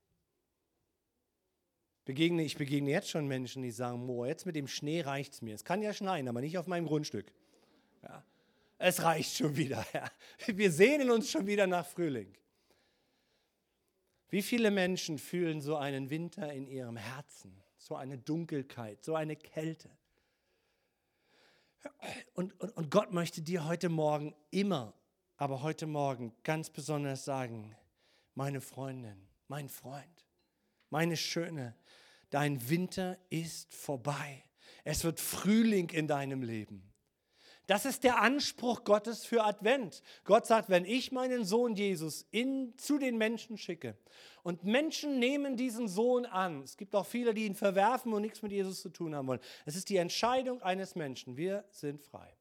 Begegne, 2.09 2.43
ich 2.43 2.57
begegne 2.57 2.91
jetzt 2.91 3.11
schon 3.11 3.29
Menschen, 3.29 3.63
die 3.63 3.71
sagen, 3.71 4.07
Mo, 4.07 4.25
jetzt 4.25 4.47
mit 4.47 4.57
dem 4.57 4.67
Schnee 4.67 5.03
reicht 5.03 5.35
es 5.35 5.43
mir. 5.43 5.55
Es 5.55 5.63
kann 5.63 5.83
ja 5.83 5.93
schneien, 5.93 6.27
aber 6.27 6.41
nicht 6.41 6.57
auf 6.57 6.67
meinem 6.67 6.87
Grundstück. 6.87 7.31
Ja, 8.03 8.25
es 8.79 9.03
reicht 9.03 9.37
schon 9.37 9.55
wieder. 9.59 9.85
Ja. 9.93 10.11
Wir 10.47 10.73
sehnen 10.73 11.11
uns 11.11 11.31
schon 11.31 11.47
wieder 11.47 11.67
nach 11.67 11.85
Frühling. 11.85 12.35
Wie 14.31 14.41
viele 14.41 14.71
Menschen 14.71 15.19
fühlen 15.19 15.61
so 15.61 15.77
einen 15.77 16.09
Winter 16.09 16.51
in 16.51 16.67
ihrem 16.67 16.97
Herzen, 16.97 17.63
so 17.77 17.95
eine 17.95 18.17
Dunkelheit, 18.17 19.05
so 19.05 19.15
eine 19.15 19.37
Kälte? 19.37 19.91
Und, 22.33 22.59
und, 22.59 22.75
und 22.75 22.91
Gott 22.91 23.13
möchte 23.13 23.43
dir 23.43 23.67
heute 23.67 23.91
Morgen 23.91 24.35
immer, 24.51 24.95
aber 25.37 25.61
heute 25.61 25.87
Morgen 25.87 26.35
ganz 26.43 26.71
besonders 26.71 27.27
sagen, 27.27 27.77
meine 28.35 28.63
Freundin, 28.63 29.29
mein 29.47 29.69
Freund, 29.69 30.28
meine 30.91 31.17
Schöne, 31.17 31.75
dein 32.31 32.69
Winter 32.69 33.19
ist 33.31 33.75
vorbei. 33.75 34.45
Es 34.85 35.05
wird 35.05 35.21
Frühling 35.21 35.91
in 35.91 36.07
deinem 36.07 36.43
Leben. 36.43 36.89
Das 37.69 37.85
ist 37.85 38.03
der 38.03 38.23
Anspruch 38.23 38.85
Gottes 38.85 39.27
für 39.27 39.45
Advent. 39.45 40.03
Gott 40.25 40.47
sagt, 40.47 40.71
wenn 40.71 40.87
ich 40.87 41.13
meinen 41.13 41.45
Sohn 41.45 41.75
Jesus 41.75 42.27
in, 42.31 42.73
zu 42.79 42.99
den 42.99 43.19
Menschen 43.19 43.59
schicke 43.59 43.99
und 44.43 44.65
Menschen 44.65 45.19
nehmen 45.19 45.59
diesen 45.59 45.87
Sohn 45.87 46.25
an, 46.25 46.63
es 46.63 46.79
gibt 46.79 46.95
auch 46.95 47.05
viele, 47.05 47.35
die 47.35 47.45
ihn 47.45 47.55
verwerfen 47.55 48.15
und 48.15 48.23
nichts 48.23 48.41
mit 48.41 48.53
Jesus 48.53 48.81
zu 48.81 48.89
tun 48.89 49.15
haben 49.15 49.29
wollen. 49.29 49.41
Es 49.67 49.77
ist 49.77 49.91
die 49.91 49.99
Entscheidung 49.99 50.63
eines 50.63 50.95
Menschen. 50.95 51.37
Wir 51.37 51.67
sind 51.71 52.01
frei. 52.01 52.35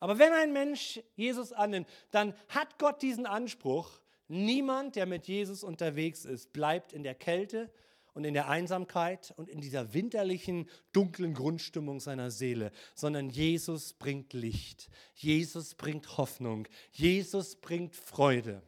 Aber 0.00 0.18
wenn 0.18 0.34
ein 0.34 0.52
Mensch 0.52 1.00
Jesus 1.14 1.54
annimmt, 1.54 1.88
dann 2.10 2.34
hat 2.48 2.78
Gott 2.78 3.00
diesen 3.00 3.24
Anspruch, 3.24 4.02
niemand, 4.28 4.96
der 4.96 5.06
mit 5.06 5.26
Jesus 5.26 5.64
unterwegs 5.64 6.24
ist, 6.24 6.52
bleibt 6.52 6.92
in 6.92 7.02
der 7.02 7.14
Kälte 7.14 7.70
und 8.14 8.24
in 8.24 8.34
der 8.34 8.48
Einsamkeit 8.48 9.32
und 9.36 9.48
in 9.48 9.60
dieser 9.60 9.94
winterlichen, 9.94 10.68
dunklen 10.92 11.34
Grundstimmung 11.34 12.00
seiner 12.00 12.30
Seele, 12.30 12.72
sondern 12.94 13.30
Jesus 13.30 13.94
bringt 13.94 14.32
Licht, 14.32 14.90
Jesus 15.14 15.74
bringt 15.74 16.18
Hoffnung, 16.18 16.68
Jesus 16.90 17.56
bringt 17.56 17.96
Freude. 17.96 18.62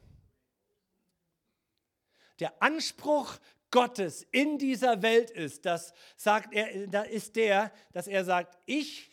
Der 2.40 2.62
Anspruch 2.62 3.38
Gottes 3.70 4.22
in 4.30 4.58
dieser 4.58 5.02
Welt 5.02 5.30
ist, 5.30 5.66
das 5.66 5.92
sagt 6.16 6.54
er, 6.54 6.86
da 6.86 7.02
ist 7.02 7.36
der, 7.36 7.72
dass 7.92 8.06
er 8.06 8.24
sagt, 8.24 8.56
ich 8.66 9.10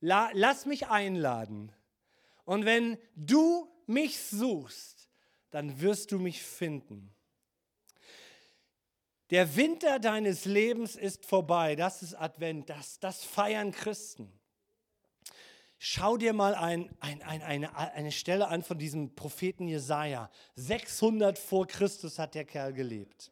la, 0.00 0.30
lass 0.32 0.64
mich 0.64 0.86
einladen. 0.88 1.72
Und 2.44 2.64
wenn 2.64 2.98
du 3.14 3.68
mich 3.86 4.20
suchst, 4.20 4.99
dann 5.50 5.80
wirst 5.80 6.12
du 6.12 6.18
mich 6.18 6.42
finden. 6.42 7.14
Der 9.30 9.54
Winter 9.56 10.00
deines 10.00 10.44
Lebens 10.44 10.96
ist 10.96 11.24
vorbei. 11.24 11.76
Das 11.76 12.02
ist 12.02 12.14
Advent. 12.14 12.68
Das, 12.68 12.98
das 12.98 13.24
feiern 13.24 13.70
Christen. 13.70 14.32
Schau 15.78 16.16
dir 16.16 16.32
mal 16.32 16.54
ein, 16.54 16.94
ein, 17.00 17.22
ein, 17.22 17.40
eine, 17.42 17.74
eine 17.76 18.12
Stelle 18.12 18.48
an 18.48 18.62
von 18.62 18.78
diesem 18.78 19.14
Propheten 19.14 19.66
Jesaja. 19.66 20.30
600 20.56 21.38
vor 21.38 21.66
Christus 21.66 22.18
hat 22.18 22.34
der 22.34 22.44
Kerl 22.44 22.72
gelebt. 22.72 23.30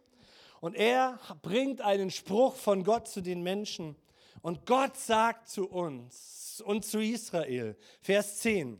Und 0.60 0.74
er 0.74 1.18
bringt 1.42 1.80
einen 1.80 2.10
Spruch 2.10 2.54
von 2.54 2.84
Gott 2.84 3.08
zu 3.08 3.20
den 3.20 3.42
Menschen. 3.42 3.96
Und 4.40 4.66
Gott 4.66 4.96
sagt 4.96 5.48
zu 5.48 5.68
uns 5.68 6.62
und 6.64 6.84
zu 6.84 7.00
Israel, 7.00 7.76
Vers 8.00 8.38
10, 8.38 8.78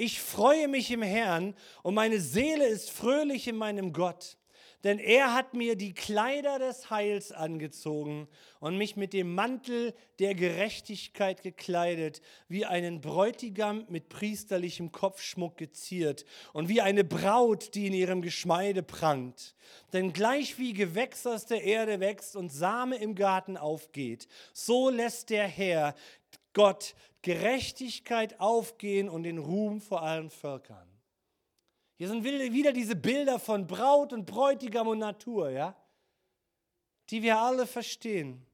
ich 0.00 0.20
freue 0.20 0.66
mich 0.66 0.90
im 0.90 1.02
Herrn 1.02 1.54
und 1.82 1.94
meine 1.94 2.20
Seele 2.20 2.66
ist 2.66 2.90
fröhlich 2.90 3.46
in 3.46 3.56
meinem 3.56 3.92
Gott 3.92 4.38
denn 4.84 4.98
er 4.98 5.34
hat 5.34 5.52
mir 5.54 5.76
die 5.76 5.92
Kleider 5.92 6.58
des 6.58 6.90
Heils 6.90 7.32
angezogen 7.32 8.28
und 8.60 8.78
mich 8.78 8.96
mit 8.96 9.12
dem 9.12 9.34
Mantel 9.34 9.94
der 10.18 10.34
Gerechtigkeit 10.34 11.42
gekleidet, 11.42 12.22
wie 12.48 12.64
einen 12.64 13.00
Bräutigam 13.00 13.84
mit 13.88 14.08
priesterlichem 14.08 14.90
Kopfschmuck 14.90 15.56
geziert 15.58 16.24
und 16.52 16.68
wie 16.68 16.80
eine 16.80 17.04
Braut, 17.04 17.74
die 17.74 17.88
in 17.88 17.92
ihrem 17.92 18.22
Geschmeide 18.22 18.82
prangt. 18.82 19.54
Denn 19.92 20.12
gleich 20.12 20.58
wie 20.58 20.72
Gewächs 20.72 21.26
aus 21.26 21.46
der 21.46 21.62
Erde 21.62 22.00
wächst 22.00 22.34
und 22.34 22.50
Same 22.50 22.96
im 22.96 23.14
Garten 23.14 23.56
aufgeht, 23.56 24.28
so 24.52 24.88
lässt 24.88 25.30
der 25.30 25.46
Herr 25.46 25.94
Gott 26.52 26.94
Gerechtigkeit 27.22 28.40
aufgehen 28.40 29.08
und 29.08 29.24
den 29.24 29.38
Ruhm 29.38 29.80
vor 29.80 30.02
allen 30.02 30.30
Völkern. 30.30 30.88
Hier 31.96 32.08
sind 32.08 32.24
wieder 32.24 32.72
diese 32.72 32.96
Bilder 32.96 33.38
von 33.38 33.66
Braut 33.66 34.12
und 34.12 34.24
Bräutigam 34.24 34.88
und 34.88 35.00
Natur, 35.00 35.50
ja? 35.50 35.76
die 37.10 37.22
wir 37.22 37.38
alle 37.38 37.66
verstehen. 37.66 38.46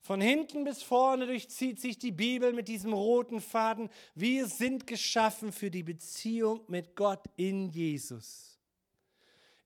Von 0.00 0.20
hinten 0.20 0.64
bis 0.64 0.82
vorne 0.82 1.26
durchzieht 1.26 1.80
sich 1.80 1.98
die 1.98 2.12
Bibel 2.12 2.52
mit 2.52 2.68
diesem 2.68 2.92
roten 2.92 3.40
Faden. 3.40 3.88
Wir 4.14 4.46
sind 4.46 4.86
geschaffen 4.86 5.50
für 5.50 5.70
die 5.70 5.82
Beziehung 5.82 6.60
mit 6.68 6.94
Gott 6.94 7.24
in 7.36 7.70
Jesus. 7.70 8.60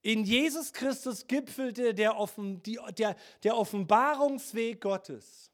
In 0.00 0.22
Jesus 0.22 0.72
Christus 0.72 1.26
gipfelte 1.26 1.92
der, 1.92 2.16
Offen, 2.16 2.62
die, 2.62 2.78
der, 2.96 3.16
der 3.42 3.56
Offenbarungsweg 3.56 4.80
Gottes. 4.80 5.50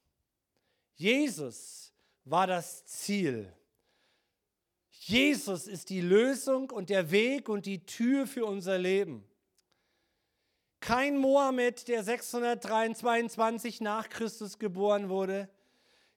Jesus 0.95 1.93
war 2.25 2.47
das 2.47 2.87
Ziel. 2.87 3.53
Jesus 4.91 5.67
ist 5.67 5.91
die 5.91 6.01
Lösung 6.01 6.71
und 6.71 6.89
der 6.89 7.11
Weg 7.11 7.49
und 7.49 7.67
die 7.67 7.85
Tür 7.85 8.27
für 8.27 8.47
unser 8.47 8.79
Leben. 8.79 9.29
Kein 10.81 11.19
Mohammed, 11.19 11.89
der 11.89 12.05
622 12.05 13.81
nach 13.81 14.09
Christus 14.09 14.59
geboren 14.59 15.09
wurde. 15.09 15.49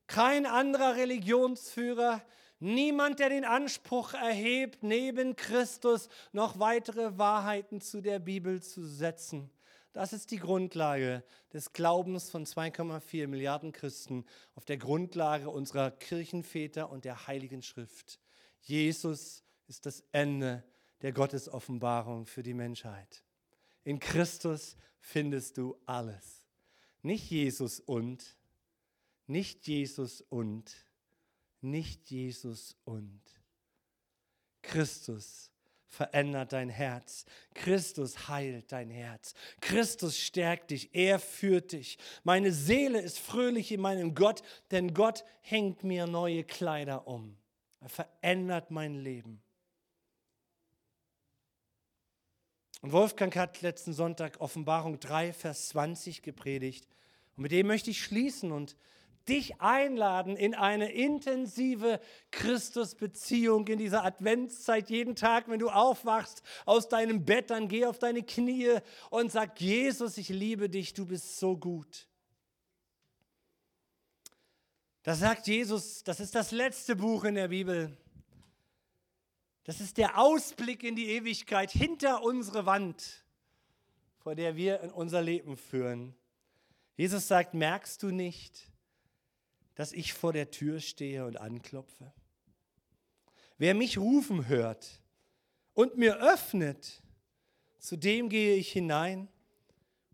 Kein 0.08 0.46
anderer 0.46 0.96
Religionsführer. 0.96 2.22
Niemand, 2.60 3.20
der 3.20 3.30
den 3.30 3.46
Anspruch 3.46 4.14
erhebt, 4.14 4.84
neben 4.84 5.36
Christus 5.36 6.10
noch 6.32 6.60
weitere 6.60 7.18
Wahrheiten 7.18 7.82
zu 7.82 8.02
der 8.02 8.20
Bibel 8.20 8.62
zu 8.62 8.86
setzen. 8.86 9.50
Das 9.98 10.14
ist 10.14 10.30
die 10.30 10.38
Grundlage 10.38 11.24
des 11.52 11.74
Glaubens 11.74 12.30
von 12.30 12.46
2,4 12.46 13.26
Milliarden 13.26 13.72
Christen 13.72 14.26
auf 14.54 14.64
der 14.64 14.78
Grundlage 14.78 15.50
unserer 15.50 15.90
Kirchenväter 15.90 16.92
und 16.92 17.04
der 17.04 17.26
Heiligen 17.26 17.64
Schrift. 17.64 18.20
Jesus 18.62 19.44
ist 19.66 19.88
das 19.88 20.04
Ende 20.12 20.64
der 21.02 21.14
Gottesoffenbarung 21.14 22.28
für 22.28 22.44
die 22.44 22.54
Menschheit. 22.54 23.24
In 23.84 23.98
Christus 23.98 24.78
findest 25.00 25.58
du 25.58 25.76
alles. 25.88 26.44
Nicht 27.02 27.32
Jesus 27.32 27.80
und, 27.80 28.38
nicht 29.26 29.66
Jesus 29.66 30.22
und, 30.22 30.76
nicht 31.60 32.12
Jesus 32.12 32.76
und. 32.86 33.24
Christus 34.62 35.50
verändert 35.88 36.54
dein 36.54 36.70
Herz. 36.70 37.26
Christus 37.54 38.28
heilt 38.28 38.72
dein 38.72 38.90
Herz. 38.90 39.34
Christus 39.62 40.20
stärkt 40.20 40.72
dich. 40.72 40.94
Er 40.94 41.20
führt 41.20 41.72
dich. 41.72 41.98
Meine 42.24 42.52
Seele 42.52 43.00
ist 43.00 43.20
fröhlich 43.20 43.72
in 43.72 43.82
meinem 43.82 44.14
Gott, 44.14 44.44
denn 44.72 44.94
Gott 44.94 45.24
hängt 45.42 45.84
mir 45.84 46.08
neue 46.08 46.44
Kleider 46.44 47.08
um. 47.08 47.38
Er 47.80 47.90
verändert 47.90 48.72
mein 48.72 48.96
Leben. 48.96 49.42
Und 52.82 52.92
Wolfgang 52.92 53.36
hat 53.36 53.62
letzten 53.62 53.94
Sonntag 53.94 54.40
Offenbarung 54.40 55.00
3, 55.00 55.34
Vers 55.34 55.70
20 55.70 56.22
gepredigt. 56.22 56.88
Und 57.36 57.44
mit 57.44 57.52
dem 57.52 57.68
möchte 57.68 57.90
ich 57.90 58.04
schließen 58.04 58.52
und 58.52 58.76
dich 59.30 59.62
einladen 59.62 60.36
in 60.36 60.56
eine 60.56 60.92
intensive 60.92 62.00
Christusbeziehung 62.32 63.68
in 63.68 63.78
dieser 63.78 64.04
Adventszeit. 64.04 64.90
Jeden 64.90 65.16
Tag, 65.16 65.50
wenn 65.50 65.60
du 65.60 65.70
aufwachst 65.70 66.44
aus 66.66 66.90
deinem 66.90 67.26
Bett, 67.26 67.50
dann 67.50 67.68
geh 67.68 67.86
auf 67.86 68.00
deine 68.00 68.24
Knie 68.24 68.78
und 69.10 69.32
sag, 69.32 69.60
Jesus, 69.60 70.18
ich 70.18 70.30
liebe 70.30 70.70
dich, 70.70 70.94
du 70.94 71.06
bist 71.06 71.38
so 71.40 71.58
gut. 71.58 72.08
Das 75.04 75.20
sagt 75.20 75.48
Jesus, 75.48 76.04
das 76.04 76.20
ist 76.20 76.36
das 76.36 76.52
letzte 76.52 76.96
Buch 76.96 77.24
in 77.24 77.36
der 77.36 77.48
Bibel. 77.48 77.96
Das 79.64 79.82
ist 79.82 79.98
der 79.98 80.18
Ausblick 80.18 80.84
in 80.84 80.96
die 80.96 81.10
Ewigkeit 81.10 81.72
hinter 81.72 82.24
unsere 82.24 82.66
Wand, 82.66 83.26
vor 84.18 84.36
der 84.36 84.56
wir 84.56 84.94
unser 84.96 85.22
Leben 85.22 85.58
führen. 85.58 86.16
Jesus 86.96 87.28
sagt, 87.28 87.54
merkst 87.54 88.02
du 88.02 88.12
nicht, 88.12 88.72
dass 89.78 89.92
ich 89.92 90.14
vor 90.14 90.34
der 90.34 90.50
Tür 90.50 90.80
stehe 90.80 91.24
und 91.24 91.38
anklopfe? 91.38 92.12
Wer 93.60 93.76
mich 93.76 94.00
rufen 94.00 94.48
hört 94.48 95.04
und 95.76 95.98
mir 95.98 96.18
öffnet, 96.18 97.04
zu 97.78 97.96
dem 97.96 98.28
gehe 98.28 98.56
ich 98.56 98.72
hinein 98.72 99.28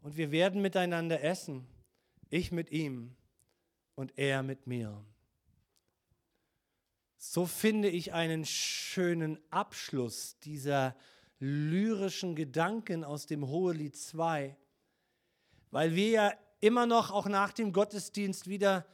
und 0.02 0.18
wir 0.18 0.32
werden 0.32 0.62
miteinander 0.62 1.24
essen, 1.24 1.66
ich 2.30 2.52
mit 2.52 2.72
ihm 2.72 3.16
und 3.96 4.18
er 4.18 4.44
mit 4.44 4.68
mir. 4.68 5.02
So 7.16 7.46
finde 7.46 7.88
ich 7.88 8.12
einen 8.12 8.44
schönen 8.44 9.40
Abschluss 9.50 10.38
dieser 10.40 10.94
lyrischen 11.40 12.36
Gedanken 12.36 13.06
aus 13.06 13.28
dem 13.28 13.48
Hohelied 13.48 13.96
2, 13.96 14.58
weil 15.72 15.96
wir 15.96 16.10
ja 16.10 16.34
immer 16.60 16.86
noch 16.86 17.12
auch 17.12 17.28
nach 17.28 17.54
dem 17.54 17.72
Gottesdienst 17.72 18.50
wieder 18.50 18.86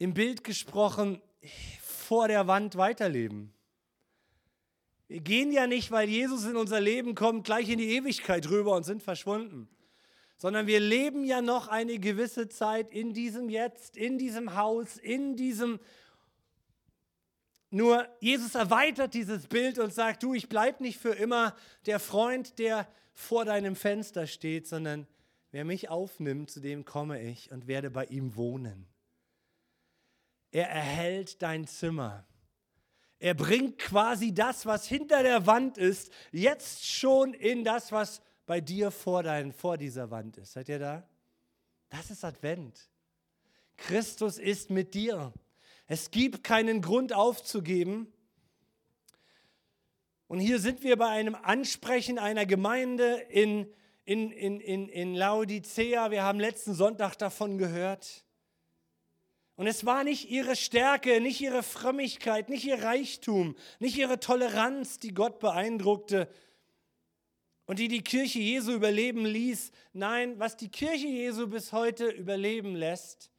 im 0.00 0.14
Bild 0.14 0.44
gesprochen 0.44 1.20
vor 1.82 2.26
der 2.26 2.46
Wand 2.46 2.76
weiterleben. 2.76 3.52
Wir 5.08 5.20
gehen 5.20 5.52
ja 5.52 5.66
nicht, 5.66 5.90
weil 5.90 6.08
Jesus 6.08 6.46
in 6.46 6.56
unser 6.56 6.80
Leben 6.80 7.14
kommt, 7.14 7.44
gleich 7.44 7.68
in 7.68 7.78
die 7.78 7.94
Ewigkeit 7.94 8.48
rüber 8.48 8.74
und 8.76 8.84
sind 8.84 9.02
verschwunden, 9.02 9.68
sondern 10.38 10.66
wir 10.66 10.80
leben 10.80 11.24
ja 11.24 11.42
noch 11.42 11.68
eine 11.68 11.98
gewisse 11.98 12.48
Zeit 12.48 12.90
in 12.90 13.12
diesem 13.12 13.50
Jetzt, 13.50 13.96
in 13.96 14.16
diesem 14.16 14.56
Haus, 14.56 14.96
in 14.96 15.36
diesem 15.36 15.78
nur 17.72 18.08
Jesus 18.20 18.56
erweitert 18.56 19.14
dieses 19.14 19.46
Bild 19.46 19.78
und 19.78 19.92
sagt, 19.92 20.24
du, 20.24 20.34
ich 20.34 20.48
bleibe 20.48 20.82
nicht 20.82 20.98
für 20.98 21.12
immer 21.12 21.54
der 21.86 22.00
Freund, 22.00 22.58
der 22.58 22.88
vor 23.12 23.44
deinem 23.44 23.76
Fenster 23.76 24.26
steht, 24.26 24.66
sondern 24.66 25.06
wer 25.52 25.64
mich 25.64 25.88
aufnimmt, 25.88 26.50
zu 26.50 26.60
dem 26.60 26.84
komme 26.84 27.22
ich 27.22 27.52
und 27.52 27.68
werde 27.68 27.90
bei 27.90 28.06
ihm 28.06 28.34
wohnen. 28.34 28.89
Er 30.50 30.68
erhält 30.68 31.42
dein 31.42 31.66
Zimmer. 31.66 32.26
Er 33.18 33.34
bringt 33.34 33.78
quasi 33.78 34.32
das, 34.32 34.66
was 34.66 34.86
hinter 34.86 35.22
der 35.22 35.46
Wand 35.46 35.76
ist, 35.76 36.10
jetzt 36.32 36.86
schon 36.86 37.34
in 37.34 37.64
das, 37.64 37.92
was 37.92 38.22
bei 38.46 38.60
dir 38.60 38.90
vor, 38.90 39.22
dein, 39.22 39.52
vor 39.52 39.76
dieser 39.76 40.10
Wand 40.10 40.38
ist. 40.38 40.54
Seid 40.54 40.68
ihr 40.68 40.78
da? 40.78 41.06
Das 41.90 42.10
ist 42.10 42.24
Advent. 42.24 42.88
Christus 43.76 44.38
ist 44.38 44.70
mit 44.70 44.94
dir. 44.94 45.32
Es 45.86 46.10
gibt 46.10 46.44
keinen 46.44 46.80
Grund 46.82 47.12
aufzugeben. 47.12 48.12
Und 50.26 50.38
hier 50.38 50.60
sind 50.60 50.82
wir 50.82 50.96
bei 50.96 51.08
einem 51.08 51.34
Ansprechen 51.34 52.18
einer 52.18 52.46
Gemeinde 52.46 53.16
in, 53.28 53.70
in, 54.04 54.30
in, 54.30 54.60
in, 54.60 54.88
in 54.88 55.14
Laodicea. 55.14 56.10
Wir 56.10 56.22
haben 56.22 56.40
letzten 56.40 56.74
Sonntag 56.74 57.16
davon 57.16 57.58
gehört. 57.58 58.24
Und 59.60 59.66
es 59.66 59.84
war 59.84 60.04
nicht 60.04 60.30
ihre 60.30 60.56
Stärke, 60.56 61.20
nicht 61.20 61.38
ihre 61.42 61.62
Frömmigkeit, 61.62 62.48
nicht 62.48 62.64
ihr 62.64 62.82
Reichtum, 62.82 63.54
nicht 63.78 63.98
ihre 63.98 64.18
Toleranz, 64.18 64.96
die 64.96 65.12
Gott 65.12 65.38
beeindruckte 65.38 66.32
und 67.66 67.78
die 67.78 67.88
die 67.88 68.00
Kirche 68.00 68.38
Jesu 68.38 68.72
überleben 68.72 69.26
ließ. 69.26 69.70
Nein, 69.92 70.38
was 70.38 70.56
die 70.56 70.70
Kirche 70.70 71.08
Jesu 71.08 71.46
bis 71.46 71.72
heute 71.74 72.08
überleben 72.08 72.74
lässt, 72.74 73.30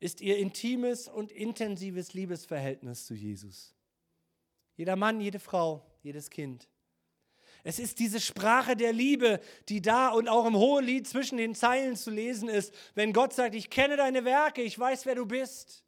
ist 0.00 0.20
ihr 0.20 0.36
intimes 0.36 1.06
und 1.06 1.30
intensives 1.30 2.12
Liebesverhältnis 2.12 3.06
zu 3.06 3.14
Jesus. 3.14 3.72
Jeder 4.76 4.96
Mann, 4.96 5.20
jede 5.20 5.38
Frau, 5.38 5.86
jedes 6.02 6.28
Kind. 6.30 6.68
Es 7.62 7.78
ist 7.78 7.98
diese 7.98 8.20
Sprache 8.20 8.76
der 8.76 8.92
Liebe, 8.92 9.40
die 9.68 9.82
da 9.82 10.08
und 10.08 10.28
auch 10.28 10.46
im 10.46 10.56
Hohelied 10.56 11.06
zwischen 11.06 11.36
den 11.36 11.54
Zeilen 11.54 11.96
zu 11.96 12.10
lesen 12.10 12.48
ist, 12.48 12.72
wenn 12.94 13.12
Gott 13.12 13.32
sagt, 13.32 13.54
ich 13.54 13.70
kenne 13.70 13.96
deine 13.96 14.24
Werke, 14.24 14.62
ich 14.62 14.78
weiß, 14.78 15.06
wer 15.06 15.14
du 15.14 15.26
bist. 15.26 15.84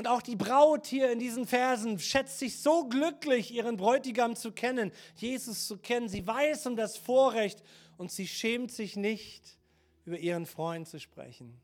Und 0.00 0.06
auch 0.06 0.22
die 0.22 0.36
Braut 0.36 0.86
hier 0.86 1.12
in 1.12 1.18
diesen 1.18 1.46
Versen 1.46 1.98
schätzt 1.98 2.38
sich 2.38 2.58
so 2.60 2.88
glücklich, 2.88 3.52
ihren 3.52 3.76
Bräutigam 3.76 4.34
zu 4.34 4.50
kennen, 4.50 4.92
Jesus 5.14 5.66
zu 5.66 5.76
kennen. 5.76 6.08
Sie 6.08 6.26
weiß 6.26 6.66
um 6.66 6.74
das 6.74 6.96
Vorrecht 6.96 7.62
und 7.98 8.10
sie 8.10 8.26
schämt 8.26 8.72
sich 8.72 8.96
nicht 8.96 9.58
über 10.06 10.18
ihren 10.18 10.46
Freund 10.46 10.88
zu 10.88 10.98
sprechen. 10.98 11.60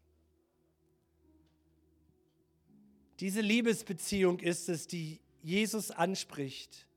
Diese 3.21 3.41
Liebesbeziehung 3.41 4.41
ist 4.41 4.69
es, 4.69 4.87
die 4.87 5.21
Jesus 5.47 5.93
anspricht, 5.93 6.89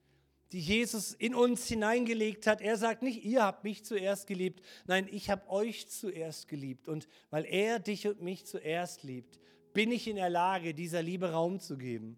die 0.52 0.60
Jesus 0.60 1.14
in 1.14 1.36
uns 1.36 1.68
hineingelegt 1.68 2.48
hat. 2.48 2.62
Er 2.62 2.78
sagt 2.78 3.04
nicht, 3.04 3.24
ihr 3.24 3.44
habt 3.44 3.64
mich 3.64 3.86
zuerst 3.86 4.26
geliebt, 4.26 4.66
nein, 4.88 5.08
ich 5.12 5.30
habe 5.30 5.48
euch 5.50 5.88
zuerst 5.88 6.48
geliebt. 6.48 6.88
Und 6.88 7.08
weil 7.30 7.46
er 7.46 7.78
dich 7.78 8.08
und 8.08 8.24
mich 8.24 8.48
zuerst 8.48 9.04
liebt, 9.04 9.40
bin 9.74 9.92
ich 9.92 10.08
in 10.08 10.16
der 10.16 10.32
Lage, 10.32 10.74
dieser 10.74 11.04
Liebe 11.04 11.32
Raum 11.32 11.60
zu 11.60 11.78
geben. 11.78 12.18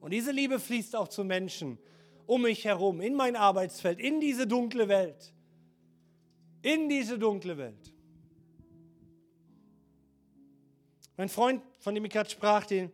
Und 0.00 0.12
diese 0.12 0.32
Liebe 0.32 0.58
fließt 0.58 0.96
auch 0.96 1.06
zu 1.06 1.22
Menschen 1.22 1.78
um 2.26 2.42
mich 2.42 2.64
herum, 2.64 3.00
in 3.00 3.14
mein 3.14 3.36
Arbeitsfeld, 3.36 4.00
in 4.00 4.20
diese 4.20 4.48
dunkle 4.48 4.88
Welt. 4.88 5.32
In 6.62 6.88
diese 6.88 7.16
dunkle 7.16 7.58
Welt. 7.58 7.92
Mein 11.16 11.28
Freund, 11.28 11.62
von 11.78 11.94
dem 11.94 12.04
ich 12.04 12.10
gerade 12.10 12.28
sprach, 12.28 12.66
den, 12.66 12.92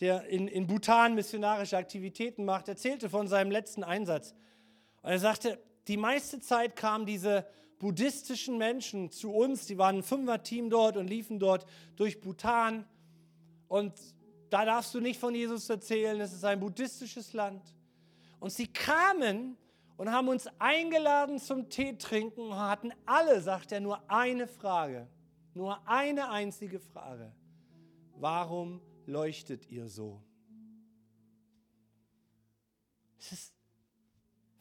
der 0.00 0.26
in, 0.26 0.48
in 0.48 0.66
Bhutan 0.66 1.14
missionarische 1.14 1.76
Aktivitäten 1.76 2.44
macht, 2.44 2.68
erzählte 2.68 3.10
von 3.10 3.28
seinem 3.28 3.50
letzten 3.50 3.84
Einsatz. 3.84 4.34
Und 5.02 5.10
er 5.10 5.18
sagte, 5.18 5.58
die 5.88 5.96
meiste 5.96 6.40
Zeit 6.40 6.76
kamen 6.76 7.06
diese 7.06 7.46
buddhistischen 7.78 8.58
Menschen 8.58 9.10
zu 9.10 9.32
uns, 9.32 9.66
die 9.66 9.78
waren 9.78 9.96
ein 9.96 10.02
Fünfer-Team 10.02 10.70
dort 10.70 10.96
und 10.96 11.08
liefen 11.08 11.38
dort 11.38 11.66
durch 11.96 12.20
Bhutan. 12.20 12.86
Und 13.68 13.94
da 14.50 14.64
darfst 14.64 14.94
du 14.94 15.00
nicht 15.00 15.20
von 15.20 15.34
Jesus 15.34 15.68
erzählen, 15.68 16.20
es 16.20 16.32
ist 16.32 16.44
ein 16.44 16.60
buddhistisches 16.60 17.32
Land. 17.32 17.62
Und 18.38 18.52
sie 18.52 18.66
kamen 18.66 19.56
und 19.96 20.10
haben 20.10 20.28
uns 20.28 20.48
eingeladen 20.58 21.38
zum 21.38 21.68
Tee 21.68 21.96
trinken 21.96 22.40
und 22.40 22.56
hatten 22.56 22.92
alle, 23.04 23.40
sagt 23.40 23.72
er, 23.72 23.80
nur 23.80 24.00
eine 24.10 24.46
Frage. 24.46 25.06
Nur 25.54 25.86
eine 25.86 26.30
einzige 26.30 26.80
Frage. 26.80 27.32
Warum 28.14 28.80
leuchtet 29.10 29.70
ihr 29.70 29.88
so? 29.88 30.22
Ist, 33.18 33.52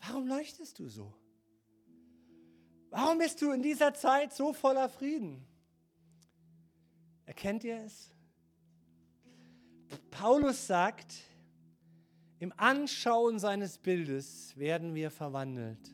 warum 0.01 0.27
leuchtest 0.27 0.77
du 0.79 0.89
so? 0.89 1.13
Warum 2.89 3.19
bist 3.19 3.41
du 3.41 3.51
in 3.51 3.61
dieser 3.61 3.93
Zeit 3.93 4.33
so 4.33 4.51
voller 4.51 4.89
Frieden? 4.89 5.45
Erkennt 7.25 7.63
ihr 7.63 7.83
es? 7.83 8.11
Paulus 10.11 10.67
sagt, 10.67 11.15
im 12.39 12.51
Anschauen 12.57 13.37
seines 13.39 13.77
Bildes 13.77 14.57
werden 14.57 14.95
wir 14.95 15.11
verwandelt. 15.11 15.93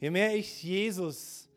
Je 0.00 0.10
mehr 0.10 0.34
ich 0.34 0.62
Jesus 0.62 1.48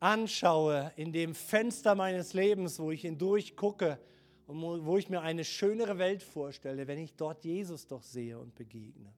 anschaue 0.00 0.92
in 0.96 1.12
dem 1.12 1.34
Fenster 1.34 1.94
meines 1.94 2.34
Lebens, 2.34 2.78
wo 2.78 2.90
ich 2.90 3.02
hindurch 3.02 3.56
gucke 3.56 3.98
und 4.46 4.60
wo 4.60 4.98
ich 4.98 5.08
mir 5.08 5.22
eine 5.22 5.44
schönere 5.44 5.98
Welt 5.98 6.22
vorstelle, 6.22 6.86
wenn 6.86 6.98
ich 6.98 7.14
dort 7.14 7.44
Jesus 7.44 7.86
doch 7.86 8.02
sehe 8.02 8.38
und 8.38 8.54
begegne, 8.54 9.12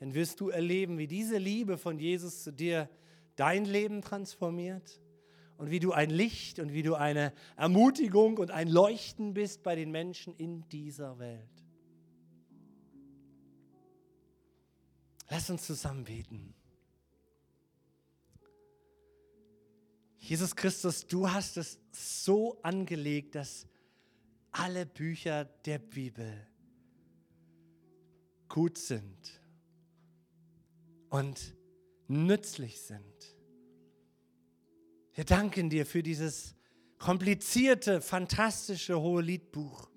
dann 0.00 0.14
wirst 0.14 0.40
du 0.40 0.48
erleben, 0.50 0.98
wie 0.98 1.06
diese 1.06 1.38
Liebe 1.38 1.76
von 1.76 1.98
Jesus 1.98 2.42
zu 2.42 2.52
dir 2.52 2.88
dein 3.36 3.64
Leben 3.64 4.02
transformiert 4.02 5.00
und 5.56 5.70
wie 5.70 5.80
du 5.80 5.92
ein 5.92 6.10
Licht 6.10 6.58
und 6.58 6.72
wie 6.72 6.82
du 6.82 6.94
eine 6.94 7.32
Ermutigung 7.56 8.38
und 8.38 8.50
ein 8.50 8.68
Leuchten 8.68 9.34
bist 9.34 9.62
bei 9.62 9.74
den 9.74 9.90
Menschen 9.90 10.34
in 10.36 10.68
dieser 10.68 11.18
Welt. 11.18 11.48
Lass 15.28 15.50
uns 15.50 15.66
zusammen 15.66 16.04
beten. 16.04 16.54
Jesus 20.16 20.54
Christus, 20.54 21.06
du 21.06 21.30
hast 21.30 21.56
es 21.56 21.78
so 21.92 22.60
angelegt, 22.62 23.34
dass 23.34 23.66
alle 24.52 24.86
Bücher 24.86 25.44
der 25.44 25.78
Bibel 25.78 26.46
gut 28.48 28.78
sind 28.78 29.40
und 31.10 31.54
nützlich 32.08 32.80
sind. 32.80 33.36
Wir 35.12 35.24
danken 35.24 35.68
dir 35.68 35.84
für 35.84 36.02
dieses 36.02 36.54
komplizierte, 36.98 38.00
fantastische 38.00 39.00
Hoheliedbuch. 39.00 39.90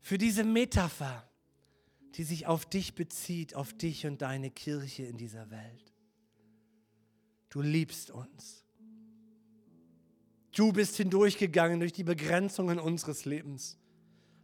Für 0.00 0.18
diese 0.18 0.44
Metapher, 0.44 1.28
die 2.16 2.24
sich 2.24 2.46
auf 2.46 2.66
dich 2.66 2.94
bezieht, 2.94 3.54
auf 3.54 3.72
dich 3.72 4.06
und 4.06 4.20
deine 4.20 4.50
Kirche 4.50 5.04
in 5.04 5.16
dieser 5.16 5.50
Welt. 5.50 5.94
Du 7.48 7.62
liebst 7.62 8.10
uns. 8.10 8.61
Du 10.52 10.72
bist 10.72 10.96
hindurchgegangen 10.96 11.80
durch 11.80 11.92
die 11.92 12.04
Begrenzungen 12.04 12.78
unseres 12.78 13.24
Lebens. 13.24 13.78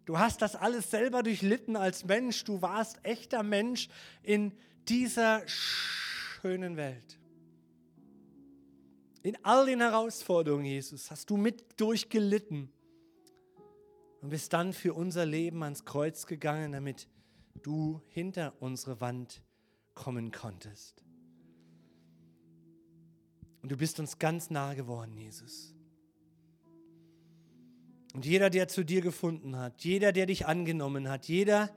Du 0.06 0.18
hast 0.18 0.40
das 0.40 0.56
alles 0.56 0.90
selber 0.90 1.22
durchlitten 1.22 1.76
als 1.76 2.06
Mensch. 2.06 2.44
Du 2.44 2.62
warst 2.62 2.98
echter 3.02 3.42
Mensch 3.42 3.88
in 4.22 4.52
dieser 4.88 5.46
schönen 5.46 6.78
Welt. 6.78 7.18
In 9.22 9.36
all 9.44 9.66
den 9.66 9.80
Herausforderungen, 9.80 10.64
Jesus, 10.64 11.10
hast 11.10 11.28
du 11.28 11.36
mit 11.36 11.78
durchgelitten 11.78 12.72
und 14.22 14.30
bist 14.30 14.54
dann 14.54 14.72
für 14.72 14.94
unser 14.94 15.26
Leben 15.26 15.62
ans 15.62 15.84
Kreuz 15.84 16.26
gegangen, 16.26 16.72
damit 16.72 17.06
du 17.62 18.00
hinter 18.08 18.54
unsere 18.60 19.02
Wand 19.02 19.42
kommen 19.94 20.30
konntest. 20.30 21.04
Und 23.60 23.70
du 23.70 23.76
bist 23.76 24.00
uns 24.00 24.18
ganz 24.18 24.48
nah 24.48 24.72
geworden, 24.72 25.14
Jesus. 25.18 25.74
Und 28.18 28.26
jeder, 28.26 28.50
der 28.50 28.66
zu 28.66 28.84
dir 28.84 29.00
gefunden 29.00 29.54
hat, 29.54 29.84
jeder, 29.84 30.10
der 30.10 30.26
dich 30.26 30.44
angenommen 30.48 31.08
hat, 31.08 31.28
jeder, 31.28 31.72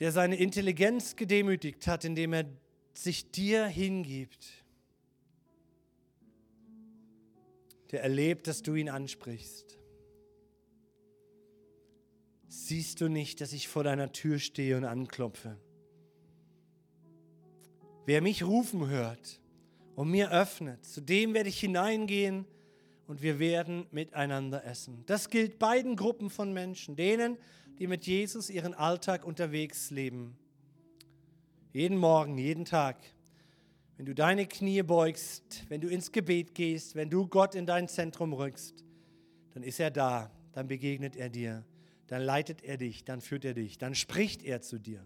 der 0.00 0.10
seine 0.10 0.34
Intelligenz 0.34 1.14
gedemütigt 1.14 1.86
hat, 1.86 2.04
indem 2.04 2.32
er 2.32 2.46
sich 2.92 3.30
dir 3.30 3.66
hingibt, 3.66 4.64
der 7.92 8.02
erlebt, 8.02 8.48
dass 8.48 8.62
du 8.62 8.74
ihn 8.74 8.88
ansprichst. 8.88 9.78
Siehst 12.48 13.00
du 13.00 13.08
nicht, 13.08 13.40
dass 13.40 13.52
ich 13.52 13.68
vor 13.68 13.84
deiner 13.84 14.10
Tür 14.10 14.40
stehe 14.40 14.76
und 14.76 14.84
anklopfe? 14.84 15.60
Wer 18.04 18.20
mich 18.20 18.42
rufen 18.42 18.88
hört 18.88 19.40
und 19.94 20.10
mir 20.10 20.32
öffnet, 20.32 20.84
zu 20.84 21.00
dem 21.00 21.34
werde 21.34 21.50
ich 21.50 21.60
hineingehen 21.60 22.46
und 23.10 23.22
wir 23.22 23.40
werden 23.40 23.86
miteinander 23.90 24.64
essen. 24.64 25.02
Das 25.06 25.30
gilt 25.30 25.58
beiden 25.58 25.96
Gruppen 25.96 26.30
von 26.30 26.52
Menschen, 26.52 26.94
denen, 26.94 27.38
die 27.80 27.88
mit 27.88 28.06
Jesus 28.06 28.48
ihren 28.48 28.72
Alltag 28.72 29.24
unterwegs 29.24 29.90
leben. 29.90 30.38
Jeden 31.72 31.98
Morgen, 31.98 32.38
jeden 32.38 32.64
Tag, 32.64 32.98
wenn 33.96 34.06
du 34.06 34.14
deine 34.14 34.46
Knie 34.46 34.84
beugst, 34.84 35.64
wenn 35.68 35.80
du 35.80 35.88
ins 35.88 36.12
Gebet 36.12 36.54
gehst, 36.54 36.94
wenn 36.94 37.10
du 37.10 37.26
Gott 37.26 37.56
in 37.56 37.66
dein 37.66 37.88
Zentrum 37.88 38.32
rückst, 38.32 38.84
dann 39.54 39.64
ist 39.64 39.80
er 39.80 39.90
da, 39.90 40.30
dann 40.52 40.68
begegnet 40.68 41.16
er 41.16 41.30
dir, 41.30 41.64
dann 42.06 42.22
leitet 42.22 42.62
er 42.62 42.76
dich, 42.76 43.04
dann 43.04 43.20
führt 43.20 43.44
er 43.44 43.54
dich, 43.54 43.76
dann 43.76 43.96
spricht 43.96 44.44
er 44.44 44.60
zu 44.60 44.78
dir. 44.78 45.04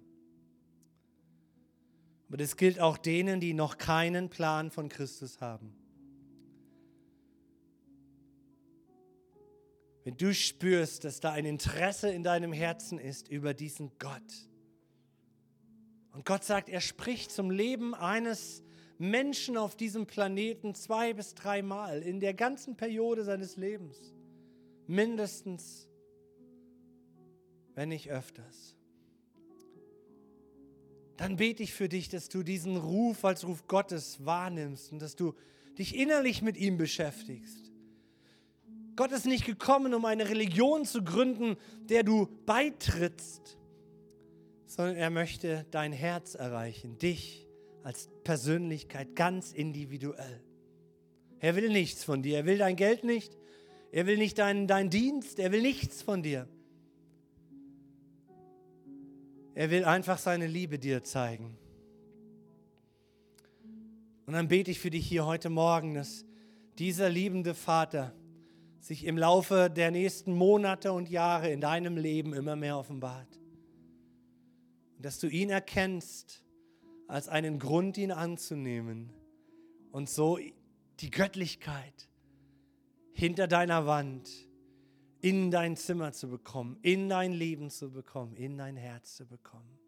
Aber 2.28 2.36
das 2.36 2.58
gilt 2.58 2.80
auch 2.80 2.98
denen, 2.98 3.40
die 3.40 3.54
noch 3.54 3.78
keinen 3.78 4.28
Plan 4.28 4.70
von 4.70 4.90
Christus 4.90 5.40
haben. 5.40 5.74
Wenn 10.04 10.18
du 10.18 10.34
spürst, 10.34 11.04
dass 11.04 11.20
da 11.20 11.32
ein 11.32 11.46
Interesse 11.46 12.10
in 12.10 12.22
deinem 12.22 12.52
Herzen 12.52 12.98
ist 12.98 13.28
über 13.28 13.54
diesen 13.54 13.90
Gott. 13.98 14.48
Und 16.12 16.26
Gott 16.26 16.44
sagt, 16.44 16.68
er 16.68 16.82
spricht 16.82 17.32
zum 17.32 17.50
Leben 17.50 17.94
eines 17.94 18.62
Menschen 18.98 19.56
auf 19.56 19.76
diesem 19.76 20.06
Planeten 20.06 20.74
zwei 20.74 21.14
bis 21.14 21.34
dreimal 21.34 22.02
in 22.02 22.20
der 22.20 22.34
ganzen 22.34 22.76
Periode 22.76 23.24
seines 23.24 23.56
Lebens. 23.56 24.14
Mindestens, 24.86 25.88
wenn 27.74 27.88
nicht 27.88 28.10
öfters. 28.10 28.76
Dann 31.16 31.36
bete 31.36 31.62
ich 31.62 31.72
für 31.72 31.88
dich, 31.88 32.10
dass 32.10 32.28
du 32.28 32.42
diesen 32.42 32.76
Ruf 32.76 33.24
als 33.24 33.46
Ruf 33.46 33.66
Gottes 33.68 34.24
wahrnimmst 34.24 34.92
und 34.92 35.00
dass 35.00 35.16
du 35.16 35.34
dich 35.78 35.96
innerlich 35.96 36.42
mit 36.42 36.58
ihm 36.58 36.76
beschäftigst 36.76 37.63
Gott 38.96 39.12
ist 39.12 39.26
nicht 39.26 39.44
gekommen, 39.44 39.94
um 39.94 40.04
eine 40.04 40.28
Religion 40.28 40.84
zu 40.84 41.02
gründen, 41.02 41.56
der 41.88 42.02
du 42.04 42.28
beitrittst, 42.46 43.58
sondern 44.66 44.96
er 44.96 45.10
möchte 45.10 45.66
dein 45.70 45.92
Herz 45.92 46.34
erreichen, 46.34 46.98
dich 46.98 47.46
als 47.82 48.08
Persönlichkeit 48.22 49.16
ganz 49.16 49.52
individuell. 49.52 50.42
Er 51.40 51.56
will 51.56 51.70
nichts 51.70 52.04
von 52.04 52.22
dir, 52.22 52.38
er 52.38 52.46
will 52.46 52.58
dein 52.58 52.76
Geld 52.76 53.04
nicht, 53.04 53.36
er 53.92 54.06
will 54.06 54.16
nicht 54.16 54.38
deinen, 54.38 54.66
deinen 54.66 54.90
Dienst, 54.90 55.38
er 55.38 55.52
will 55.52 55.62
nichts 55.62 56.02
von 56.02 56.22
dir. 56.22 56.48
Er 59.54 59.70
will 59.70 59.84
einfach 59.84 60.18
seine 60.18 60.46
Liebe 60.46 60.78
dir 60.78 61.04
zeigen. 61.04 61.56
Und 64.26 64.32
dann 64.32 64.48
bete 64.48 64.70
ich 64.70 64.80
für 64.80 64.90
dich 64.90 65.06
hier 65.06 65.26
heute 65.26 65.50
Morgen, 65.50 65.94
dass 65.94 66.24
dieser 66.78 67.08
liebende 67.08 67.54
Vater, 67.54 68.12
sich 68.84 69.06
im 69.06 69.16
Laufe 69.16 69.70
der 69.70 69.90
nächsten 69.90 70.34
Monate 70.34 70.92
und 70.92 71.08
Jahre 71.08 71.50
in 71.50 71.62
deinem 71.62 71.96
Leben 71.96 72.34
immer 72.34 72.54
mehr 72.54 72.76
offenbart. 72.76 73.40
Dass 74.98 75.18
du 75.18 75.26
ihn 75.26 75.48
erkennst 75.48 76.44
als 77.08 77.28
einen 77.28 77.58
Grund, 77.58 77.96
ihn 77.96 78.12
anzunehmen 78.12 79.10
und 79.90 80.10
so 80.10 80.38
die 81.00 81.10
Göttlichkeit 81.10 82.10
hinter 83.12 83.46
deiner 83.46 83.86
Wand 83.86 84.28
in 85.22 85.50
dein 85.50 85.76
Zimmer 85.76 86.12
zu 86.12 86.28
bekommen, 86.28 86.78
in 86.82 87.08
dein 87.08 87.32
Leben 87.32 87.70
zu 87.70 87.90
bekommen, 87.90 88.36
in 88.36 88.58
dein 88.58 88.76
Herz 88.76 89.16
zu 89.16 89.26
bekommen. 89.26 89.78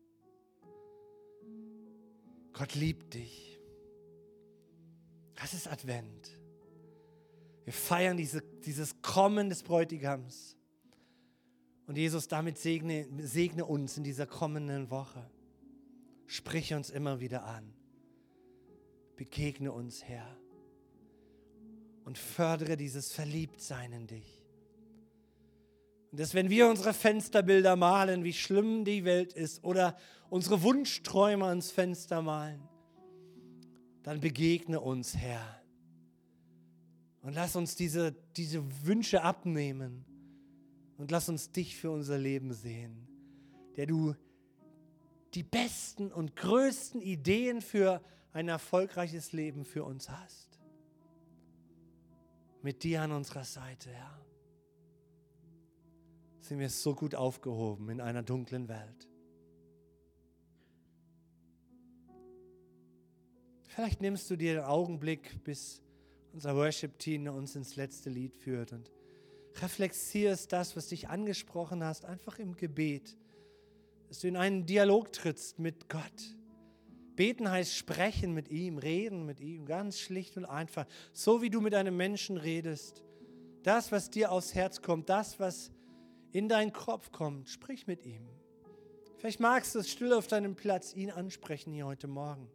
Gott 2.55 2.75
liebt 2.75 3.13
dich. 3.13 3.61
Das 5.35 5.53
ist 5.53 5.69
Advent. 5.69 6.39
Wir 7.67 7.73
feiern 7.73 8.17
diese, 8.17 8.43
dieses 8.65 9.03
Kommen 9.03 9.49
des 9.51 9.65
Bräutigams. 9.65 10.57
Und 11.89 11.99
Jesus, 11.99 12.29
damit 12.29 12.59
segne, 12.59 13.09
segne 13.19 13.65
uns 13.65 13.99
in 13.99 14.05
dieser 14.05 14.25
kommenden 14.25 14.89
Woche. 14.89 15.29
Sprich 16.27 16.75
uns 16.75 16.91
immer 16.91 17.19
wieder 17.19 17.45
an. 17.45 17.75
Begegne 19.17 19.73
uns, 19.73 20.05
Herr. 20.05 20.37
Und 22.05 22.19
fördere 22.19 22.77
dieses 22.77 23.13
Verliebtsein 23.13 23.93
in 23.93 24.07
dich. 24.07 24.45
Und 26.13 26.21
dass 26.21 26.35
wenn 26.35 26.49
wir 26.49 26.69
unsere 26.69 26.95
Fensterbilder 26.95 27.75
malen, 27.75 28.23
wie 28.23 28.33
schlimm 28.33 28.85
die 28.85 29.05
Welt 29.05 29.33
ist, 29.33 29.65
oder 29.65 29.97
unsere 30.31 30.63
Wunschträume 30.63 31.47
ans 31.47 31.73
Fenster 31.73 32.23
malen, 32.23 32.63
dann 34.05 34.21
begegne 34.21 34.81
uns, 34.81 35.17
Herr. 35.17 35.66
Und 37.27 37.35
lass 37.35 37.57
uns 37.57 37.75
diese, 37.75 38.13
diese 38.37 38.63
Wünsche 38.87 39.23
abnehmen. 39.23 40.05
Und 40.97 41.11
lass 41.11 41.29
uns 41.29 41.51
dich 41.51 41.77
für 41.77 41.91
unser 41.91 42.17
Leben 42.17 42.53
sehen, 42.53 43.09
der 43.75 43.87
du 43.87 44.15
die 45.35 45.43
besten 45.43 46.13
und 46.13 46.37
größten 46.37 47.03
Ideen 47.03 47.63
für 47.63 48.01
ein 48.33 48.47
erfolgreiches 48.47 49.33
Leben 49.33 49.65
für 49.65 49.83
uns 49.83 50.09
hast. 50.09 50.61
Mit 52.63 52.85
dir 52.85 53.03
an 53.03 53.11
unserer 53.11 53.43
Seite, 53.43 53.91
Herr, 53.91 54.25
sind 56.39 56.61
wir 56.61 56.71
so 56.71 56.95
gut 56.95 57.17
aufgehoben 57.17 57.89
in 57.89 58.01
einer 58.01 58.23
dunklen 58.23 58.69
Welt. 58.69 59.09
Vielleicht 63.65 64.01
nimmst 64.01 64.31
du 64.31 64.37
dir 64.37 64.55
den 64.55 64.65
Augenblick, 64.65 65.43
bis 65.43 65.83
unser 66.37 66.55
Worship-Team 66.55 67.29
uns 67.29 67.57
ins 67.57 67.77
letzte 67.77 68.11
Lied 68.11 68.37
führt 68.37 68.75
und 68.75 68.91
reflektierst 69.63 70.53
das, 70.53 70.77
was 70.77 70.89
dich 70.89 71.09
angesprochen 71.09 71.83
hast, 71.83 72.05
einfach 72.05 72.39
im 72.39 72.57
Gebet, 72.59 73.17
dass 74.09 74.21
du 74.21 74.29
in 74.29 74.37
einen 74.37 74.67
Dialog 74.67 75.15
trittst 75.15 75.59
mit 75.59 75.89
Gott. 75.89 76.37
Beten 77.17 77.51
heißt 77.51 77.75
sprechen 77.75 78.35
mit 78.35 78.51
ihm, 78.51 78.77
reden 78.77 79.25
mit 79.25 79.41
ihm, 79.41 79.65
ganz 79.65 79.99
schlicht 79.99 80.37
und 80.37 80.45
einfach, 80.45 80.85
so 81.15 81.41
wie 81.41 81.49
du 81.49 81.63
mit 81.63 81.75
einem 81.75 81.97
Menschen 81.97 82.37
redest. 82.37 83.03
Das, 83.63 83.91
was 83.91 84.11
dir 84.11 84.31
aufs 84.31 84.55
Herz 84.55 84.83
kommt, 84.83 85.09
das, 85.09 85.41
was 85.41 85.71
in 86.33 86.51
deinen 86.51 86.75
Kopf 86.75 87.13
kommt, 87.13 87.49
sprich 87.49 87.87
mit 87.87 88.05
ihm. 88.05 88.29
Vielleicht 89.17 89.41
magst 89.41 89.75
du 89.75 89.79
es 89.79 89.91
still 89.91 90.13
auf 90.13 90.27
deinem 90.27 90.55
Platz 90.55 90.95
ihn 90.95 91.11
ansprechen 91.11 91.73
hier 91.73 91.87
heute 91.87 92.09
Morgen. 92.09 92.51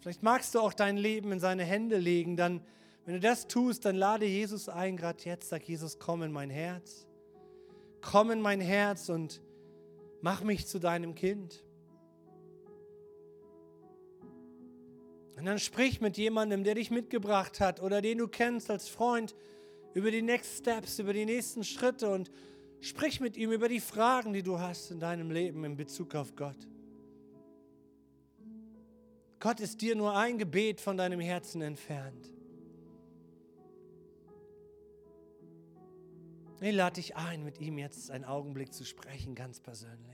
Vielleicht 0.00 0.22
magst 0.22 0.54
du 0.54 0.60
auch 0.60 0.72
dein 0.72 0.96
Leben 0.96 1.32
in 1.32 1.40
seine 1.40 1.64
Hände 1.64 1.98
legen. 1.98 2.36
Dann, 2.36 2.62
wenn 3.04 3.14
du 3.14 3.20
das 3.20 3.48
tust, 3.48 3.84
dann 3.84 3.96
lade 3.96 4.26
Jesus 4.26 4.68
ein, 4.68 4.96
gerade 4.96 5.22
jetzt. 5.24 5.50
Sag 5.50 5.68
Jesus, 5.68 5.98
komm 5.98 6.22
in 6.22 6.32
mein 6.32 6.50
Herz. 6.50 7.06
Komm 8.00 8.30
in 8.30 8.40
mein 8.40 8.60
Herz 8.60 9.10
und 9.10 9.42
mach 10.22 10.42
mich 10.42 10.66
zu 10.66 10.78
deinem 10.78 11.14
Kind. 11.14 11.62
Und 15.36 15.46
dann 15.46 15.58
sprich 15.58 16.00
mit 16.00 16.18
jemandem, 16.18 16.64
der 16.64 16.74
dich 16.74 16.90
mitgebracht 16.90 17.60
hat 17.60 17.80
oder 17.80 18.02
den 18.02 18.18
du 18.18 18.28
kennst 18.28 18.70
als 18.70 18.88
Freund 18.88 19.34
über 19.94 20.10
die 20.10 20.22
Next 20.22 20.58
Steps, 20.58 20.98
über 20.98 21.12
die 21.12 21.24
nächsten 21.24 21.64
Schritte 21.64 22.10
und 22.10 22.30
sprich 22.80 23.20
mit 23.20 23.36
ihm 23.36 23.50
über 23.50 23.68
die 23.68 23.80
Fragen, 23.80 24.32
die 24.32 24.42
du 24.42 24.58
hast 24.58 24.90
in 24.90 25.00
deinem 25.00 25.30
Leben 25.30 25.64
in 25.64 25.76
Bezug 25.76 26.14
auf 26.14 26.36
Gott. 26.36 26.68
Gott 29.40 29.58
ist 29.58 29.80
dir 29.80 29.96
nur 29.96 30.14
ein 30.14 30.36
Gebet 30.36 30.82
von 30.82 30.98
deinem 30.98 31.18
Herzen 31.18 31.62
entfernt. 31.62 32.30
Ich 36.60 36.74
lade 36.74 36.96
dich 36.96 37.16
ein, 37.16 37.42
mit 37.42 37.58
ihm 37.58 37.78
jetzt 37.78 38.10
einen 38.10 38.26
Augenblick 38.26 38.74
zu 38.74 38.84
sprechen, 38.84 39.34
ganz 39.34 39.58
persönlich. 39.58 40.09